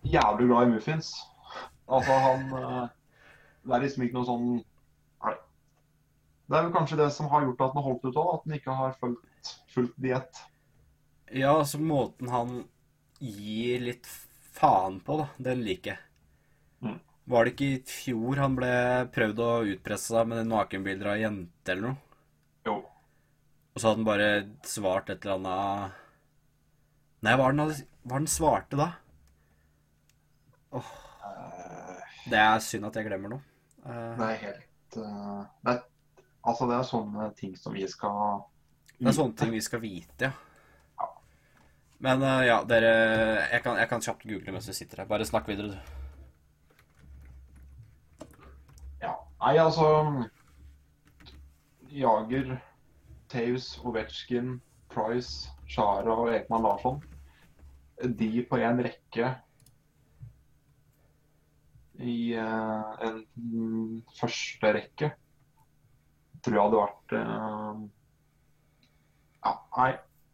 Jævlig 0.00 0.46
glad 0.48 0.68
i 0.68 0.70
muffins. 0.70 1.10
Altså, 1.90 2.16
han 2.24 2.46
eh, 2.56 2.86
Det 3.66 3.74
er 3.74 3.82
liksom 3.84 4.04
ikke 4.06 4.16
noe 4.16 4.28
sånn 4.28 4.46
Nei. 5.26 5.34
Det 6.48 6.56
er 6.56 6.64
vel 6.64 6.72
kanskje 6.72 6.98
det 7.02 7.10
som 7.12 7.28
har 7.28 7.44
gjort 7.44 7.60
at 7.66 7.74
han 7.74 7.82
har 7.82 7.86
holdt 7.90 8.06
ut 8.06 8.20
òg, 8.22 8.30
at 8.38 8.46
han 8.46 8.56
ikke 8.56 8.76
har 8.78 8.96
fulgt, 9.02 9.26
fulgt 9.70 9.98
diett. 10.02 10.42
Ja, 11.30 11.54
altså 11.58 11.78
måten 11.82 12.30
han 12.32 12.64
gir 13.20 13.82
litt 13.84 14.08
faen 14.56 14.98
på, 15.04 15.20
da. 15.22 15.28
Den 15.50 15.64
liker 15.66 15.94
jeg. 15.94 16.00
Mm. 16.80 16.98
Var 17.30 17.44
det 17.44 17.52
ikke 17.54 17.68
i 17.68 17.82
fjor 17.86 18.40
han 18.42 18.56
ble 18.58 18.72
prøvd 19.14 19.42
å 19.44 19.50
utpresse 19.74 20.14
seg 20.14 20.30
med 20.32 20.48
nakenbilder 20.50 21.12
av 21.12 21.20
jente 21.20 21.74
eller 21.74 21.90
noe? 21.90 22.16
Jo. 22.66 22.78
Og 23.70 23.78
så 23.78 23.90
hadde 23.90 24.00
han 24.00 24.08
bare 24.08 24.30
svart 24.66 25.12
et 25.12 25.24
eller 25.24 25.38
annet 25.38 25.98
Nei, 27.20 27.34
hva 27.36 27.50
var 27.50 28.22
den 28.22 28.30
svarte 28.32 28.78
da? 28.80 28.88
Oh. 30.72 30.92
Det 32.30 32.38
er 32.40 32.62
synd 32.64 32.88
at 32.88 32.96
jeg 32.96 33.08
glemmer 33.08 33.34
noe. 33.34 33.44
Uh... 33.84 34.16
Det 34.16 34.26
er 34.26 34.38
helt 34.44 34.96
uh, 35.00 35.42
det, 35.64 35.74
er, 35.74 36.24
Altså, 36.40 36.68
det 36.70 36.76
er 36.76 36.88
sånne 36.88 37.28
ting 37.36 37.52
som 37.60 37.76
vi 37.76 37.84
skal 37.90 38.42
Det 39.00 39.08
er 39.08 39.16
sånne 39.16 39.36
ting 39.40 39.52
vi 39.54 39.60
skal 39.64 39.80
vite, 39.80 40.28
ja. 40.28 40.32
Men 42.04 42.22
uh, 42.24 42.40
ja, 42.44 42.58
dere 42.68 42.90
jeg 43.50 43.62
kan, 43.64 43.76
jeg 43.80 43.88
kan 43.88 44.02
kjapt 44.04 44.26
google 44.28 44.52
mens 44.54 44.68
vi 44.68 44.74
sitter 44.76 45.02
her. 45.02 45.08
Bare 45.08 45.24
snakk 45.28 45.48
videre, 45.48 45.72
du. 45.72 45.78
Ja. 49.02 49.14
Nei, 49.40 49.54
altså 49.60 49.86
Jager, 51.92 52.54
Taus, 53.32 53.70
Ovetsjkin, 53.84 54.60
Price, 54.92 55.52
Shara 55.68 56.12
og 56.16 56.32
Ekman 56.32 56.64
Larsson. 56.64 57.00
De 58.00 58.30
på 58.48 58.60
en 58.60 58.84
rekke 58.84 59.34
i 62.00 62.36
uh, 62.36 62.96
en 63.04 63.24
mm, 63.36 64.00
første 64.16 64.72
rekke 64.76 65.12
tror 66.40 66.56
jeg 66.56 66.64
hadde 66.64 66.78
vært 66.80 67.14
eh, 67.18 67.80
Ja, 69.44 69.54
nei. 69.76 69.90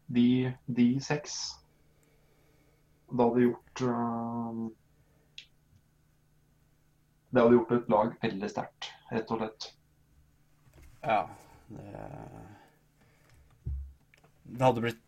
De, 0.07 0.53
de 0.71 0.85
seks 1.03 1.33
Det 3.11 3.19
hadde 3.19 3.41
gjort 3.43 3.81
uh, 3.83 4.61
Det 7.27 7.41
hadde 7.41 7.57
gjort 7.57 7.73
et 7.75 7.89
lag 7.91 8.13
veldig 8.21 8.49
sterkt, 8.53 8.87
rett 9.11 9.33
og 9.35 9.41
slett. 9.41 9.67
Ja. 11.03 11.19
Det, 11.67 12.05
det 14.47 14.63
hadde 14.63 14.85
blitt 14.85 15.03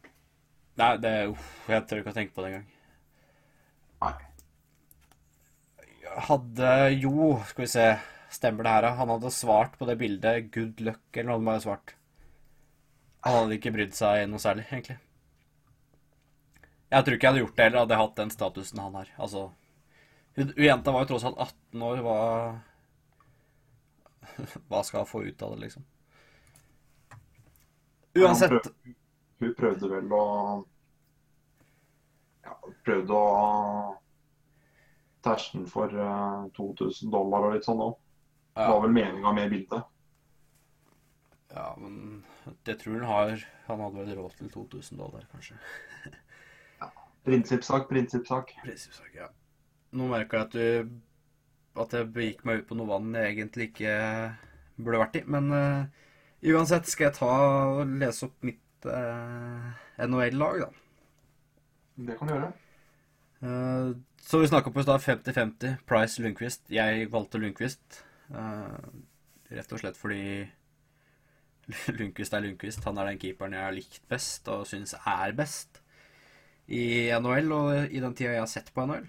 Nei, 0.79 0.93
det 1.03 1.13
uff, 1.31 1.47
Jeg 1.67 1.87
tør 1.87 2.01
ikke 2.01 2.11
å 2.13 2.15
tenke 2.15 2.35
på 2.35 2.43
det 2.43 2.51
engang. 2.51 2.67
Nei. 4.03 4.13
Hadde 6.29 6.71
Jo, 6.95 7.33
skal 7.49 7.65
vi 7.65 7.71
se. 7.71 7.87
Stemmer 8.31 8.63
det 8.63 8.73
her, 8.75 8.85
da? 8.85 8.91
Han 8.99 9.11
hadde 9.15 9.31
svart 9.33 9.75
på 9.79 9.87
det 9.89 9.97
bildet 9.99 10.51
'good 10.53 10.83
luck' 10.85 11.17
eller 11.17 11.31
noe. 11.31 11.39
Han 11.39 11.49
bare 11.49 11.63
svart. 11.65 11.95
Han 13.26 13.36
hadde 13.36 13.57
ikke 13.59 13.72
brydd 13.76 13.93
seg 13.97 14.26
noe 14.32 14.39
særlig, 14.39 14.65
egentlig. 14.72 14.97
Jeg 16.89 17.05
tror 17.05 17.15
ikke 17.15 17.26
jeg 17.28 17.34
hadde 17.34 17.41
gjort 17.43 17.55
det 17.59 17.65
heller, 17.67 17.80
hadde 17.84 17.93
jeg 17.95 18.01
hatt 18.03 18.15
den 18.22 18.32
statusen 18.34 18.80
han 18.82 18.95
har. 18.97 19.09
Altså 19.22 19.41
Hun 20.39 20.53
jenta 20.57 20.91
var 20.95 21.03
jo 21.03 21.09
tross 21.11 21.26
alt 21.28 21.41
18 21.43 21.82
år. 21.89 21.97
Hva 22.05 22.17
Hva 24.70 24.82
skal 24.88 25.03
hun 25.03 25.09
få 25.09 25.24
ut 25.28 25.41
av 25.45 25.53
det, 25.55 25.59
liksom? 25.65 25.84
Uansett 28.20 28.49
prøv- 28.55 28.95
Hun 29.39 29.53
prøvde 29.55 29.89
vel 29.91 30.13
å 30.15 30.24
ja, 32.45 32.55
Prøvde 32.88 33.13
å 33.20 33.95
tersten 35.24 35.65
for 35.67 35.91
eh, 35.91 36.43
2000 36.55 37.11
dollar 37.11 37.49
og 37.49 37.53
litt 37.57 37.65
sånn 37.67 37.82
òg. 37.84 37.95
Det 38.55 38.67
var 38.72 38.82
vel 38.86 38.93
meninga 38.95 39.32
med 39.36 39.51
bildet. 39.51 39.84
ja, 41.53 41.76
men 41.78 42.24
det 42.65 42.79
tror 42.81 42.99
han 42.99 43.09
har 43.09 43.45
Han 43.67 43.83
hadde 43.83 44.01
vel 44.01 44.15
råd 44.17 44.37
til 44.37 44.49
2000 44.49 44.97
dollar, 44.97 45.25
kanskje. 45.31 45.57
ja. 46.81 46.89
Prinsippsak, 47.25 47.89
prinsippsak. 47.89 48.55
Prinsippsak, 48.63 49.11
ja. 49.15 49.29
Nå 49.93 50.07
merka 50.09 50.37
jeg 50.39 50.47
at 50.47 50.53
du 50.57 51.81
At 51.83 51.93
jeg 51.93 52.11
begikk 52.13 52.45
meg 52.45 52.63
ut 52.63 52.69
på 52.69 52.77
noe 52.77 52.89
vann 52.89 53.13
jeg 53.15 53.35
egentlig 53.35 53.69
ikke 53.69 53.93
burde 54.79 55.01
vært 55.03 55.19
i. 55.19 55.23
Men 55.29 55.51
uh, 55.53 55.85
uansett 56.55 56.89
skal 56.89 57.09
jeg 57.09 57.17
ta 57.19 57.29
og 57.29 57.93
lese 58.01 58.25
opp 58.27 58.47
mitt 58.47 58.87
uh, 58.89 59.69
NHL-lag, 60.01 60.63
da. 60.65 60.69
Det 62.09 62.17
kan 62.17 62.29
du 62.29 62.33
gjøre. 62.33 62.51
Uh, 63.43 63.91
så 64.23 64.41
vi 64.41 64.49
snakka 64.49 64.71
på 64.71 64.81
i 64.81 64.87
stad 64.87 65.03
50-50. 65.05 65.77
Price 65.87 66.21
Lundqvist. 66.23 66.65
Jeg 66.73 67.07
valgte 67.13 67.39
Lundqvist. 67.41 68.01
Uh, 68.33 68.75
rett 69.53 69.71
og 69.73 69.81
slett 69.81 69.99
fordi 69.99 70.23
Lundqvist 71.97 72.34
er 72.34 72.45
Lundqvist. 72.45 72.84
Han 72.88 72.99
er 72.99 73.11
den 73.11 73.22
keeperen 73.22 73.55
jeg 73.57 73.65
har 73.65 73.76
likt 73.76 74.03
best 74.11 74.49
og 74.51 74.67
syns 74.70 74.95
er 74.99 75.36
best 75.38 75.82
i 76.70 77.09
NHL 77.17 77.53
og 77.55 77.72
i 77.89 78.01
den 78.01 78.13
tida 78.17 78.36
jeg 78.36 78.43
har 78.43 78.51
sett 78.51 78.74
på 78.74 78.86
NHL. 78.86 79.07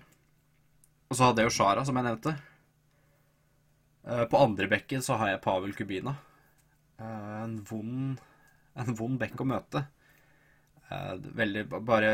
Og 1.11 1.19
så 1.19 1.27
hadde 1.27 1.43
jeg 1.43 1.51
jo 1.51 1.57
Shara, 1.59 1.85
som 1.85 1.99
jeg 1.99 2.07
nevnte. 2.07 2.35
Eh, 4.07 4.25
på 4.31 4.41
andre 4.41 4.69
bekken 4.71 5.03
så 5.05 5.19
har 5.21 5.33
jeg 5.33 5.43
Pavel 5.45 5.75
Kubina. 5.77 6.15
Eh, 7.01 7.39
en 7.45 7.59
vond 7.69 8.21
en 8.81 8.97
vond 8.97 9.19
bekk 9.21 9.43
å 9.43 9.49
møte. 9.49 9.85
Eh, 10.91 11.15
veldig 11.41 11.67
Bare 11.87 12.13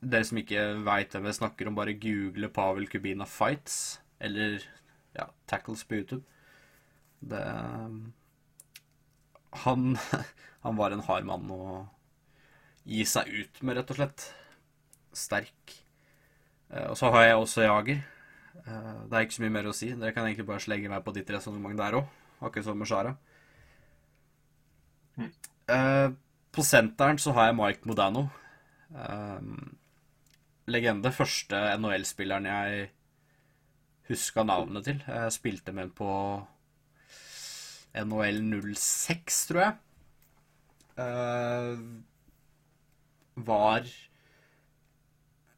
dere 0.00 0.26
som 0.28 0.38
ikke 0.38 0.62
veit 0.86 1.14
hvem 1.14 1.26
jeg 1.30 1.38
snakker 1.40 1.68
om, 1.68 1.76
bare 1.76 1.96
google 1.98 2.50
Pavel 2.52 2.88
Kubina 2.90 3.26
fights. 3.28 3.98
Eller 4.20 4.60
ja, 5.16 5.28
tackles 5.48 5.84
på 5.84 6.00
YouTube. 6.00 6.24
Det 7.20 7.42
Han, 9.52 9.98
han 10.64 10.76
var 10.76 10.90
en 10.94 11.04
hard 11.08 11.24
mann 11.28 11.50
å 11.50 11.86
gi 12.86 13.04
seg 13.08 13.28
ut 13.32 13.62
med, 13.62 13.76
rett 13.78 13.90
og 13.94 13.98
slett. 14.00 14.26
Sterk. 15.16 15.74
Eh, 16.70 16.86
Og 16.90 16.96
så 16.98 17.10
har 17.14 17.24
jeg 17.26 17.36
også 17.40 17.66
Jager. 17.66 18.02
Eh, 18.66 18.92
Det 19.08 19.16
er 19.18 19.26
ikke 19.26 19.38
så 19.38 19.42
mye 19.46 19.56
mer 19.58 19.70
å 19.70 19.74
si. 19.76 19.92
Dere 19.94 20.12
kan 20.14 20.26
egentlig 20.26 20.46
bare 20.48 20.64
slenge 20.66 20.90
meg 20.92 21.04
på 21.06 21.14
ditt 21.16 21.30
resonnement 21.30 21.78
der 21.78 22.00
òg. 22.00 22.06
Akkurat 22.40 22.64
som 22.68 22.78
med 22.78 22.88
Shara. 22.90 23.16
Mm. 25.16 25.30
Eh, 25.68 26.10
På 26.52 26.62
senteren 26.64 27.18
så 27.18 27.32
har 27.36 27.46
jeg 27.50 27.56
Mike 27.56 27.88
Modano. 27.88 28.28
Um, 28.90 29.76
legende. 30.66 31.12
Første 31.12 31.58
NHL-spilleren 31.76 32.46
jeg 32.48 32.88
huska 34.08 34.44
navnet 34.46 34.84
til. 34.86 35.02
Jeg 35.06 35.32
spilte 35.34 35.72
med 35.74 35.82
han 35.88 35.92
på 35.98 36.10
NHL 37.96 38.42
06, 38.76 39.40
tror 39.48 39.62
jeg. 39.62 39.76
Eh, 40.96 41.80
var 43.36 43.88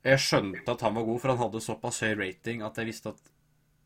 Jeg 0.02 0.22
skjønte 0.22 0.72
at 0.72 0.82
han 0.82 0.96
var 0.96 1.06
god, 1.06 1.20
for 1.20 1.32
han 1.32 1.40
hadde 1.42 1.62
såpass 1.62 2.00
høy 2.02 2.14
rating 2.18 2.62
at 2.66 2.78
jeg 2.78 2.88
visste 2.88 3.12
at 3.12 3.30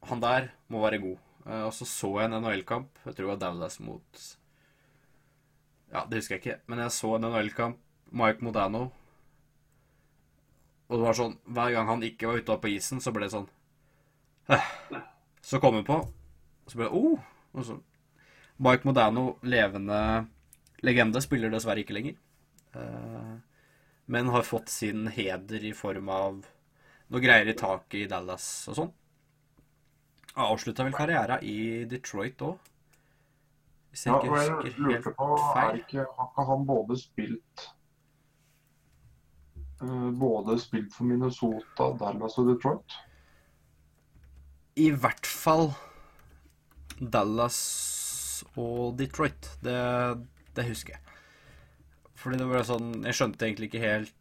han 0.09 0.23
der 0.23 0.51
må 0.73 0.83
være 0.85 1.01
god. 1.03 1.19
Eh, 1.47 1.65
og 1.67 1.73
så 1.77 1.89
så 1.89 2.13
jeg 2.21 2.31
en 2.31 2.39
NHL-kamp. 2.43 3.03
Jeg 3.05 3.15
tror 3.15 3.27
det 3.27 3.33
var 3.35 3.43
Dallas 3.43 3.81
mot 3.81 4.25
Ja, 5.93 6.07
det 6.09 6.23
husker 6.23 6.37
jeg 6.37 6.43
ikke, 6.43 6.61
men 6.67 6.81
jeg 6.85 6.95
så 6.95 7.17
en 7.17 7.29
NHL-kamp. 7.29 7.81
Mike 8.13 8.45
Modano. 8.45 8.91
Og 10.89 10.99
det 10.99 11.05
var 11.07 11.17
sånn 11.17 11.39
Hver 11.49 11.73
gang 11.73 11.89
han 11.89 12.03
ikke 12.05 12.29
var 12.29 12.43
ute 12.43 12.57
på 12.61 12.73
isen, 12.75 13.01
så 13.01 13.13
ble 13.13 13.25
det 13.27 13.35
sånn. 13.35 13.49
Så 15.43 15.59
kom 15.59 15.75
han 15.75 15.87
på, 15.87 15.97
og 15.99 16.71
så 16.71 16.79
ble 16.79 16.87
det 16.87 16.95
oh! 16.95 17.23
Og 17.53 17.65
så 17.67 17.75
Mike 18.59 18.85
Modano, 18.89 19.39
levende 19.43 20.27
legende, 20.83 21.21
spiller 21.23 21.51
dessverre 21.53 21.81
ikke 21.85 21.95
lenger. 21.97 22.17
Eh, 22.75 23.35
men 24.07 24.29
har 24.35 24.43
fått 24.43 24.69
sin 24.69 25.07
heder 25.09 25.65
i 25.65 25.73
form 25.73 26.09
av 26.09 26.43
noe 27.13 27.21
greier 27.23 27.49
i 27.49 27.55
taket 27.59 28.01
i 28.05 28.09
Dallas 28.11 28.49
og 28.69 28.77
sånn. 28.81 28.93
Avslutta 30.35 30.85
vel 30.87 30.95
karriera 30.97 31.39
i 31.45 31.85
Detroit 31.89 32.41
òg, 32.43 32.59
hvis 33.93 34.07
jeg 34.07 34.13
Ja, 34.13 34.17
ikke 34.17 34.31
husker 34.33 34.69
jeg 34.69 34.75
helt 34.89 35.09
på, 35.17 35.29
er 35.61 35.73
feil. 35.73 35.79
ikke, 35.83 36.07
har 36.17 36.29
ikke 36.31 36.47
han 36.51 36.67
både 36.67 36.97
spilt 37.01 37.67
eh, 39.83 40.11
Både 40.11 40.59
spilt 40.59 40.95
for 40.95 41.05
Minnesota, 41.05 41.91
Dallas 42.01 42.39
og 42.39 42.49
Detroit? 42.55 42.99
I 44.77 44.89
hvert 45.03 45.27
fall 45.29 45.73
Dallas 47.17 47.59
og 48.61 48.97
Detroit. 48.99 49.49
Det, 49.65 49.77
det 50.57 50.67
husker 50.69 50.97
jeg. 50.97 51.19
Fordi 52.23 52.39
det 52.39 52.47
var 52.47 52.67
sånn 52.69 52.91
Jeg 53.03 53.17
skjønte 53.19 53.47
egentlig 53.49 53.67
ikke 53.67 53.81
helt 53.83 54.13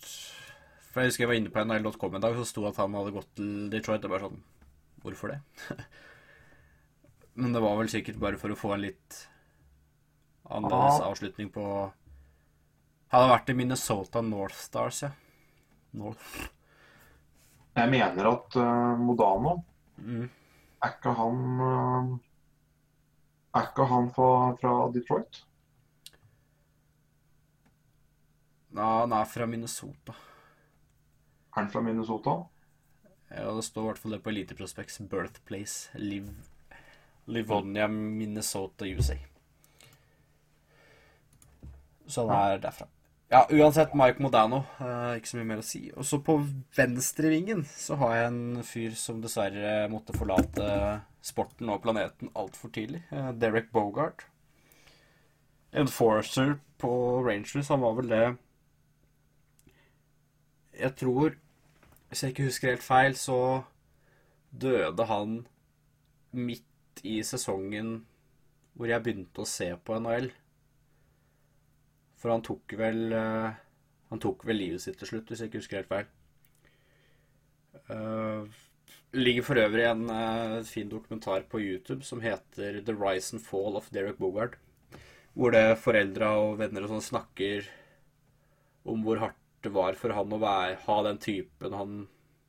For 0.00 1.02
jeg 1.02 1.10
husker 1.10 1.24
jeg 1.24 1.28
var 1.28 1.36
inne 1.36 1.50
på 1.52 1.64
nl.com 1.66 2.14
en 2.16 2.22
dag, 2.24 2.38
så 2.38 2.46
sto 2.48 2.64
at 2.70 2.78
han 2.80 2.94
hadde 2.96 3.12
gått 3.16 3.28
til 3.36 3.66
Detroit. 3.72 4.00
Det 4.04 4.12
var 4.12 4.24
sånn 4.24 4.40
Hvorfor 5.04 5.34
det? 5.34 5.40
Men 7.40 7.52
det 7.52 7.60
var 7.64 7.76
vel 7.80 7.90
sikkert 7.92 8.20
bare 8.22 8.40
for 8.40 8.54
å 8.54 8.58
få 8.58 8.72
en 8.76 8.84
litt 8.86 9.20
annerledes 10.44 11.02
avslutning 11.04 11.50
på 11.52 11.66
Hadde 13.14 13.30
vært 13.30 13.50
i 13.52 13.54
Minnesota 13.58 14.22
North 14.24 14.56
Stars, 14.58 15.04
ja. 15.04 15.10
North. 15.94 16.48
Jeg 17.78 17.90
mener 17.92 18.26
at 18.32 18.56
uh, 18.58 18.96
Modano 18.98 19.58
Mm. 19.98 20.28
Er 20.82 20.90
ikke 20.96 21.12
han 21.14 21.60
eh, 21.64 22.08
Er 23.54 23.68
ikke 23.68 23.86
han 23.86 24.08
fra, 24.14 24.30
fra 24.58 24.72
Detroit? 24.94 25.44
Nei, 28.74 28.88
han 29.04 29.14
er 29.14 29.28
fra 29.30 29.46
Minnesota. 29.46 30.16
Er 31.54 31.60
han 31.60 31.70
fra 31.70 31.84
Minnesota? 31.86 32.40
Ja, 33.30 33.52
det 33.54 33.62
står 33.66 33.84
i 33.84 33.90
hvert 33.92 34.02
fall 34.02 34.16
det 34.16 34.22
på 34.24 34.32
Elite 34.32 34.56
Prospects 34.58 34.98
birthplace. 35.10 35.94
Liv 36.02 36.32
Livonia, 37.24 37.86
Minnesota, 37.88 38.84
USA. 38.84 39.16
Så 42.06 42.26
han 42.28 42.36
er 42.36 42.58
derfra. 42.60 42.88
Ja, 43.34 43.48
uansett, 43.50 43.94
Mike 43.98 44.22
Modano. 44.22 44.60
Uh, 44.78 45.16
ikke 45.18 45.26
så 45.32 45.38
mye 45.40 45.48
mer 45.48 45.58
å 45.58 45.66
si. 45.66 45.80
Og 45.98 46.06
så 46.06 46.20
på 46.22 46.36
venstrevingen 46.76 47.64
så 47.66 47.96
har 47.98 48.12
jeg 48.14 48.28
en 48.28 48.60
fyr 48.62 48.92
som 48.94 49.18
dessverre 49.24 49.88
måtte 49.90 50.14
forlate 50.14 50.68
sporten 51.18 51.72
og 51.74 51.80
planeten 51.82 52.30
altfor 52.38 52.70
tidlig. 52.76 53.00
Uh, 53.10 53.32
Derek 53.34 53.72
Bogart. 53.74 54.22
Enforcer 55.74 56.54
på 56.78 56.92
Rangers. 57.26 57.72
Han 57.74 57.82
var 57.82 57.98
vel 57.98 58.12
det 58.12 58.22
Jeg 60.78 60.94
tror, 61.02 61.34
hvis 62.08 62.22
jeg 62.22 62.36
ikke 62.36 62.48
husker 62.52 62.74
helt 62.76 62.86
feil, 62.86 63.18
så 63.18 63.40
døde 64.54 65.10
han 65.10 65.40
midt 66.30 67.02
i 67.02 67.18
sesongen 67.26 67.96
hvor 68.78 68.94
jeg 68.94 69.02
begynte 69.02 69.42
å 69.42 69.52
se 69.58 69.72
på 69.74 69.98
NHL. 69.98 70.30
For 72.24 72.32
han 72.32 72.40
tok 72.40 72.72
vel 72.80 73.12
eh, 73.12 73.56
Han 74.08 74.20
tok 74.22 74.46
vel 74.48 74.56
livet 74.56 74.80
sitt 74.80 74.96
til 74.96 75.10
slutt, 75.10 75.28
hvis 75.28 75.42
jeg 75.42 75.50
ikke 75.50 75.60
husker 75.60 75.82
helt 75.82 75.90
feil. 75.90 76.12
Uh, 77.84 78.46
ligger 79.12 79.44
for 79.44 79.60
øvrig 79.60 79.82
en 79.84 80.06
uh, 80.08 80.62
fin 80.64 80.88
dokumentar 80.88 81.42
på 81.50 81.60
YouTube 81.60 82.06
som 82.06 82.22
heter 82.24 82.78
'The 82.80 82.94
Rise 82.94 83.34
and 83.34 83.42
Fall 83.44 83.76
of 83.76 83.90
Derek 83.92 84.16
Bogard'. 84.22 84.56
Hvor 85.34 85.52
det 85.52 85.80
foreldra 85.82 86.30
og 86.40 86.60
venner 86.62 86.86
og 86.86 86.94
sånn 86.94 87.04
snakker 87.10 87.68
om 88.88 89.02
hvor 89.04 89.20
hardt 89.20 89.40
det 89.66 89.74
var 89.74 89.98
for 89.98 90.14
han 90.14 90.32
å 90.32 90.40
være, 90.40 90.78
ha 90.86 90.98
den 91.08 91.20
typen 91.20 91.76
han 91.76 91.94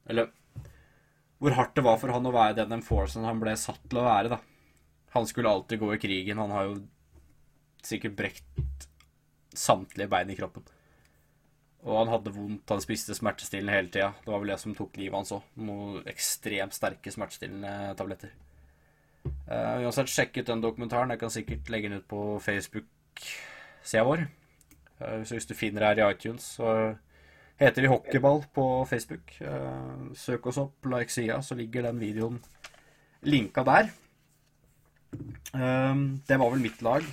Eller 0.06 0.30
hvor 1.42 1.56
hardt 1.58 1.76
det 1.76 1.84
var 1.84 1.98
for 2.00 2.14
han 2.16 2.28
å 2.30 2.36
være 2.36 2.60
den 2.62 2.78
enforcen 2.78 3.28
han 3.28 3.42
ble 3.42 3.58
satt 3.60 3.82
til 3.90 4.00
å 4.00 4.08
være, 4.08 4.38
da. 4.38 4.40
Han 5.18 5.28
skulle 5.28 5.52
alltid 5.52 5.82
gå 5.82 5.94
i 5.96 6.00
krigen. 6.00 6.40
Han 6.40 6.54
har 6.54 6.70
jo 6.70 6.78
sikkert 7.84 8.16
brekt 8.16 8.88
samtlige 9.60 10.10
bein 10.12 10.32
i 10.32 10.38
kroppen. 10.38 10.66
Og 11.86 11.99
han 11.99 12.10
hadde 12.10 12.34
vondt, 12.34 12.72
han 12.72 12.82
spiste 12.82 13.14
smertestillende 13.14 13.76
hele 13.76 13.91
tida. 13.93 14.10
Det 14.24 14.32
var 14.32 14.41
vel 14.41 14.51
det 14.56 14.58
som 14.62 14.74
tok 14.74 14.95
livet 14.97 15.20
hans 15.20 15.34
òg. 15.36 15.45
Noen 15.68 16.08
ekstremt 16.10 16.74
sterke 16.74 17.14
smertestillende 17.14 17.93
tabletter. 17.99 18.32
Uh, 19.45 19.84
uansett, 19.86 20.10
sjekk 20.10 20.39
ut 20.39 20.49
den 20.49 20.64
dokumentaren. 20.64 21.14
Jeg 21.14 21.22
kan 21.22 21.34
sikkert 21.34 21.70
legge 21.74 21.91
den 21.91 22.01
ut 22.01 22.08
på 22.10 22.22
Facebook-sida 22.41 24.06
vår. 24.06 24.26
Uh, 24.97 25.22
så 25.22 25.38
hvis 25.38 25.49
du 25.49 25.53
finner 25.58 25.86
her 25.86 26.01
i 26.01 26.08
iTunes, 26.10 26.47
så 26.58 26.95
heter 27.62 27.86
vi 27.86 27.91
Hockeyball 27.93 28.41
på 28.53 28.66
Facebook. 28.89 29.38
Uh, 29.41 30.10
søk 30.18 30.49
oss 30.49 30.58
opp, 30.62 30.89
like 30.89 31.14
sida, 31.14 31.38
så 31.45 31.58
ligger 31.58 31.86
den 31.86 32.01
videoen 32.01 32.41
linka 33.26 33.64
der. 33.66 33.93
det 36.28 36.38
var 36.38 36.49
vel 36.51 36.60
mitt 36.60 36.82
lag 36.84 37.06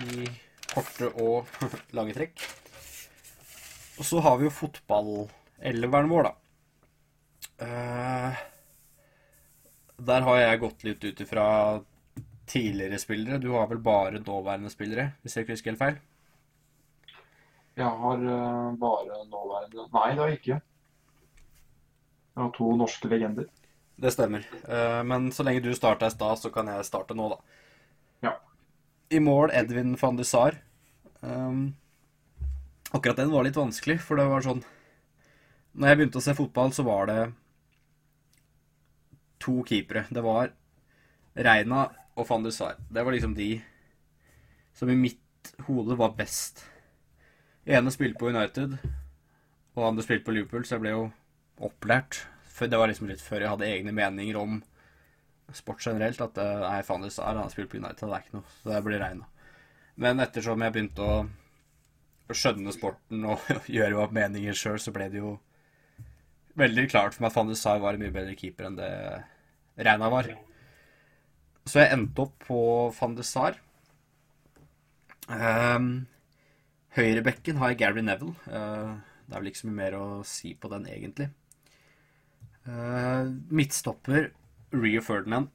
i 0.00 0.24
korte 0.72 1.10
og 1.22 1.48
lange 1.96 2.16
trekk. 2.16 2.44
Og 4.00 4.06
så 4.08 4.22
har 4.24 4.38
vi 4.40 4.48
jo 4.48 4.54
fotballelveren 4.56 6.10
vår, 6.10 6.28
da. 6.28 6.32
Uh, 7.62 8.40
der 10.02 10.24
har 10.26 10.40
jeg 10.40 10.60
gått 10.62 10.84
litt 10.86 11.04
ut 11.04 11.20
ifra 11.22 11.46
tidligere 12.50 12.98
spillere. 12.98 13.38
Du 13.38 13.52
har 13.54 13.68
vel 13.70 13.78
bare 13.78 14.18
nåværende 14.18 14.72
spillere, 14.72 15.12
hvis 15.22 15.36
jeg 15.36 15.46
ikke 15.46 15.56
husker 15.56 15.72
helt 15.72 15.82
feil? 15.82 16.00
Jeg 17.78 17.88
har 17.88 18.24
uh, 18.26 18.74
bare 18.76 19.22
nåværende 19.30 19.88
Nei, 19.94 20.08
det 20.12 20.20
har 20.20 20.32
jeg 20.32 20.40
ikke. 20.40 20.60
Jeg 22.32 22.42
har 22.42 22.54
to 22.56 22.70
norske 22.76 23.08
legender. 23.08 23.48
Det 24.02 24.12
stemmer. 24.12 24.44
Uh, 24.66 25.00
men 25.06 25.30
så 25.32 25.44
lenge 25.46 25.62
du 25.64 25.72
starta 25.76 26.08
i 26.08 26.14
stad, 26.14 26.40
så 26.40 26.50
kan 26.52 26.68
jeg 26.72 26.88
starte 26.88 27.16
nå, 27.16 27.28
da. 27.32 27.38
Ja. 28.26 28.34
I 29.12 29.20
mål 29.20 29.52
Edvin 29.52 29.94
van 30.00 30.16
de 30.16 30.24
Sar. 30.24 30.56
Um, 31.20 31.74
akkurat 32.90 33.20
den 33.20 33.32
var 33.32 33.44
litt 33.46 33.58
vanskelig, 33.58 34.00
for 34.02 34.18
det 34.18 34.24
var 34.26 34.42
sånn 34.42 34.64
Når 35.78 35.88
jeg 35.88 35.98
begynte 35.98 36.18
å 36.18 36.24
se 36.24 36.34
fotball, 36.36 36.72
så 36.74 36.84
var 36.84 37.06
det 37.08 37.20
to 39.42 39.62
keepere. 39.68 40.04
Det 40.12 40.22
var 40.24 40.52
Reina 41.34 41.86
og 42.16 42.28
van 42.28 42.44
de 42.44 42.52
Sar. 42.52 42.76
Det 42.88 43.04
var 43.04 43.14
liksom 43.14 43.36
de 43.36 43.54
som 44.76 44.90
i 44.90 44.96
mitt 44.98 45.54
hode 45.66 45.96
var 45.96 46.16
best. 46.16 46.64
ene 47.66 47.90
spilte 47.90 48.18
på 48.18 48.28
United, 48.28 48.76
og 49.76 49.86
andre 49.86 50.04
spilte 50.04 50.26
på 50.26 50.34
Liverpool, 50.36 50.64
så 50.64 50.76
jeg 50.76 50.84
ble 50.84 50.94
jo 50.94 51.04
opplært. 51.62 52.26
Det 52.58 52.78
var 52.78 52.88
liksom 52.90 53.08
litt 53.08 53.22
før 53.24 53.42
jeg 53.42 53.50
hadde 53.50 53.66
egne 53.68 53.92
meninger 53.96 54.36
om 54.38 54.60
sport 55.58 55.84
generelt. 55.84 56.20
At 56.24 56.38
nei, 56.38 56.80
faen, 56.86 57.04
de 57.04 57.12
Sar 57.12 57.34
han 57.34 57.44
har 57.44 57.52
spilt 57.52 57.70
på 57.72 57.80
United, 57.80 58.06
det 58.06 58.16
er 58.16 58.26
ikke 58.26 58.38
noe. 58.38 58.56
Så 58.60 58.70
det 58.70 58.82
blir 58.86 59.02
Reina. 59.02 59.28
Men 60.02 60.22
ettersom 60.24 60.62
jeg 60.64 60.74
begynte 60.74 61.06
å, 61.06 61.22
skjønne 62.32 62.72
sporten 62.72 63.26
og 63.28 63.42
gjøre 63.76 63.92
meg 63.92 64.04
opp 64.06 64.14
meninger 64.16 64.56
sjøl, 64.56 64.78
så 64.80 64.92
ble 64.94 65.10
det 65.12 65.20
jo 65.20 65.34
veldig 66.56 66.86
klart 66.88 67.12
for 67.12 67.24
meg 67.24 67.32
at 67.32 67.36
van 67.36 67.50
de 67.50 67.56
Sar 67.58 67.82
var 67.82 67.96
en 67.96 68.00
mye 68.00 68.14
bedre 68.14 68.36
keeper 68.38 68.68
enn 68.68 68.78
det 68.78 68.92
Reina 69.84 70.08
var. 70.12 70.30
Så 71.68 71.82
jeg 71.82 71.92
endte 71.94 72.24
opp 72.24 72.34
på 72.46 72.58
van 72.96 73.18
de 73.18 73.26
Sar. 73.26 73.58
Um, 75.28 76.06
Høyrebekken 76.96 77.60
har 77.60 77.72
jeg 77.72 77.80
Gary 77.84 78.04
Neville. 78.04 78.34
Uh, 78.48 78.98
det 79.26 79.36
er 79.36 79.40
vel 79.40 79.52
ikke 79.52 79.62
så 79.62 79.70
mye 79.70 79.78
mer 79.78 79.96
å 79.96 80.06
si 80.28 80.52
på 80.58 80.68
den, 80.72 80.88
egentlig. 80.92 81.28
Uh, 82.66 83.32
midtstopper 83.52 84.30
Rio 84.72 85.02
Ferdinand. 85.02 85.48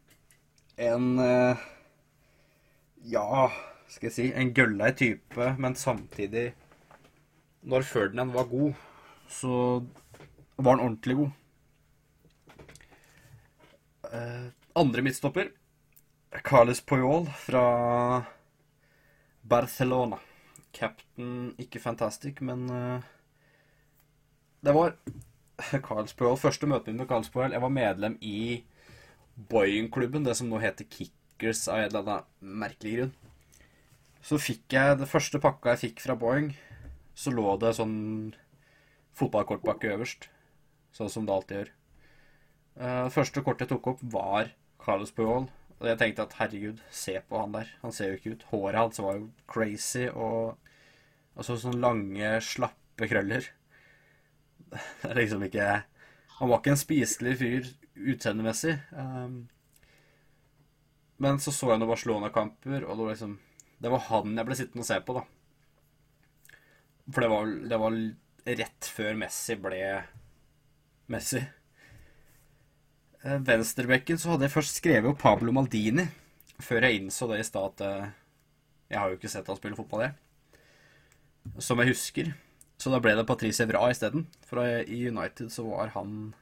En 0.77 1.19
uh, 1.19 1.57
Ja, 3.01 3.49
skal 3.89 4.09
jeg 4.09 4.15
si 4.15 4.27
En 4.29 4.53
gøllei 4.53 4.91
type, 4.97 5.49
men 5.57 5.75
samtidig 5.75 6.51
Når 7.67 7.81
Ferdinand 7.81 8.31
var 8.35 8.49
god, 8.51 8.73
så 9.27 9.83
var 10.57 10.77
han 10.77 10.79
ordentlig 10.79 11.15
god. 11.15 11.31
Uh, 14.07 14.47
andre 14.75 15.01
midtstopper 15.01 15.49
Carles 16.45 16.81
Poyol 16.81 17.27
fra 17.27 18.23
Barcelona. 19.49 20.17
Captain 20.73 21.55
ikke 21.59 21.79
fantastic, 21.79 22.41
men 22.41 22.69
uh, 22.69 23.01
det 24.63 24.73
var 24.73 24.95
Carles 25.87 26.13
Poyol. 26.13 26.37
Første 26.37 26.69
møtet 26.69 26.93
mitt 26.93 27.01
med 27.01 27.09
Carles 27.09 27.29
Poyol 27.33 27.55
Jeg 27.55 27.61
var 27.61 27.73
medlem 27.73 28.17
i 28.21 28.63
Boeing-klubben, 29.37 30.25
det 30.25 30.33
som 30.39 30.49
nå 30.49 30.59
heter 30.61 30.87
Kickers 30.89 31.67
av 31.69 31.83
en 31.83 31.89
eller 31.91 32.03
annen 32.03 32.59
merkelig 32.63 32.95
grunn. 32.97 33.13
Så 34.25 34.39
fikk 34.41 34.73
jeg 34.73 34.97
det 34.99 35.09
første 35.09 35.39
pakka 35.39 35.75
jeg 35.75 35.83
fikk 35.83 36.03
fra 36.03 36.17
Boeing, 36.19 36.51
så 37.17 37.31
lå 37.33 37.53
det 37.61 37.75
sånn 37.77 38.33
fotballkortpakke 39.17 39.93
øverst. 39.93 40.27
Sånn 40.93 41.11
som 41.13 41.27
det 41.27 41.35
alltid 41.35 41.59
gjør. 41.59 41.71
Det 42.77 43.13
første 43.13 43.43
kortet 43.45 43.65
jeg 43.67 43.75
tok 43.75 43.91
opp, 43.93 44.01
var 44.01 44.51
Carlos 44.81 45.13
Puyol. 45.13 45.47
Og 45.77 45.85
jeg 45.85 45.99
tenkte 46.01 46.25
at 46.25 46.35
herregud, 46.39 46.81
se 46.89 47.19
på 47.21 47.37
han 47.37 47.53
der. 47.53 47.69
Han 47.83 47.93
ser 47.93 48.11
jo 48.11 48.17
ikke 48.17 48.33
ut. 48.33 48.45
Håret 48.51 48.79
hans 48.81 49.01
var 49.01 49.19
jo 49.19 49.29
crazy 49.49 50.07
og 50.13 50.57
Altså 51.37 51.53
sånne 51.61 51.77
lange, 51.83 52.29
slappe 52.41 53.05
krøller. 53.05 53.45
Det 54.73 55.11
er 55.11 55.19
liksom 55.19 55.43
ikke 55.45 55.67
Han 56.39 56.49
var 56.49 56.57
ikke 56.57 56.71
en 56.73 56.79
spiselig 56.81 57.35
fyr 57.37 57.67
utseendemessig. 57.97 58.75
Um, 58.91 59.47
men 61.23 61.41
så 61.41 61.53
så 61.53 61.71
jeg 61.71 61.81
noen 61.81 61.89
Barcelona-kamper, 61.89 62.85
og 62.85 62.93
det 62.93 63.03
var 63.03 63.15
liksom 63.15 63.35
Det 63.81 63.91
var 63.93 64.05
han 64.09 64.37
jeg 64.37 64.47
ble 64.47 64.57
sittende 64.57 64.83
og 64.85 64.89
se 64.89 64.99
på, 65.05 65.17
da. 65.17 65.23
For 67.07 67.23
det 67.23 67.29
var, 67.31 67.51
det 67.71 67.79
var 67.81 67.97
rett 68.61 68.89
før 68.97 69.19
Messi 69.21 69.55
ble 69.61 69.81
Messi. 71.13 71.41
Venstrebekken 73.21 74.19
så 74.19 74.33
hadde 74.33 74.47
jeg 74.47 74.55
først 74.55 74.79
skrevet 74.79 75.11
opp 75.11 75.21
Pablo 75.21 75.53
Maldini, 75.55 76.07
før 76.63 76.87
jeg 76.87 77.01
innså 77.01 77.29
det 77.31 77.41
i 77.41 77.45
stad 77.47 77.69
at 77.73 77.85
uh, 77.85 78.09
jeg 78.87 78.99
har 78.99 79.11
jo 79.11 79.19
ikke 79.19 79.31
sett 79.31 79.49
han 79.51 79.59
spille 79.59 79.77
fotball, 79.77 80.07
jeg. 80.07 80.15
Som 81.63 81.81
jeg 81.81 81.91
husker. 81.93 82.33
Så 82.77 82.91
da 82.93 82.99
ble 83.03 83.15
det 83.17 83.25
Patrice 83.27 83.65
Evra 83.65 83.87
isteden. 83.91 84.27
For 84.47 84.63
i 84.63 84.99
United 85.09 85.51
så 85.53 85.65
var 85.67 85.91
han 85.95 86.33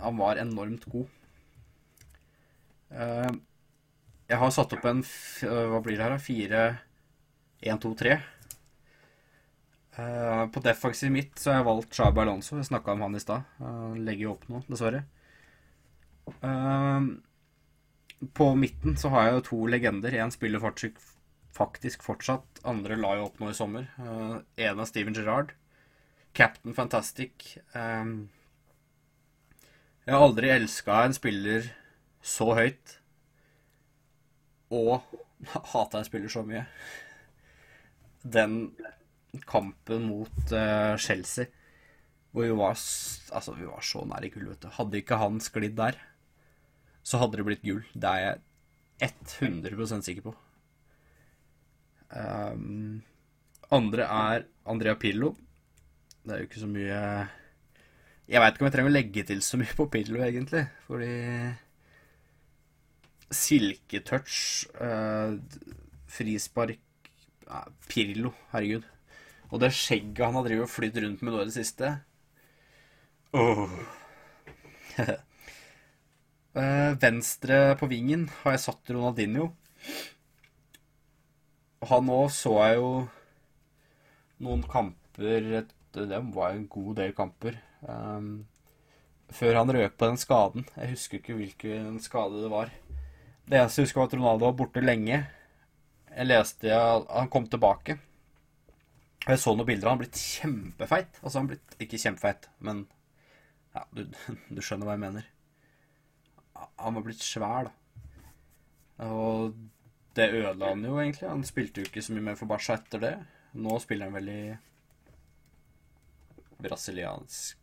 han 0.00 0.16
var 0.16 0.40
enormt 0.40 0.84
god. 0.92 1.08
Uh, 2.92 3.32
jeg 4.28 4.40
har 4.40 4.52
satt 4.52 4.72
opp 4.76 4.84
en 4.88 5.00
Hva 5.02 5.80
blir 5.84 5.96
det 5.96 6.04
her, 6.04 6.14
da? 6.14 6.20
Fire 6.20 6.62
1, 7.62 7.80
2, 7.82 7.92
3. 8.00 8.16
Uh, 9.92 10.44
på 10.52 10.62
defensiv 10.64 11.12
mitt 11.12 11.36
så 11.38 11.52
har 11.52 11.60
jeg 11.60 11.68
valgt 11.68 11.98
Shabi 11.98 12.22
Alonso. 12.24 12.56
Jeg 12.58 12.70
snakka 12.70 12.94
om 12.94 13.04
han 13.06 13.18
i 13.18 13.22
stad. 13.22 13.48
Han 13.60 14.00
legger 14.06 14.28
jo 14.28 14.36
opp 14.36 14.48
nå, 14.50 14.62
dessverre. 14.68 15.04
Uh, 16.42 17.12
på 18.32 18.52
midten 18.56 18.96
så 18.98 19.10
har 19.12 19.28
jeg 19.28 19.38
jo 19.38 19.46
to 19.50 19.60
legender. 19.70 20.14
Én 20.16 20.32
spiller 20.34 20.62
faktisk 20.62 22.06
fortsatt. 22.06 22.62
Andre 22.68 22.96
la 22.96 23.16
jo 23.18 23.26
opp 23.28 23.42
nå 23.42 23.50
i 23.50 23.56
sommer. 23.56 23.90
Én 24.00 24.78
av 24.78 24.86
Steven 24.88 25.16
Gerrard. 25.16 25.52
Captain 26.32 26.74
Fantastic. 26.74 27.58
Um, 27.74 28.30
jeg 30.06 30.14
har 30.14 30.24
aldri 30.26 30.50
elska 30.50 30.98
en 31.06 31.14
spiller 31.16 31.70
så 32.22 32.48
høyt 32.58 32.96
og 34.72 35.02
hata 35.72 36.00
en 36.00 36.08
spiller 36.08 36.32
så 36.32 36.44
mye. 36.46 36.64
Den 38.22 38.72
kampen 39.48 40.06
mot 40.10 40.54
uh, 40.54 40.94
Chelsea 41.00 41.48
hvor 42.32 42.46
vi 42.46 42.54
var, 42.56 42.78
altså, 43.36 43.52
vi 43.58 43.68
var 43.68 43.84
så 43.84 44.06
nær 44.08 44.24
i 44.24 44.30
gull, 44.32 44.46
vet 44.48 44.62
du. 44.64 44.70
Hadde 44.72 44.96
ikke 45.02 45.18
han 45.20 45.36
sklidd 45.44 45.74
der, 45.76 45.98
så 47.04 47.20
hadde 47.20 47.36
det 47.36 47.44
blitt 47.44 47.66
gull. 47.66 47.82
Det 47.92 48.08
er 48.08 48.22
jeg 48.24 49.12
100% 49.42 50.06
sikker 50.06 50.30
på. 50.30 50.32
Um, 52.08 53.02
andre 53.72 54.06
er 54.08 54.46
Andrea 54.64 54.96
Pillo. 54.96 55.34
Det 56.24 56.32
er 56.32 56.40
jo 56.40 56.48
ikke 56.48 56.62
så 56.62 56.70
mye 56.70 57.02
Jeg 58.30 58.40
veit 58.40 58.54
ikke 58.54 58.62
om 58.62 58.68
jeg 58.68 58.74
trenger 58.76 58.92
å 58.92 58.94
legge 58.94 59.24
til 59.26 59.40
så 59.44 59.58
mye 59.60 59.74
på 59.76 59.88
Pillo, 59.92 60.20
egentlig. 60.22 60.62
Fordi 60.86 61.10
Silketouch, 63.32 64.68
uh, 64.78 65.34
frispark 66.12 67.10
uh, 67.48 67.66
Pirlo, 67.88 68.32
herregud. 68.52 68.86
Og 69.50 69.60
det 69.60 69.72
skjegget 69.76 70.24
han 70.24 70.38
har 70.38 70.46
drevet 70.46 70.68
og 70.68 70.72
flydd 70.72 71.00
rundt 71.02 71.24
med 71.24 71.34
nå 71.34 71.42
i 71.42 71.48
det 71.50 71.56
siste 71.58 71.90
oh. 73.36 73.68
uh, 76.56 76.92
Venstre 77.04 77.58
på 77.80 77.88
vingen 77.90 78.28
har 78.42 78.56
jeg 78.56 78.64
satt 78.64 78.94
Ronaldinho. 78.94 79.50
Han 81.90 82.12
òg 82.14 82.30
så 82.32 82.54
jeg 82.62 82.78
jo 82.78 82.90
noen 84.42 84.62
kamper 84.70 85.64
Det 85.92 86.20
var 86.32 86.54
en 86.54 86.66
god 86.70 86.94
del 87.00 87.12
kamper. 87.16 87.58
Um, 87.82 88.46
før 89.32 89.58
han 89.60 89.72
røk 89.74 89.96
på 89.98 90.08
den 90.10 90.20
skaden. 90.20 90.66
Jeg 90.76 90.94
husker 90.94 91.18
ikke 91.18 91.36
hvilken 91.38 91.98
skade 92.04 92.42
det 92.42 92.50
var. 92.52 92.72
Det 93.48 93.58
eneste 93.58 93.82
jeg 93.82 93.88
husker, 93.88 94.02
var 94.02 94.10
at 94.10 94.16
Ronaldo 94.18 94.48
var 94.48 94.56
borte 94.58 94.84
lenge. 94.84 95.22
Jeg 96.12 96.28
leste 96.28 96.72
han 96.72 97.30
kom 97.32 97.48
tilbake. 97.50 97.98
Jeg 99.22 99.38
så 99.38 99.54
noen 99.54 99.68
bilder. 99.68 99.88
Han 99.88 99.98
har 99.98 100.02
blitt 100.04 100.18
kjempefeit. 100.20 101.20
Altså, 101.22 101.38
han 101.38 101.50
blitt 101.52 101.76
ikke 101.82 102.00
kjempefeit, 102.00 102.48
men 102.58 102.86
ja, 103.74 103.84
du, 103.94 104.04
du, 104.54 104.60
skjønner 104.60 104.88
hva 104.88 104.96
jeg 104.96 105.04
mener. 105.06 105.28
Han 106.82 106.98
var 106.98 107.06
blitt 107.06 107.22
svær, 107.24 107.70
da. 107.70 107.78
Og 109.02 109.54
det 110.14 110.28
ødela 110.30 110.74
han 110.74 110.84
jo 110.84 110.98
egentlig. 111.00 111.28
Han 111.30 111.46
spilte 111.46 111.82
jo 111.82 111.88
ikke 111.88 112.02
så 112.04 112.14
mye 112.14 112.26
mer 112.30 112.36
for 112.38 112.50
Barca 112.50 112.76
etter 112.76 113.02
det. 113.02 113.14
Nå 113.58 113.78
spiller 113.82 114.10
han 114.10 114.18
vel 114.18 114.28
i 114.32 114.42
brasiliansk 116.62 117.61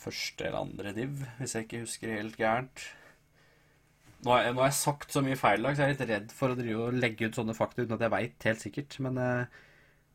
første 0.00 0.46
eller 0.46 0.64
andre 0.64 0.94
div, 0.96 1.22
hvis 1.38 1.54
jeg 1.56 1.66
ikke 1.66 1.82
husker 1.84 2.14
helt 2.16 2.38
gærent. 2.40 2.84
Nå 4.20 4.34
har, 4.34 4.44
jeg, 4.44 4.54
nå 4.54 4.60
har 4.60 4.68
jeg 4.68 4.76
sagt 4.80 5.14
så 5.14 5.22
mye 5.24 5.38
feil 5.40 5.64
så 5.64 5.72
jeg 5.80 5.86
er 5.86 5.94
litt 5.94 6.10
redd 6.10 6.32
for 6.36 6.52
å 6.52 6.58
drive 6.58 6.88
og 6.88 6.96
legge 7.00 7.30
ut 7.30 7.38
sånne 7.38 7.56
fakta 7.56 7.86
uten 7.86 7.96
at 7.96 8.04
jeg 8.04 8.12
veit 8.12 8.48
helt 8.50 8.64
sikkert. 8.64 8.98
Men 9.04 9.20
eh, 9.20 9.60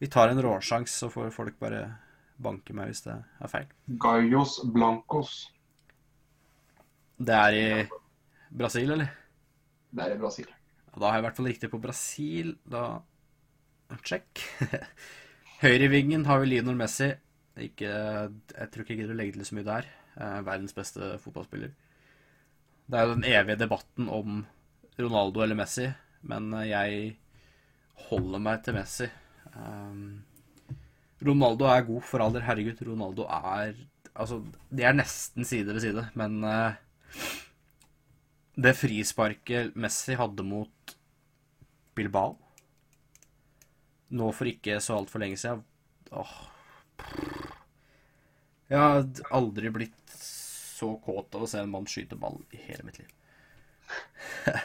vi 0.02 0.10
tar 0.14 0.30
en 0.30 0.42
råsjans, 0.46 0.94
så 1.02 1.10
får 1.14 1.34
folk 1.34 1.58
bare 1.62 1.88
banke 2.42 2.76
meg 2.78 2.92
hvis 2.92 3.06
det 3.08 3.16
er 3.16 3.52
feil. 3.52 3.72
Gallos 4.02 4.60
Blancos. 4.76 5.34
Det 7.16 7.34
er 7.34 7.58
i 7.58 7.68
Brasil, 8.52 8.92
eller? 8.98 9.10
Det 9.96 10.06
er 10.06 10.16
i 10.18 10.22
Brasil. 10.22 10.50
Da 10.96 11.10
har 11.10 11.18
jeg 11.18 11.24
i 11.24 11.28
hvert 11.28 11.40
fall 11.40 11.50
riktig 11.50 11.72
på 11.72 11.82
Brasil. 11.82 12.56
Da 12.68 12.86
Check. 14.06 14.42
Høyrevingen 15.64 16.26
har 16.28 16.42
vi 16.42 16.54
Lionel 16.54 16.78
Messi. 16.78 17.14
Ikke, 17.56 17.88
jeg 17.88 18.70
tror 18.72 18.84
ikke 18.84 18.96
jeg 18.96 19.02
gidder 19.04 19.16
å 19.16 19.20
legge 19.20 19.38
til 19.38 19.48
så 19.48 19.56
mye 19.56 19.68
der. 19.68 19.88
Eh, 20.16 20.40
verdens 20.48 20.76
beste 20.76 21.14
fotballspiller. 21.24 21.72
Det 22.86 23.00
er 23.00 23.08
jo 23.08 23.16
den 23.16 23.28
evige 23.30 23.62
debatten 23.64 24.10
om 24.12 24.42
Ronaldo 25.00 25.44
eller 25.44 25.58
Messi, 25.60 25.88
men 26.28 26.52
eh, 26.60 26.70
jeg 26.74 27.06
holder 28.10 28.44
meg 28.44 28.64
til 28.66 28.76
Messi. 28.76 29.10
Um, 29.56 30.24
Ronaldo 31.24 31.70
er 31.72 31.88
god 31.88 32.04
for 32.04 32.24
alder. 32.24 32.44
Herregud, 32.44 32.82
Ronaldo 32.88 33.28
er 33.32 33.78
Altså, 34.16 34.38
de 34.72 34.84
er 34.88 34.94
nesten 34.96 35.44
side 35.44 35.74
ved 35.76 35.84
side, 35.84 36.06
men 36.16 36.38
uh, 36.48 36.72
det 38.56 38.72
frisparket 38.80 39.76
Messi 39.76 40.16
hadde 40.16 40.46
mot 40.48 40.94
Bilbao 42.00 42.38
nå 44.16 44.32
for 44.36 44.50
ikke 44.50 44.80
så 44.84 45.00
altfor 45.00 45.24
lenge 45.24 45.40
siden 45.42 45.64
Åh. 46.16 46.36
Jeg 48.76 48.82
har 48.84 49.36
aldri 49.38 49.72
blitt 49.72 50.16
så 50.76 50.96
kåt 51.06 51.36
av 51.38 51.46
å 51.46 51.48
se 51.48 51.62
en 51.64 51.72
mann 51.72 51.86
skyte 51.88 52.18
ball 52.20 52.42
i 52.52 52.60
hele 52.68 52.84
mitt 52.84 52.98
liv. 53.00 53.12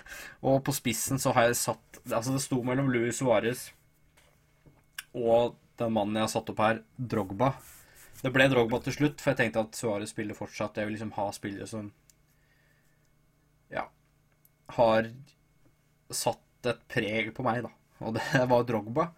og 0.48 0.62
på 0.66 0.74
spissen 0.74 1.20
så 1.20 1.34
har 1.36 1.50
jeg 1.50 1.58
satt 1.60 1.98
Altså, 2.00 2.32
det 2.32 2.40
sto 2.40 2.62
mellom 2.64 2.88
Louis 2.88 3.12
Suárez 3.12 3.66
og 5.12 5.58
den 5.80 5.92
mannen 5.92 6.18
jeg 6.18 6.26
har 6.26 6.32
satt 6.32 6.50
opp 6.52 6.60
her, 6.62 6.82
Drogba. 6.96 7.52
Det 8.20 8.30
ble 8.34 8.46
Drogba 8.52 8.80
til 8.84 8.94
slutt, 8.94 9.22
for 9.22 9.32
jeg 9.32 9.40
tenkte 9.40 9.64
at 9.64 9.78
Suárez 9.78 10.12
spiller 10.12 10.38
fortsatt. 10.38 10.78
Jeg 10.78 10.88
vil 10.88 10.96
liksom 10.96 11.14
ha 11.16 11.26
spillere 11.34 11.68
som 11.70 11.90
Ja 13.72 13.86
Har 14.76 15.10
satt 16.10 16.70
et 16.70 16.82
preg 16.90 17.32
på 17.34 17.46
meg, 17.46 17.64
da. 17.66 17.72
Og 18.04 18.16
det 18.18 18.44
var 18.52 18.66
Drogba. 18.68 19.10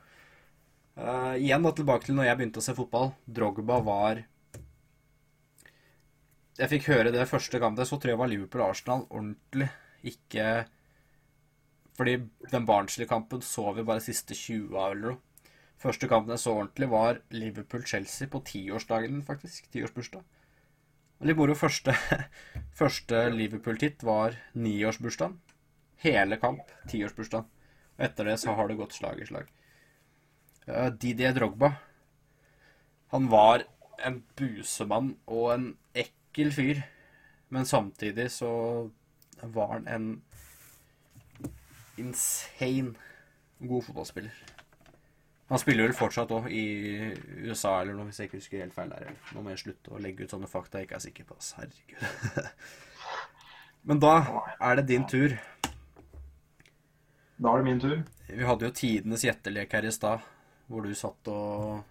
Uh, 0.93 1.35
igjen 1.41 1.65
da 1.65 1.73
tilbake 1.73 2.07
til 2.07 2.17
når 2.19 2.29
jeg 2.29 2.39
begynte 2.41 2.63
å 2.63 2.67
se 2.67 2.77
fotball. 2.77 3.13
Drogba 3.27 3.81
var 3.85 4.25
jeg 6.59 6.69
fikk 6.69 6.89
høre 6.91 7.13
det 7.15 7.25
første 7.31 7.61
kampen, 7.63 7.87
så 7.89 7.97
tror 7.97 8.13
jeg 8.13 8.21
var 8.21 8.31
Liverpool-Arsenal 8.33 9.07
ordentlig. 9.09 9.71
Ikke 10.03 10.67
Fordi 11.97 12.17
den 12.51 12.67
Barnsley-kampen 12.67 13.43
så 13.45 13.73
vi 13.77 13.85
bare 13.85 14.01
siste 14.01 14.35
20 14.35 14.77
av 14.81 14.95
eller 14.95 15.13
noe. 15.13 15.49
Første 15.83 16.09
kampen 16.09 16.33
jeg 16.33 16.41
så 16.41 16.55
ordentlig, 16.55 16.89
var 16.89 17.19
Liverpool-Chelsea 17.35 18.31
på 18.33 18.41
tiårsdagen, 18.49 19.21
faktisk. 19.27 19.67
Tiårsbursdag. 19.75 20.23
Litt 21.27 21.39
moro. 21.39 21.57
Første, 21.59 21.95
første 22.81 23.27
Liverpool-titt 23.35 24.05
var 24.07 24.39
niårsbursdagen. 24.55 25.37
Hele 26.03 26.39
kamp, 26.43 26.65
tiårsbursdagen. 26.91 27.51
Og 27.99 28.07
etter 28.09 28.31
det 28.31 28.39
så 28.41 28.57
har 28.57 28.71
det 28.71 28.79
gått 28.81 28.97
slag 28.97 29.21
i 29.21 29.29
slag. 29.29 29.53
Uh, 30.69 30.89
Didier 30.91 31.37
Drogba. 31.37 31.75
Han 33.13 33.29
var 33.33 33.67
en 34.03 34.23
busemann 34.39 35.17
og 35.29 35.53
en 35.53 35.71
ekkel 35.93 36.22
ekkel 36.33 36.53
fyr. 36.53 36.83
Men 37.53 37.67
samtidig 37.67 38.31
så 38.33 38.91
var 39.43 39.73
han 39.73 39.89
en 39.89 40.23
insane 41.99 42.95
god 43.61 43.85
fotballspiller. 43.85 44.33
Han 45.49 45.61
spiller 45.61 45.85
vel 45.85 45.93
fortsatt 45.93 46.31
òg 46.33 46.49
i 46.49 46.65
USA 47.45 47.83
eller 47.83 47.93
noe, 47.93 48.09
hvis 48.09 48.23
jeg 48.23 48.31
ikke 48.31 48.39
husker 48.41 48.63
helt 48.63 48.75
feil 48.75 48.89
der. 48.89 49.13
Nå 49.35 49.43
må 49.43 49.53
jeg 49.53 49.61
slutte 49.61 49.93
å 49.93 50.01
legge 50.01 50.25
ut 50.25 50.33
sånne 50.33 50.49
fakta 50.49 50.81
jeg 50.81 50.89
ikke 50.89 50.97
er 50.97 51.05
sikker 51.05 51.29
på. 51.29 51.37
Herregud. 51.59 52.49
Men 53.91 54.01
da 54.01 54.15
er 54.57 54.79
det 54.79 54.87
din 54.89 55.05
tur. 55.05 55.37
Da 57.37 57.53
er 57.53 57.61
det 57.61 57.69
min 57.69 57.83
tur. 57.83 57.99
Vi 58.33 58.49
hadde 58.49 58.65
jo 58.65 58.77
tidenes 58.79 59.27
gjettelek 59.27 59.77
her 59.77 59.85
i 59.85 59.93
stad, 59.93 60.25
hvor 60.73 60.87
du 60.87 60.95
satt 60.97 61.29
og 61.29 61.83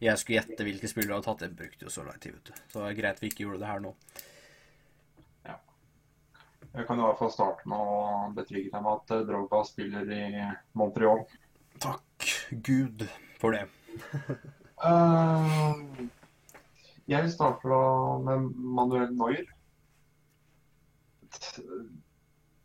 jeg 0.00 0.16
skulle 0.20 0.38
gjette 0.38 0.64
hvilke 0.64 0.88
spillere 0.88 1.12
du 1.12 1.16
hadde 1.18 1.28
tatt. 1.28 1.42
Det 1.44 1.58
brukte 1.58 1.86
jo 1.86 1.92
så 1.92 2.04
lang 2.06 2.20
tid, 2.20 2.36
vet 2.38 2.50
du. 2.50 2.60
Så 2.72 2.80
det 2.80 2.86
er 2.88 2.98
greit 3.00 3.20
vi 3.20 3.30
ikke 3.30 3.44
gjorde 3.44 3.60
det 3.62 3.68
her 3.70 3.82
nå. 3.84 3.90
Ja. 5.48 5.56
Jeg 6.72 6.86
kan 6.88 7.00
i 7.00 7.04
hvert 7.04 7.20
fall 7.20 7.32
starte 7.34 7.68
med 7.68 7.92
å 7.92 8.30
betrygge 8.36 8.72
deg 8.72 8.86
med 8.86 8.94
at 8.94 9.12
eh, 9.16 9.26
Drogba 9.28 9.60
spiller 9.68 10.14
i 10.16 10.46
Montreal. 10.80 11.26
Takk 11.84 12.30
Gud 12.64 13.04
for 13.42 13.56
det. 13.56 13.66
uh, 14.80 15.76
jeg 17.14 17.34
starter 17.34 17.76
da 17.76 17.84
med 18.24 18.48
Manuel 18.56 19.12
Neuer. 19.12 19.52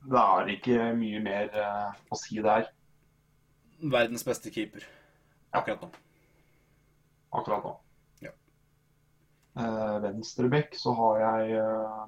Det 0.06 0.22
er 0.24 0.56
ikke 0.56 0.90
mye 0.96 1.20
mer 1.26 1.52
uh, 1.52 1.92
å 2.08 2.20
si 2.20 2.40
der. 2.40 2.72
Verdens 3.84 4.24
beste 4.24 4.54
keeper 4.56 4.88
akkurat 5.56 5.84
nå 5.84 6.05
akkurat 7.40 7.66
nå. 7.66 7.74
Ja. 8.26 8.34
Uh, 9.60 9.98
Venstrebekk 10.04 10.76
så 10.80 10.94
har 10.98 11.22
jeg 11.24 11.62
uh, 11.62 12.06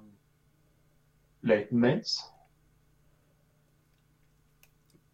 Leighton 1.47 1.81
Baines. 1.81 2.17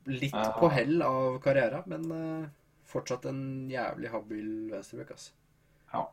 Litt 0.10 0.36
uh, 0.36 0.52
på 0.60 0.70
hell 0.74 1.02
av 1.06 1.40
karriera, 1.44 1.84
men 1.88 2.10
uh, 2.12 2.52
fortsatt 2.90 3.26
en 3.30 3.72
jævlig 3.72 4.12
habil 4.14 4.50
venstrebekk, 4.74 5.16
altså. 5.16 5.34
Ja. 5.94 6.08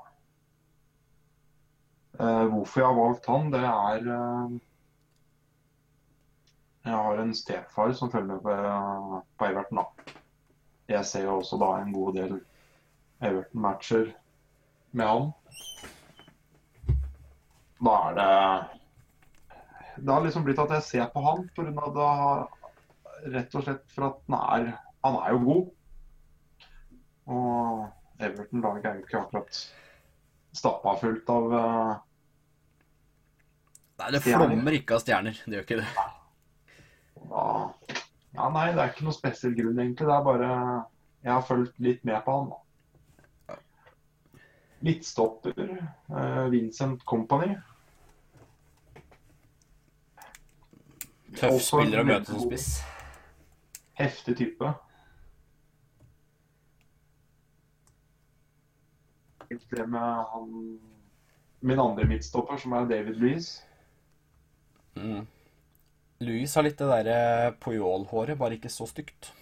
Uh, 2.20 2.46
hvorfor 2.52 2.82
jeg 2.82 2.90
har 2.90 2.98
valgt 2.98 3.30
han, 3.30 3.50
det 3.54 3.62
er 3.64 4.08
uh, 4.10 4.58
Jeg 6.84 6.96
har 6.96 7.20
en 7.22 7.34
stefar 7.36 7.92
som 7.96 8.10
følger 8.12 8.34
med 8.34 8.44
på, 8.44 9.22
på 9.38 9.48
Everton. 9.50 9.82
da. 9.82 10.14
Jeg 10.90 11.06
ser 11.06 11.26
jo 11.26 11.36
også 11.38 11.58
da 11.60 11.74
en 11.78 11.92
god 11.94 12.16
del 12.16 12.38
Everton-matcher 13.20 14.12
med 14.96 15.06
han. 15.06 15.32
Da 17.80 17.96
er 18.10 18.16
det 18.18 18.30
Det 20.00 20.12
har 20.12 20.24
liksom 20.24 20.44
blitt 20.44 20.60
at 20.62 20.72
jeg 20.76 20.86
ser 20.86 21.10
på 21.12 21.22
han 21.24 21.48
pga. 21.56 21.70
det 21.70 22.08
har 22.20 22.48
rett 23.34 23.54
og 23.54 23.64
slett 23.64 23.84
for 23.92 24.06
at 24.08 24.20
han 24.28 24.38
er 24.40 24.78
Han 25.04 25.16
er 25.20 25.30
jo 25.32 25.38
god. 25.44 25.70
Og 27.26 27.88
Everton 28.20 28.60
lag 28.60 28.84
er 28.84 28.94
jo 28.94 29.04
ikke 29.04 29.20
akkurat 29.20 29.60
stappa 30.52 30.96
fullt 31.00 31.28
av 31.30 31.52
uh, 31.52 31.98
Nei, 34.00 34.10
det 34.12 34.22
flommer 34.24 34.76
ikke 34.76 34.96
av 34.96 35.04
stjerner. 35.04 35.36
Det 35.44 35.56
gjør 35.56 35.66
ikke 35.66 35.80
det. 35.80 35.88
da, 37.30 37.44
Ja, 38.30 38.48
nei, 38.54 38.66
det 38.72 38.80
er 38.80 38.92
ikke 38.92 39.04
noe 39.04 39.16
spesiell 39.16 39.54
grunn, 39.56 39.78
egentlig. 39.82 40.06
Det 40.08 40.16
er 40.16 40.26
bare 40.26 40.50
Jeg 41.20 41.32
har 41.32 41.44
fulgt 41.44 41.80
litt 41.84 42.04
med 42.08 42.20
på 42.24 42.36
han. 42.38 42.52
da. 42.52 42.60
Midtstopper. 44.80 45.92
Uh, 46.10 46.46
Vincent 46.52 47.04
Company. 47.04 47.54
Tøff 51.36 51.52
Også 51.52 51.80
spiller 51.80 52.02
å 52.02 52.06
møte 52.08 52.32
som 52.32 52.44
spiss. 52.44 52.70
Heftig 54.00 54.36
type. 54.40 54.72
Det 59.50 59.86
med 59.90 60.24
han 60.30 60.78
Min 61.60 61.80
andre 61.82 62.06
midtstopper, 62.08 62.56
som 62.56 62.72
er 62.72 62.86
David 62.88 63.18
Louise. 63.20 63.60
Mm. 64.96 65.26
Louis 66.24 66.54
har 66.56 66.64
litt 66.64 66.78
det 66.80 66.88
derre 66.88 67.52
Puyol-håret, 67.60 68.38
bare 68.40 68.56
ikke 68.56 68.72
så 68.72 68.86
stygt. 68.88 69.32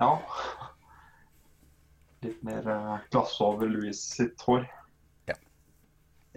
Ja. 0.00 0.16
Litt 2.22 2.42
mer 2.46 2.68
eh, 2.68 2.96
klasse 3.10 3.44
over 3.44 3.70
Louis 3.70 3.98
sitt 3.98 4.40
hår. 4.46 4.66
Ja. 5.30 5.36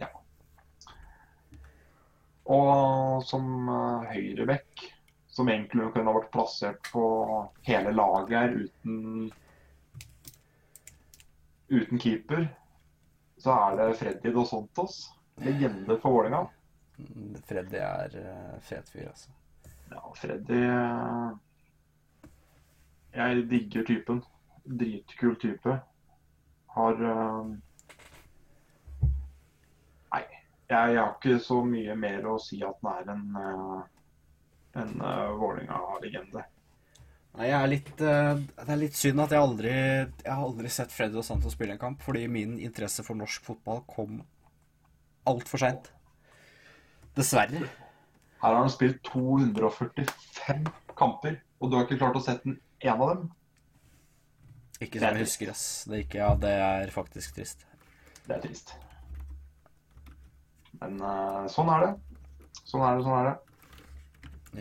Ja. 0.02 0.10
Og 2.46 3.24
som 3.26 3.48
høyreback, 3.70 4.12
høyrebekk, 4.16 4.86
som 5.36 5.50
egentlig 5.52 5.92
kunne 5.94 6.14
vært 6.16 6.32
plassert 6.34 6.92
på 6.94 7.08
hele 7.68 7.92
laget 7.96 8.38
her 8.40 8.56
uten 8.66 9.34
uten 11.68 12.00
keeper, 12.00 12.48
så 13.38 13.52
er 13.52 13.78
det 13.80 13.94
Freddy 14.00 14.32
Dos 14.34 14.50
Santos. 14.50 15.00
Legende 15.36 15.98
for 16.00 16.12
Vålerenga. 16.12 16.46
Mm, 16.98 17.36
Freddy 17.48 17.82
er 17.82 18.14
uh, 18.22 18.60
fet 18.64 18.90
fyr, 18.90 19.10
altså. 19.10 19.32
Ja, 19.92 20.02
Freddy 20.18 20.62
eh, 20.66 21.34
Jeg 23.16 23.44
digger 23.52 23.84
typen. 23.88 24.24
Dritkul 24.66 25.36
type. 25.42 25.78
Har 26.76 26.94
uh, 27.02 27.54
Nei, 30.12 30.24
jeg, 30.70 30.98
har 30.98 31.14
ikke 31.14 31.40
så 31.44 31.62
mye 31.66 31.96
mer 32.00 32.26
å 32.28 32.40
si 32.42 32.60
at 32.66 32.82
han 32.82 33.00
er 33.00 33.14
en, 33.14 33.26
uh, 33.38 33.80
en 34.82 34.94
uh, 35.02 35.32
Vålerenga-legende. 35.40 36.46
Nei, 37.36 37.50
litt, 37.68 37.90
eh, 38.00 38.38
det 38.40 38.72
er 38.72 38.80
litt 38.80 38.96
synd 38.96 39.20
at 39.20 39.34
jeg 39.36 39.44
aldri 39.44 39.72
Jeg 39.74 40.30
har 40.30 40.40
aldri 40.40 40.70
sett 40.72 40.94
Freddy 40.94 41.20
og 41.20 41.26
Santos 41.28 41.56
spille 41.58 41.76
en 41.76 41.82
kamp, 41.82 42.04
fordi 42.04 42.30
min 42.32 42.54
interesse 42.64 43.04
for 43.04 43.20
norsk 43.20 43.44
fotball 43.44 43.82
kom 43.92 44.22
altfor 45.28 45.60
seint. 45.60 45.90
Dessverre. 47.18 47.66
Her 48.40 48.54
har 48.54 48.62
han 48.62 48.72
spilt 48.72 49.02
245 49.10 50.70
kamper, 50.96 51.42
og 51.60 51.72
du 51.72 51.76
har 51.76 51.88
ikke 51.88 52.00
klart 52.00 52.20
å 52.20 52.24
sette 52.24 52.48
en 52.48 52.60
én 52.86 52.94
av 52.94 53.12
dem. 53.12 53.28
Ikke 54.84 55.00
som 55.00 55.16
jeg 55.16 55.24
husker, 55.24 55.52
ass. 55.54 55.66
Det, 55.88 55.96
er 55.96 56.04
ikke, 56.04 56.20
ja, 56.20 56.32
det 56.40 56.52
er 56.66 56.92
faktisk 56.92 57.38
trist. 57.38 57.64
Det 58.26 58.36
er 58.36 58.42
trist. 58.44 58.74
Men 60.82 60.98
uh, 61.00 61.46
sånn 61.52 61.72
er 61.72 61.86
det. 61.86 61.92
Sånn 62.66 62.84
er 62.84 62.98
det, 62.98 63.06
sånn 63.06 63.20
er 63.20 63.30
det. 63.30 63.36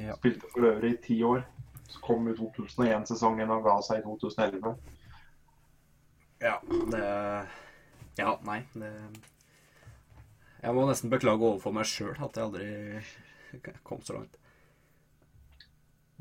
Ja. 0.05 0.15
Spilte 0.19 0.51
for 0.53 0.69
øvrig 0.71 0.93
i 0.95 1.01
ti 1.09 1.19
år. 1.27 1.43
Så 1.91 2.01
kom 2.05 2.29
jo 2.31 2.37
2001-sesongen 2.39 3.51
og 3.55 3.67
ga 3.67 3.77
seg 3.87 4.01
i 4.01 4.07
2011. 4.07 4.75
ja, 6.43 6.57
det 6.93 7.05
Ja, 8.19 8.33
nei, 8.47 8.61
det 8.75 8.91
Jeg 10.62 10.75
må 10.75 10.87
nesten 10.89 11.11
beklage 11.12 11.45
overfor 11.45 11.75
meg 11.75 11.87
sjøl 11.91 12.15
at 12.25 12.39
jeg 12.39 12.47
aldri 12.47 13.73
kom 13.87 14.01
så 14.03 14.19
langt. 14.19 14.39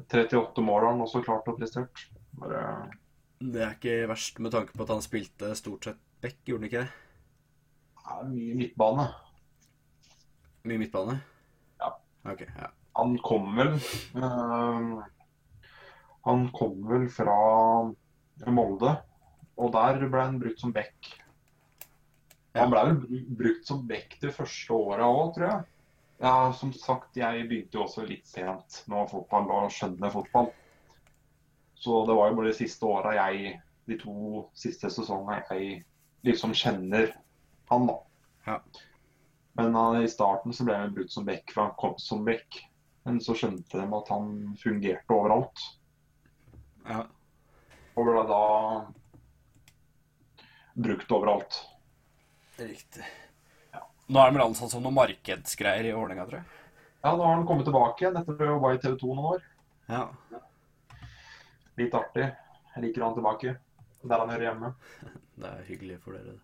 38 0.10 0.62
mål 0.66 0.82
har 0.82 0.92
han 0.92 1.06
også 1.06 1.22
klart 1.26 1.48
og 1.48 1.58
prestert. 1.62 2.08
Bare 2.42 2.64
Det 3.44 3.64
er 3.64 3.74
ikke 3.76 3.96
verst 4.08 4.38
med 4.40 4.54
tanke 4.54 4.76
på 4.76 4.86
at 4.86 4.94
han 4.94 5.04
spilte 5.04 5.50
stort 5.60 5.90
sett 5.90 6.04
back, 6.24 6.38
gjorde 6.48 6.64
han 6.64 6.70
ikke 6.70 6.84
det? 6.86 6.92
ja, 8.04 8.24
mye 8.28 8.56
midtbane. 8.56 9.08
Mye 10.64 10.78
midtbane? 10.78 11.18
Ja. 11.80 11.90
Ok, 12.32 12.42
ja. 12.42 12.70
Han 12.94 13.18
kom 13.26 13.56
vel 13.58 13.74
uh, 14.16 15.02
Han 16.28 16.48
kom 16.54 16.84
vel 16.88 17.08
fra 17.12 17.36
Molde, 18.54 18.96
og 19.58 19.74
der 19.74 20.06
ble 20.06 20.24
han 20.24 20.40
brukt 20.42 20.62
som 20.62 20.74
back. 20.76 21.12
Han 22.54 22.70
ble 22.72 22.84
vel 22.90 23.24
brukt 23.40 23.68
som 23.68 23.86
back 23.90 24.20
det 24.22 24.34
første 24.36 24.74
året 24.76 25.06
òg, 25.08 25.34
tror 25.36 25.48
jeg. 25.50 25.70
Ja, 26.24 26.36
som 26.56 26.72
sagt, 26.78 27.18
jeg 27.18 27.48
begynte 27.50 27.80
jo 27.80 27.88
også 27.88 28.06
litt 28.08 28.30
sent 28.30 28.84
med 28.92 29.10
fotball 29.12 29.50
og 29.52 29.74
skjønne 29.74 30.12
fotball. 30.14 30.52
Så 31.84 32.06
det 32.08 32.14
var 32.16 32.30
jo 32.30 32.36
bare 32.38 32.48
de 32.48 32.56
siste 32.56 32.88
åra 32.88 33.12
jeg, 33.18 33.58
de 33.92 33.96
to 34.00 34.46
siste 34.56 34.88
sesongene, 34.88 35.42
jeg 35.50 35.82
liksom 36.24 36.54
kjenner 36.56 37.10
han, 37.68 37.88
da. 37.90 37.96
Ja. 38.46 38.56
Men 39.60 39.76
uh, 39.76 39.98
i 40.00 40.08
starten 40.08 40.56
så 40.56 40.64
ble 40.64 40.78
han 40.80 40.94
brukt 40.96 41.12
som 41.12 41.28
back, 41.28 41.52
for 41.52 41.66
han 41.66 41.74
kom 41.82 41.98
som 42.00 42.24
back. 42.24 42.62
Men 43.04 43.20
så 43.20 43.36
skjønte 43.36 43.82
de 43.82 43.84
at 44.00 44.12
han 44.16 44.32
fungerte 44.62 45.18
overalt. 45.18 45.66
ja. 46.88 47.04
Og 47.94 48.08
ble 48.08 48.24
da 48.32 48.40
brukt 50.88 51.12
overalt. 51.14 51.60
Riktig. 52.58 53.04
Nå 54.08 54.24
er 54.24 54.32
det 54.32 54.38
vel 54.38 54.46
ansatt 54.48 54.72
som 54.72 54.88
noen 54.88 54.96
markedsgreier 54.96 55.92
i 55.92 55.94
Vålerenga, 55.94 56.26
tror 56.32 56.40
jeg. 56.40 56.64
Ja, 57.04 57.12
nå 57.12 57.28
har 57.28 57.36
han 57.36 57.46
kommet 57.48 57.68
tilbake 57.68 58.06
igjen 58.06 58.18
etter 58.24 58.40
å 58.40 58.40
ha 58.40 58.56
jobba 58.56 58.74
i 58.74 58.82
TV 58.82 58.98
2 59.04 59.14
noen 59.20 59.30
år. 59.36 59.46
Ja. 59.92 60.08
Litt 61.80 61.94
artig. 61.98 62.30
Jeg 62.76 62.84
liker 62.84 63.06
han 63.06 63.16
tilbake. 63.18 63.56
Der 64.04 64.20
han 64.20 64.30
hører 64.30 64.50
hjemme. 64.50 64.74
Det 65.40 65.50
er 65.50 65.64
hyggelig 65.68 66.00
for 66.04 66.14
dere. 66.14 66.36
det. 66.36 66.42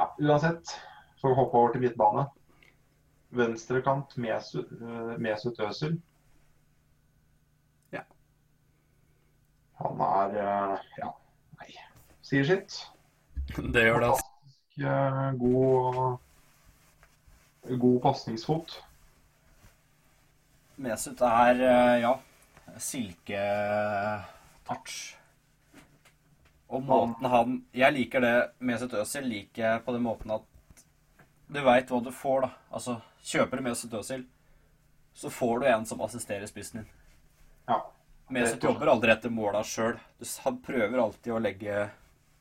Ja, 0.00 0.06
uansett, 0.20 0.70
så 1.20 1.34
hoppe 1.36 1.58
over 1.58 1.72
til 1.74 1.82
midtbane. 1.82 2.22
Venstrekant 3.36 4.16
Mesut, 4.16 4.70
eh, 4.80 5.18
Mesut 5.20 5.60
Özil. 5.60 5.98
Ja. 7.92 8.00
Han 9.82 10.00
er 10.00 10.38
eh, 10.40 10.88
Ja, 11.02 11.10
nei, 11.60 11.76
sier 12.24 12.48
sitt. 12.48 12.78
Det 13.74 13.84
gjør 13.84 14.00
det, 14.00 14.08
altså. 14.14 14.26
Eh, 14.80 15.30
God 15.44 16.18
God 17.80 18.00
pasningsfot. 18.02 18.78
Mesut 20.80 21.20
er, 21.20 21.60
ja, 22.00 22.14
silketouch. 22.78 24.26
Og 26.70 26.82
måten 26.86 27.26
han 27.26 27.64
Jeg 27.74 27.92
liker 27.96 28.20
det 28.22 28.50
Mesut 28.62 28.92
Özil 28.94 29.26
liker 29.26 29.62
jeg 29.64 29.84
på 29.84 29.92
den 29.96 30.02
måten 30.06 30.30
at 30.36 30.46
du 31.50 31.58
veit 31.66 31.90
hva 31.90 31.98
du 31.98 32.12
får, 32.14 32.40
da. 32.44 32.50
Altså, 32.70 33.00
kjøper 33.26 33.58
du 33.58 33.62
Mesut 33.66 33.94
Özil, 33.98 34.22
så 35.18 35.30
får 35.34 35.58
du 35.58 35.66
en 35.66 35.86
som 35.86 36.00
assisterer 36.06 36.46
spissen 36.46 36.78
din. 36.78 36.88
Ja. 37.66 37.80
Mesut 38.30 38.62
jobber 38.62 38.86
aldri 38.92 39.10
etter 39.10 39.34
måla 39.34 39.64
sjøl. 39.66 39.98
Han 40.44 40.60
prøver 40.62 41.02
alltid 41.02 41.32
å 41.34 41.40
legge 41.42 41.88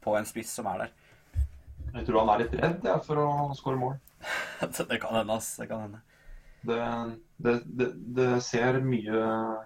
på 0.05 0.13
en 0.13 0.29
spiss 0.29 0.53
som 0.59 0.69
er 0.69 0.83
der. 0.83 0.91
Jeg 1.95 2.05
tror 2.05 2.21
han 2.21 2.31
er 2.35 2.43
litt 2.43 2.53
redd 2.61 2.85
ja, 2.85 2.99
for 3.01 3.17
å 3.23 3.27
skåre 3.57 3.81
mål. 3.81 3.97
Det 4.61 4.99
kan 5.01 5.15
hende, 5.15 5.33
ass. 5.33 5.55
Det 5.57 5.65
kan 5.71 5.87
hende. 5.87 6.03
Det, 6.61 7.15
det, 7.37 7.53
det, 7.65 7.87
det 8.17 8.31
ser 8.43 8.81
mye 8.83 9.19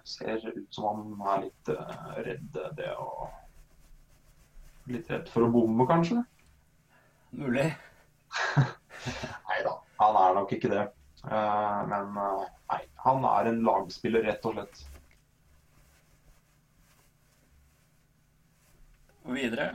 Ser 0.06 0.44
ut 0.46 0.68
som 0.70 0.84
han 1.18 1.24
er 1.32 1.40
litt 1.48 1.70
eh, 1.74 2.10
redd 2.22 2.58
det 2.78 2.92
å 2.94 3.30
Litt 4.94 5.08
redd 5.10 5.30
for 5.32 5.46
å 5.46 5.50
bomme, 5.50 5.86
kanskje? 5.88 6.20
Mulig. 7.34 7.70
Nei 9.48 9.60
da, 9.64 9.72
han 9.96 10.18
er 10.20 10.34
nok 10.36 10.52
ikke 10.52 10.68
det. 10.68 10.82
Eh, 11.24 11.78
men 11.88 12.18
eh, 12.20 12.42
nei, 12.68 12.82
han 13.06 13.24
er 13.30 13.48
en 13.48 13.62
lagspiller, 13.64 14.26
rett 14.28 14.44
og 14.44 14.58
slett. 14.58 14.82
Og 19.24 19.32
videre. 19.38 19.70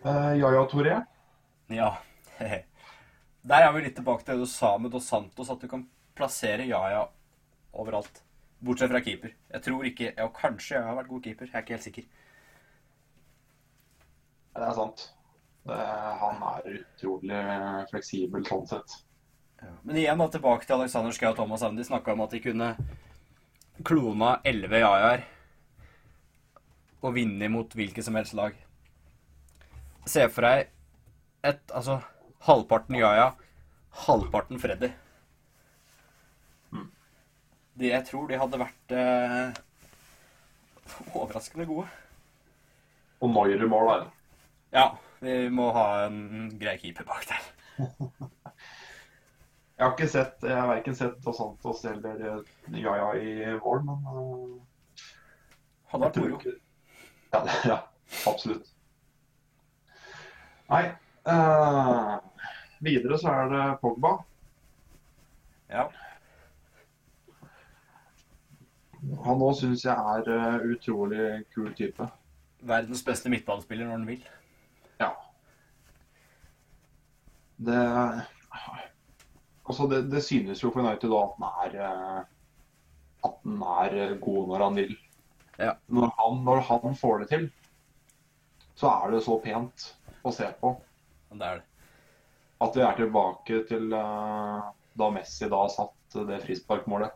Uh, 0.00 0.32
ja, 0.40 0.64
Tore. 0.72 1.02
Ja. 1.68 1.90
Der 2.38 3.64
er 3.66 3.72
vi 3.74 3.84
litt 3.84 3.96
tilbake 3.98 4.24
til 4.24 4.38
det 4.38 4.46
du 4.46 4.50
sa 4.50 4.70
med 4.80 4.94
Dos 4.94 5.08
Santos, 5.10 5.50
at 5.52 5.60
du 5.60 5.68
kan 5.68 5.84
plassere 6.18 6.66
Yaya 6.68 7.06
overalt. 7.72 8.22
Bortsett 8.58 8.90
fra 8.90 9.00
keeper. 9.04 9.36
Jeg 9.52 9.62
tror 9.62 9.84
ikke 9.86 10.08
Og 10.24 10.32
kanskje 10.34 10.74
jeg 10.74 10.82
har 10.84 10.96
vært 10.98 11.10
god 11.12 11.22
keeper. 11.22 11.46
Jeg 11.46 11.54
er 11.54 11.62
ikke 11.62 11.76
helt 11.76 11.86
sikker. 11.86 12.08
Det 14.58 14.66
er 14.66 14.74
sant. 14.74 15.04
Det, 15.68 15.76
han 16.22 16.40
er 16.48 16.78
utrolig 16.80 17.42
fleksibel 17.92 18.46
sånn 18.48 18.66
sett. 18.66 18.96
Ja. 19.62 19.72
Men 19.82 19.98
igjen 20.00 20.22
da, 20.22 20.28
tilbake 20.32 20.66
til 20.66 20.78
Alexander 20.78 21.14
Schou 21.14 21.30
og 21.30 21.36
Thomas 21.38 21.62
Haven. 21.62 21.78
De 21.78 21.86
snakka 21.86 22.14
om 22.14 22.24
at 22.24 22.34
de 22.34 22.42
kunne 22.42 22.72
klona 23.86 24.38
elleve 24.48 24.80
jajaer 24.82 25.26
og 26.98 27.14
vinne 27.14 27.46
mot 27.52 27.74
hvilket 27.78 28.06
som 28.06 28.18
helst 28.18 28.34
lag. 28.34 28.56
Se 30.08 30.24
for 30.32 30.46
deg 30.48 30.72
et 31.46 31.70
Altså 31.70 32.00
halvparten 32.48 32.96
jaja, 32.98 33.28
halvparten 34.06 34.58
Freddy. 34.58 34.90
De, 37.78 37.88
jeg 37.92 38.04
tror 38.08 38.26
de 38.30 38.38
hadde 38.40 38.58
vært 38.60 38.92
eh, 38.98 39.58
overraskende 41.14 41.66
gode. 41.68 41.86
Og 43.22 43.30
Neuer 43.34 43.62
i 43.62 43.68
mål 43.70 43.90
der. 43.92 44.06
Ja, 44.74 44.86
vi 45.22 45.36
må 45.54 45.68
ha 45.74 45.84
en 46.06 46.48
grei 46.60 46.76
keeper 46.80 47.06
bak 47.08 47.24
der. 47.30 47.44
Jeg 49.78 49.84
har 49.86 49.92
ikke 49.94 50.08
sett 50.10 50.42
Jeg 50.42 50.56
har 50.58 50.66
verken 50.66 50.96
sett 50.98 51.20
Dos 51.22 51.36
Santos 51.38 51.84
eller 51.86 52.40
Jaja 52.74 53.12
i 53.14 53.34
mål, 53.62 53.84
men 53.86 54.08
uh, 54.10 54.56
Hadde 55.92 56.08
vært 56.08 56.18
moro. 56.24 56.40
ikke- 56.40 56.56
Ja, 57.32 57.42
ja, 57.70 57.76
absolutt. 58.26 58.66
Nei. 60.68 60.82
Uh, 61.28 62.18
videre 62.84 63.18
så 63.20 63.30
er 63.32 63.50
det 63.52 63.62
Pogba. 63.82 64.16
Ja. 65.70 65.86
Han 69.24 69.44
òg 69.44 69.54
syns 69.60 69.84
jeg 69.86 69.94
er 69.94 70.30
eh, 70.34 70.64
utrolig 70.72 71.26
kul 71.54 71.70
type. 71.78 72.08
Verdens 72.66 73.04
beste 73.06 73.30
midtballspiller 73.30 73.86
når 73.86 73.96
han 73.98 74.08
vil. 74.08 74.24
Ja. 74.98 75.12
Det 77.58 77.78
Altså, 79.68 79.84
det, 79.86 80.02
det 80.08 80.22
synes 80.24 80.62
jo 80.62 80.70
for 80.72 80.80
United 80.80 81.10
da 81.12 81.20
at 81.20 81.34
han 81.36 81.48
er 81.66 81.78
eh, 81.84 82.20
At 83.28 83.38
han 83.44 83.62
er 83.62 84.18
god 84.22 84.48
når 84.48 84.64
han 84.64 84.80
vil. 84.80 84.96
Ja. 85.58 85.74
Når, 85.86 86.12
han, 86.18 86.42
når 86.46 86.60
han 86.68 86.96
får 86.96 87.18
det 87.22 87.28
til, 87.32 87.48
så 88.78 88.90
er 88.92 89.10
det 89.12 89.24
så 89.26 89.36
pent 89.42 89.88
å 90.22 90.32
se 90.32 90.46
på. 90.60 90.70
Det 91.34 91.44
er 91.44 91.60
det. 91.60 91.64
At 92.62 92.76
vi 92.78 92.82
er 92.86 92.98
tilbake 92.98 93.62
til 93.68 93.92
eh, 93.94 94.68
da 94.98 95.10
Messi 95.14 95.50
da 95.50 95.64
satt 95.70 96.18
det 96.30 96.40
frisparkmålet. 96.46 97.14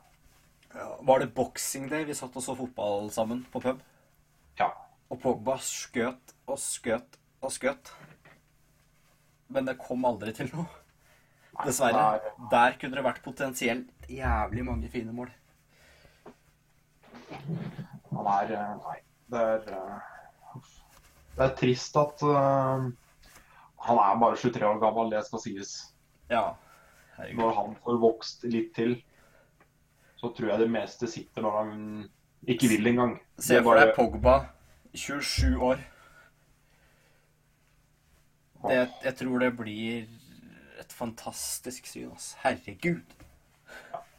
Var 0.75 1.18
det 1.20 1.35
boxing 1.37 1.89
day 1.91 2.05
vi 2.09 2.14
satt 2.16 2.37
og 2.37 2.43
så 2.45 2.55
fotball 2.57 3.11
sammen 3.12 3.43
på 3.53 3.61
pub? 3.61 3.81
Ja. 4.61 4.70
Og 5.12 5.20
Pogba 5.20 5.59
skøt 5.61 6.33
og 6.49 6.59
skøt 6.61 7.18
og 7.45 7.53
skøt. 7.53 7.91
Men 9.53 9.66
det 9.68 9.77
kom 9.83 10.05
aldri 10.09 10.33
til 10.37 10.49
noe. 10.55 10.66
Dessverre. 11.66 12.14
er- 12.16 12.49
Der 12.51 12.79
kunne 12.81 12.97
det 12.97 13.05
vært 13.05 13.23
potensielt 13.23 14.09
jævlig 14.09 14.64
mange 14.64 14.89
fine 14.89 15.12
mål. 15.12 15.31
Han 18.12 18.27
er 18.27 18.53
eh, 18.57 18.75
Nei. 18.87 18.99
Det 19.33 19.41
er 19.41 19.68
eh. 19.77 20.01
Det 21.37 21.45
er 21.47 21.55
trist 21.57 21.97
at 21.97 22.23
uh, 22.29 22.91
han 23.87 23.99
er 23.99 24.18
bare 24.20 24.37
23 24.37 24.66
år 24.68 24.81
gammel, 24.83 25.11
det 25.11 25.23
skal 25.25 25.41
sies. 25.41 25.70
Ja. 26.29 26.43
Herregud. 27.16 27.39
Når 27.41 27.55
han 27.57 27.77
får 27.85 28.01
vokst 28.03 28.45
litt 28.45 28.75
til, 28.77 28.99
så 30.23 30.31
tror 30.31 30.53
jeg 30.53 30.62
det 30.62 30.70
meste 30.70 31.09
sitter 31.11 31.43
når 31.43 31.57
han 31.59 31.70
ikke 32.47 32.68
vil 32.70 32.87
engang. 32.93 33.16
Se 33.43 33.59
for 33.62 33.75
deg 33.75 33.91
Pogba, 33.97 34.37
27 34.95 35.59
år. 35.59 35.83
Det, 38.62 38.77
jeg 39.03 39.14
tror 39.18 39.43
det 39.43 39.51
blir 39.59 40.07
et 40.79 40.95
fantastisk 40.95 41.91
syn, 41.91 42.12
ass. 42.14 42.37
Herregud. 42.45 43.03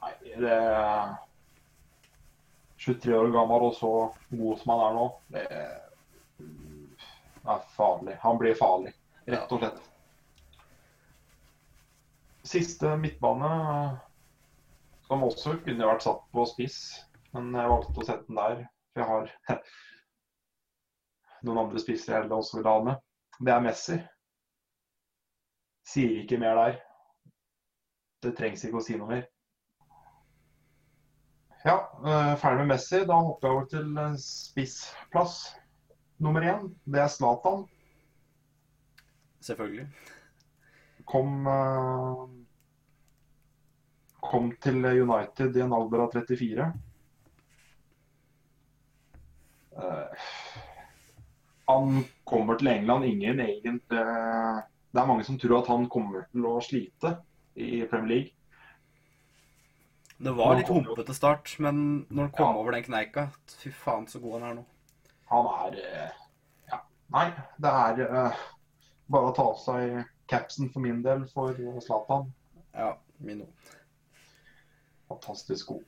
Nei, 0.04 0.12
det 0.44 0.52
er 0.52 1.16
23 2.84 3.16
år 3.16 3.32
gammel 3.32 3.70
og 3.70 3.74
så 3.80 3.94
god 4.36 4.60
som 4.60 4.74
han 4.74 4.84
er 4.90 4.94
nå, 5.00 5.08
det 5.32 5.46
er 5.56 5.72
farlig. 7.78 8.18
Han 8.26 8.36
blir 8.42 8.60
farlig, 8.60 8.92
rett 9.32 9.48
og 9.56 9.64
slett. 9.64 9.80
Siste 12.44 12.98
midtbane, 13.00 13.54
som 15.08 15.26
også 15.26 15.58
kunne 15.66 15.90
vært 15.90 16.06
satt 16.06 16.24
på 16.34 16.46
spiss, 16.50 16.80
men 17.34 17.52
jeg 17.56 17.72
valgte 17.72 18.00
å 18.00 18.08
sette 18.08 18.30
den 18.30 18.40
der. 18.40 18.64
For 18.94 19.04
jeg 19.04 19.10
har 19.10 19.60
noen 21.48 21.62
andre 21.66 21.82
spisser 21.84 22.18
jeg 22.18 22.32
også 22.32 22.60
vil 22.60 22.70
ha 22.70 22.80
med. 22.88 23.06
Det 23.44 23.54
er 23.54 23.64
Messi. 23.66 24.00
Sier 25.90 26.22
ikke 26.22 26.40
mer 26.40 26.60
der. 26.60 26.82
Det 28.24 28.36
trengs 28.38 28.64
ikke 28.64 28.80
å 28.80 28.86
si 28.86 28.96
noe 29.00 29.10
mer. 29.10 29.26
Ja, 31.64 31.76
eh, 32.06 32.36
ferdig 32.40 32.64
med 32.64 32.74
Messi. 32.74 33.04
Da 33.08 33.18
hopper 33.20 33.48
jeg 33.50 33.58
over 33.58 33.68
til 33.72 34.00
eh, 34.00 34.16
spissplass 34.20 35.38
nummer 36.24 36.44
én. 36.44 36.70
Det 36.86 37.02
er 37.04 37.12
Zlatan. 37.12 37.66
Selvfølgelig. 39.44 39.88
Kom, 41.08 41.48
eh, 41.48 42.43
kom 44.24 44.52
til 44.64 44.80
United 44.86 45.58
i 45.58 45.64
en 45.66 45.76
alder 45.76 46.06
av 46.06 46.14
34. 46.16 46.68
Uh, 49.74 50.28
han 51.66 52.04
kommer 52.30 52.60
til 52.60 52.70
England. 52.74 53.06
Ingen 53.10 53.40
egentlig 53.42 54.04
Det 54.94 55.02
er 55.02 55.10
mange 55.10 55.26
som 55.26 55.40
tror 55.42 55.62
at 55.64 55.70
han 55.72 55.88
kommer 55.90 56.28
til 56.32 56.46
å 56.46 56.60
slite 56.62 57.16
i 57.58 57.84
Premier 57.90 58.10
League. 58.12 58.32
Det 60.24 60.32
var 60.38 60.56
litt 60.56 60.70
humpete 60.70 61.14
start, 61.18 61.56
men 61.60 62.06
når 62.10 62.28
han 62.28 62.36
kom 62.38 62.54
Ja. 62.56 62.60
over 62.62 62.72
den 62.72 62.84
kneika 62.86 63.28
Fy 63.60 63.72
faen, 63.72 64.06
så 64.08 64.20
god 64.22 64.40
han 64.40 64.50
er 64.50 64.54
nå. 64.60 64.66
Han 65.32 65.50
er 65.66 65.80
uh, 65.82 66.12
Ja. 66.70 66.80
Nei, 67.12 67.26
det 67.60 67.70
er 67.70 68.00
eh, 68.06 68.44
bare 69.12 69.32
å 69.32 69.36
ta 69.36 69.44
av 69.50 69.58
seg 69.60 70.06
capsen 70.30 70.70
for 70.72 70.80
min 70.86 71.02
del 71.04 71.26
for 71.34 71.50
eh, 71.52 71.80
Zlatan. 71.84 72.30
Ja, 72.74 72.94
min 73.20 73.42
òg. 73.42 73.74
Fantastisk 75.12 75.74
god. 75.74 75.84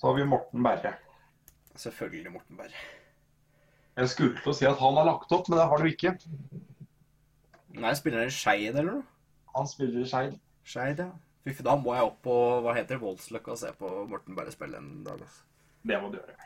Så 0.00 0.08
har 0.08 0.16
vi 0.16 0.24
Morten 0.24 0.62
Berre. 0.64 0.94
Selvfølgelig 1.76 2.32
Morten 2.32 2.56
Berre. 2.56 2.84
Jeg 3.98 4.08
skulle 4.12 4.38
til 4.38 4.52
å 4.52 4.56
si 4.56 4.68
at 4.68 4.78
han 4.80 4.96
har 4.96 5.08
lagt 5.08 5.32
opp, 5.34 5.48
men 5.50 5.58
det 5.60 5.66
har 5.68 5.82
du 5.82 5.88
ikke. 5.90 6.14
Nei, 7.80 7.92
spiller 7.98 8.22
han 8.22 8.30
i 8.30 8.34
Skeid 8.34 8.70
eller 8.72 9.00
noe? 9.00 9.04
Han 9.56 9.68
spiller 9.68 10.00
i 10.00 10.08
Skeid. 10.08 10.38
Skeid, 10.66 11.02
ja. 11.04 11.10
Fy 11.44 11.64
da 11.66 11.74
må 11.80 11.94
jeg 11.96 12.06
opp 12.06 12.18
på 12.24 12.34
hva 12.64 12.74
heter 12.76 12.96
det, 12.96 13.02
Voldsløkka 13.02 13.54
og 13.54 13.60
se 13.60 13.70
på 13.78 13.90
Morten 14.10 14.36
Berre 14.36 14.52
spille 14.54 14.78
en 14.80 15.02
dag. 15.04 15.20
altså. 15.20 15.44
Det 15.88 16.00
må 16.00 16.10
du 16.12 16.18
gjøre. 16.20 16.36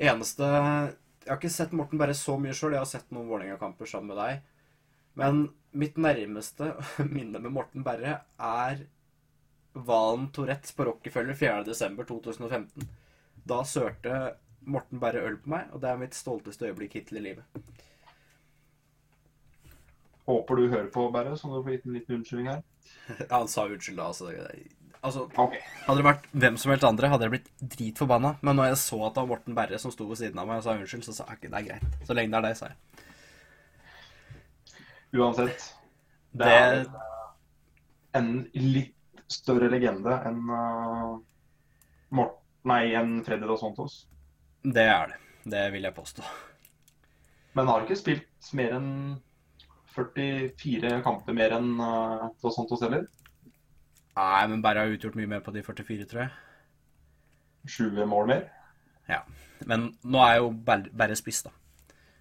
Eneste 0.00 0.46
Jeg 0.46 1.28
har 1.28 1.36
ikke 1.36 1.52
sett 1.52 1.74
Morten 1.76 2.00
Berre 2.00 2.16
så 2.16 2.38
mye 2.40 2.54
sjøl. 2.56 2.72
Jeg 2.74 2.80
har 2.84 2.88
sett 2.88 3.10
noen 3.12 3.28
Vålerenga-kamper 3.28 3.88
sammen 3.88 4.14
med 4.14 4.20
deg. 4.20 4.40
Men 5.20 5.42
mitt 5.76 5.98
nærmeste 6.00 6.72
minne 7.14 7.42
med 7.42 7.52
Morten 7.52 7.84
Berre 7.86 8.22
er 8.36 8.86
Valen 9.74 10.28
Tourettes 10.34 10.72
på 10.76 10.84
Rockefeller 10.88 11.34
4.12.2015. 11.38 12.88
Da 13.48 13.60
sørte 13.64 14.16
Morten 14.66 15.00
Berre 15.00 15.22
øl 15.28 15.36
på 15.40 15.52
meg, 15.54 15.70
og 15.72 15.80
det 15.82 15.88
er 15.92 16.00
mitt 16.00 16.14
stolteste 16.18 16.66
øyeblikk 16.68 16.98
hittil 16.98 17.20
i 17.20 17.28
livet. 17.30 17.62
Håper 20.28 20.56
du 20.60 20.66
hører 20.68 20.90
på, 20.94 21.06
Berre, 21.14 21.36
så 21.38 21.48
du 21.48 21.62
får 21.64 21.72
gitt 21.78 21.86
en 21.88 21.96
liten 21.96 22.18
unnskyldning 22.20 22.50
her. 22.52 22.60
Han 23.30 23.48
sa 23.50 23.64
unnskyld 23.66 23.96
da, 23.98 24.10
altså. 24.12 24.28
altså 25.00 25.24
okay. 25.40 25.62
Hadde 25.86 25.98
det 26.02 26.06
vært 26.06 26.28
hvem 26.44 26.58
som 26.60 26.70
helst 26.74 26.86
andre, 26.86 27.10
hadde 27.10 27.26
jeg 27.26 27.34
blitt 27.38 27.50
dritforbanna. 27.78 28.34
Men 28.46 28.60
når 28.60 28.70
jeg 28.72 28.80
så 28.84 29.00
at 29.08 29.16
det 29.16 29.24
var 29.24 29.30
Morten 29.32 29.56
Berre 29.58 29.80
som 29.82 29.94
sto 29.94 30.06
ved 30.10 30.20
siden 30.20 30.38
av 30.38 30.46
meg 30.50 30.60
og 30.60 30.66
sa 30.68 30.76
unnskyld, 30.76 31.06
så 31.08 31.16
sa 31.16 31.26
jeg 31.32 31.40
ikke 31.40 31.52
det 31.54 31.62
er 31.62 31.68
greit. 31.70 31.98
Så 32.06 32.18
lenge 32.18 32.30
det 32.34 32.38
er 32.42 32.46
det, 32.50 32.56
sa 32.60 32.70
jeg. 32.70 33.06
Uansett. 35.18 35.66
Det, 36.30 36.46
Det- 36.46 36.54
er 36.54 36.84
en 38.20 38.32
litt 38.54 38.94
større 39.30 39.70
legende 39.72 40.20
enn 40.28 40.44
uh, 40.50 41.18
Mort... 42.16 42.36
Nei, 42.68 42.90
enn 42.98 43.22
Freddy 43.24 43.46
Dos 43.48 43.62
Santos. 43.62 43.94
Det 44.60 44.84
er 44.84 45.12
det. 45.12 45.18
Det 45.48 45.62
vil 45.72 45.86
jeg 45.86 45.96
påstå. 45.96 46.24
Men 47.56 47.70
har 47.70 47.86
ikke 47.86 47.96
spilt 47.96 48.50
mer 48.58 48.74
enn 48.76 48.90
44 49.94 51.00
kamper 51.06 51.36
mer 51.36 51.56
enn 51.56 51.72
uh, 51.80 52.28
Dos 52.42 52.58
Santos 52.58 52.84
heller. 52.84 53.06
Nei, 54.18 54.44
men 54.52 54.60
Berre 54.64 54.84
har 54.84 54.92
utgjort 54.92 55.16
mye 55.16 55.30
mer 55.30 55.42
på 55.46 55.54
de 55.54 55.62
44, 55.64 56.06
tror 56.10 56.24
jeg. 56.26 56.30
20 57.78 58.06
mål 58.10 58.28
mer. 58.28 58.44
Ja. 59.08 59.22
Men 59.68 59.90
nå 60.04 60.20
er 60.26 60.40
jo 60.40 60.52
bare 60.66 60.92
Berre 60.92 61.16
spiss, 61.18 61.42
da. 61.46 61.54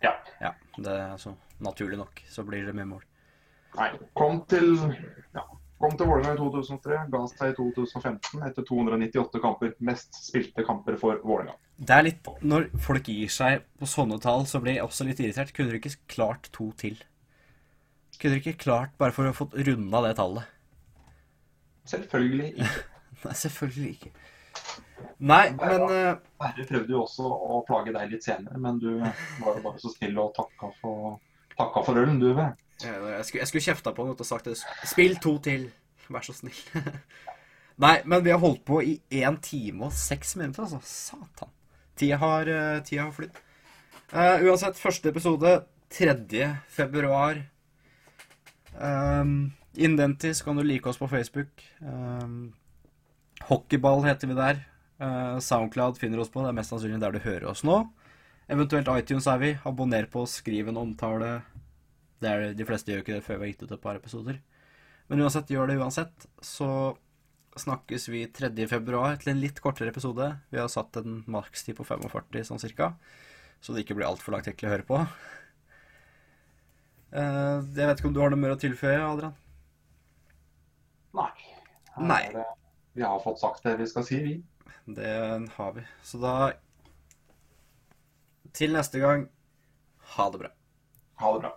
Ja. 0.03 0.13
Ja, 0.39 0.53
det 0.77 0.95
er 0.95 1.19
så 1.19 1.35
naturlig 1.59 1.99
nok. 1.99 2.23
Så 2.31 2.45
blir 2.47 2.63
det 2.67 2.75
mer 2.77 2.87
mål. 2.87 3.03
Nei, 3.75 3.89
kom 4.17 4.41
til 4.49 4.71
ja, 5.35 5.43
Kom 5.79 5.93
til 5.95 6.09
Vålerenga 6.09 6.35
i 6.35 6.39
2003, 6.39 6.95
ga 7.07 7.19
seg 7.31 7.53
i 7.53 7.55
2015 7.55 8.41
etter 8.49 8.65
298 8.67 9.39
kamper. 9.39 9.75
Mest 9.87 10.17
spilte 10.25 10.65
kamper 10.67 10.97
for 10.99 11.21
Vålerenga. 11.23 11.55
Det 11.79 11.95
er 11.95 12.03
litt 12.03 12.27
Når 12.43 12.67
folk 12.83 13.07
gir 13.07 13.31
seg 13.31 13.63
på 13.79 13.87
sånne 13.87 14.17
tall, 14.19 14.43
så 14.49 14.59
blir 14.59 14.75
jeg 14.75 14.83
også 14.83 15.07
litt 15.07 15.21
irritert. 15.23 15.53
Kunne 15.55 15.71
dere 15.71 15.79
ikke 15.79 16.11
klart 16.11 16.51
to 16.55 16.73
til? 16.79 16.99
Kunne 18.17 18.35
dere 18.35 18.43
ikke 18.43 18.65
klart 18.65 18.97
bare 18.99 19.15
for 19.15 19.29
å 19.29 19.35
få 19.35 19.47
runda 19.55 20.03
det 20.03 20.17
tallet? 20.19 20.51
Selvfølgelig 21.87 22.51
ikke. 22.51 22.73
Nei, 23.23 23.37
selvfølgelig 23.45 23.93
ikke. 23.95 24.11
Nei, 25.19 25.45
men 25.55 25.85
uh, 25.87 26.19
Herre 26.43 26.65
prøvde 26.67 26.95
jo 26.95 27.05
også 27.05 27.23
å 27.23 27.63
plage 27.67 27.95
deg 27.95 28.11
litt 28.11 28.27
senere, 28.27 28.59
men 28.59 28.79
du 28.83 28.89
var 28.99 29.55
jo 29.55 29.63
bare 29.63 29.79
så 29.79 29.91
snill 29.91 30.19
og 30.19 30.33
takka 30.35 30.73
for, 30.81 31.15
takka 31.55 31.83
for 31.87 31.99
ølen, 32.03 32.19
du. 32.19 32.33
Vel. 32.35 32.51
Jeg 32.83 33.25
skulle, 33.27 33.47
skulle 33.49 33.65
kjefta 33.65 33.93
på 33.95 34.05
han 34.07 34.15
og 34.15 34.27
sagt. 34.27 34.47
Spill 34.87 35.17
to 35.19 35.35
til, 35.43 35.67
vær 36.09 36.23
så 36.25 36.35
snill. 36.37 36.59
Nei, 37.83 37.97
men 38.05 38.23
vi 38.25 38.31
har 38.33 38.41
holdt 38.41 38.65
på 38.67 38.81
i 38.83 38.97
én 39.21 39.37
time 39.43 39.87
og 39.87 39.95
seks 39.95 40.35
minutter, 40.39 40.65
altså. 40.65 40.79
Satan. 40.83 41.51
Tida 41.99 42.19
har, 42.19 42.49
uh, 42.51 42.79
tida 42.83 43.05
har 43.05 43.15
flydd. 43.15 43.39
Uh, 44.11 44.47
uansett, 44.47 44.79
første 44.79 45.11
episode 45.11 45.53
3. 45.95 46.49
februar. 46.71 47.43
Um, 48.79 49.51
Innen 49.79 49.97
den 49.97 50.15
tid 50.17 50.35
så 50.35 50.47
kan 50.47 50.57
du 50.57 50.63
like 50.63 50.89
oss 50.89 50.97
på 50.97 51.07
Facebook. 51.07 51.63
Um, 51.79 52.53
Hockeyball 53.47 54.03
heter 54.07 54.27
vi 54.27 54.35
der. 54.35 54.63
Uh, 54.99 55.39
Soundcloud 55.39 55.99
finner 56.01 56.19
oss 56.19 56.31
på. 56.33 56.41
Det 56.43 56.51
er 56.51 56.57
mest 56.57 56.73
sannsynlig 56.73 56.99
der 56.99 57.15
du 57.15 57.23
hører 57.23 57.47
oss 57.51 57.63
nå. 57.63 57.83
Eventuelt 58.49 58.89
iTunes 58.97 59.27
er 59.29 59.39
vi. 59.39 59.53
Abonner 59.69 60.09
på 60.11 60.25
oss, 60.25 60.39
skriv 60.41 60.71
en 60.71 60.81
omtale. 60.81 61.37
Det 62.19 62.29
er, 62.29 62.47
de 62.57 62.67
fleste 62.67 62.91
gjør 62.91 63.03
ikke 63.03 63.17
det 63.17 63.25
før 63.25 63.39
vi 63.39 63.47
har 63.47 63.53
gitt 63.53 63.63
ut 63.63 63.75
et 63.75 63.83
par 63.83 63.99
episoder. 63.99 64.39
Men 65.09 65.23
uansett, 65.23 65.49
gjør 65.49 65.71
det 65.71 65.79
uansett. 65.79 66.27
Så 66.43 66.69
snakkes 67.59 68.07
vi 68.11 68.25
3. 68.31 68.51
februar 68.69 69.17
til 69.19 69.33
en 69.33 69.41
litt 69.41 69.59
kortere 69.63 69.91
episode. 69.93 70.27
Vi 70.51 70.59
har 70.61 70.69
satt 70.71 70.99
en 71.01 71.23
makstid 71.31 71.77
på 71.79 71.87
45 71.87 72.45
sånn 72.51 72.61
cirka. 72.61 72.93
Så 73.59 73.73
det 73.73 73.83
ikke 73.83 73.97
blir 73.97 74.07
altfor 74.07 74.35
langt 74.35 74.47
til 74.47 74.69
å 74.69 74.73
høre 74.73 74.87
på. 74.87 75.01
Uh, 77.09 77.65
jeg 77.73 77.89
vet 77.89 77.97
ikke 77.97 78.11
om 78.11 78.15
du 78.15 78.21
har 78.21 78.31
noe 78.31 78.39
mer 78.39 78.53
å 78.53 78.59
tilføye, 78.61 78.99
Adrian? 79.01 79.33
Nei. 81.17 81.31
Nei. 81.97 82.21
Det, 82.35 82.45
vi 82.99 83.03
har 83.03 83.19
fått 83.23 83.41
sagt 83.41 83.65
det 83.65 83.75
vi 83.79 83.87
skal 83.89 84.05
si, 84.07 84.19
vi. 84.23 84.35
Det 84.99 85.15
har 85.55 85.73
vi. 85.75 85.83
Så 86.05 86.17
da 86.21 86.51
Til 88.57 88.73
neste 88.73 89.01
gang 89.01 89.27
ha 90.15 90.29
det 90.33 90.39
bra. 90.41 90.49
Ha 91.21 91.33
det 91.35 91.41
bra. 91.43 91.51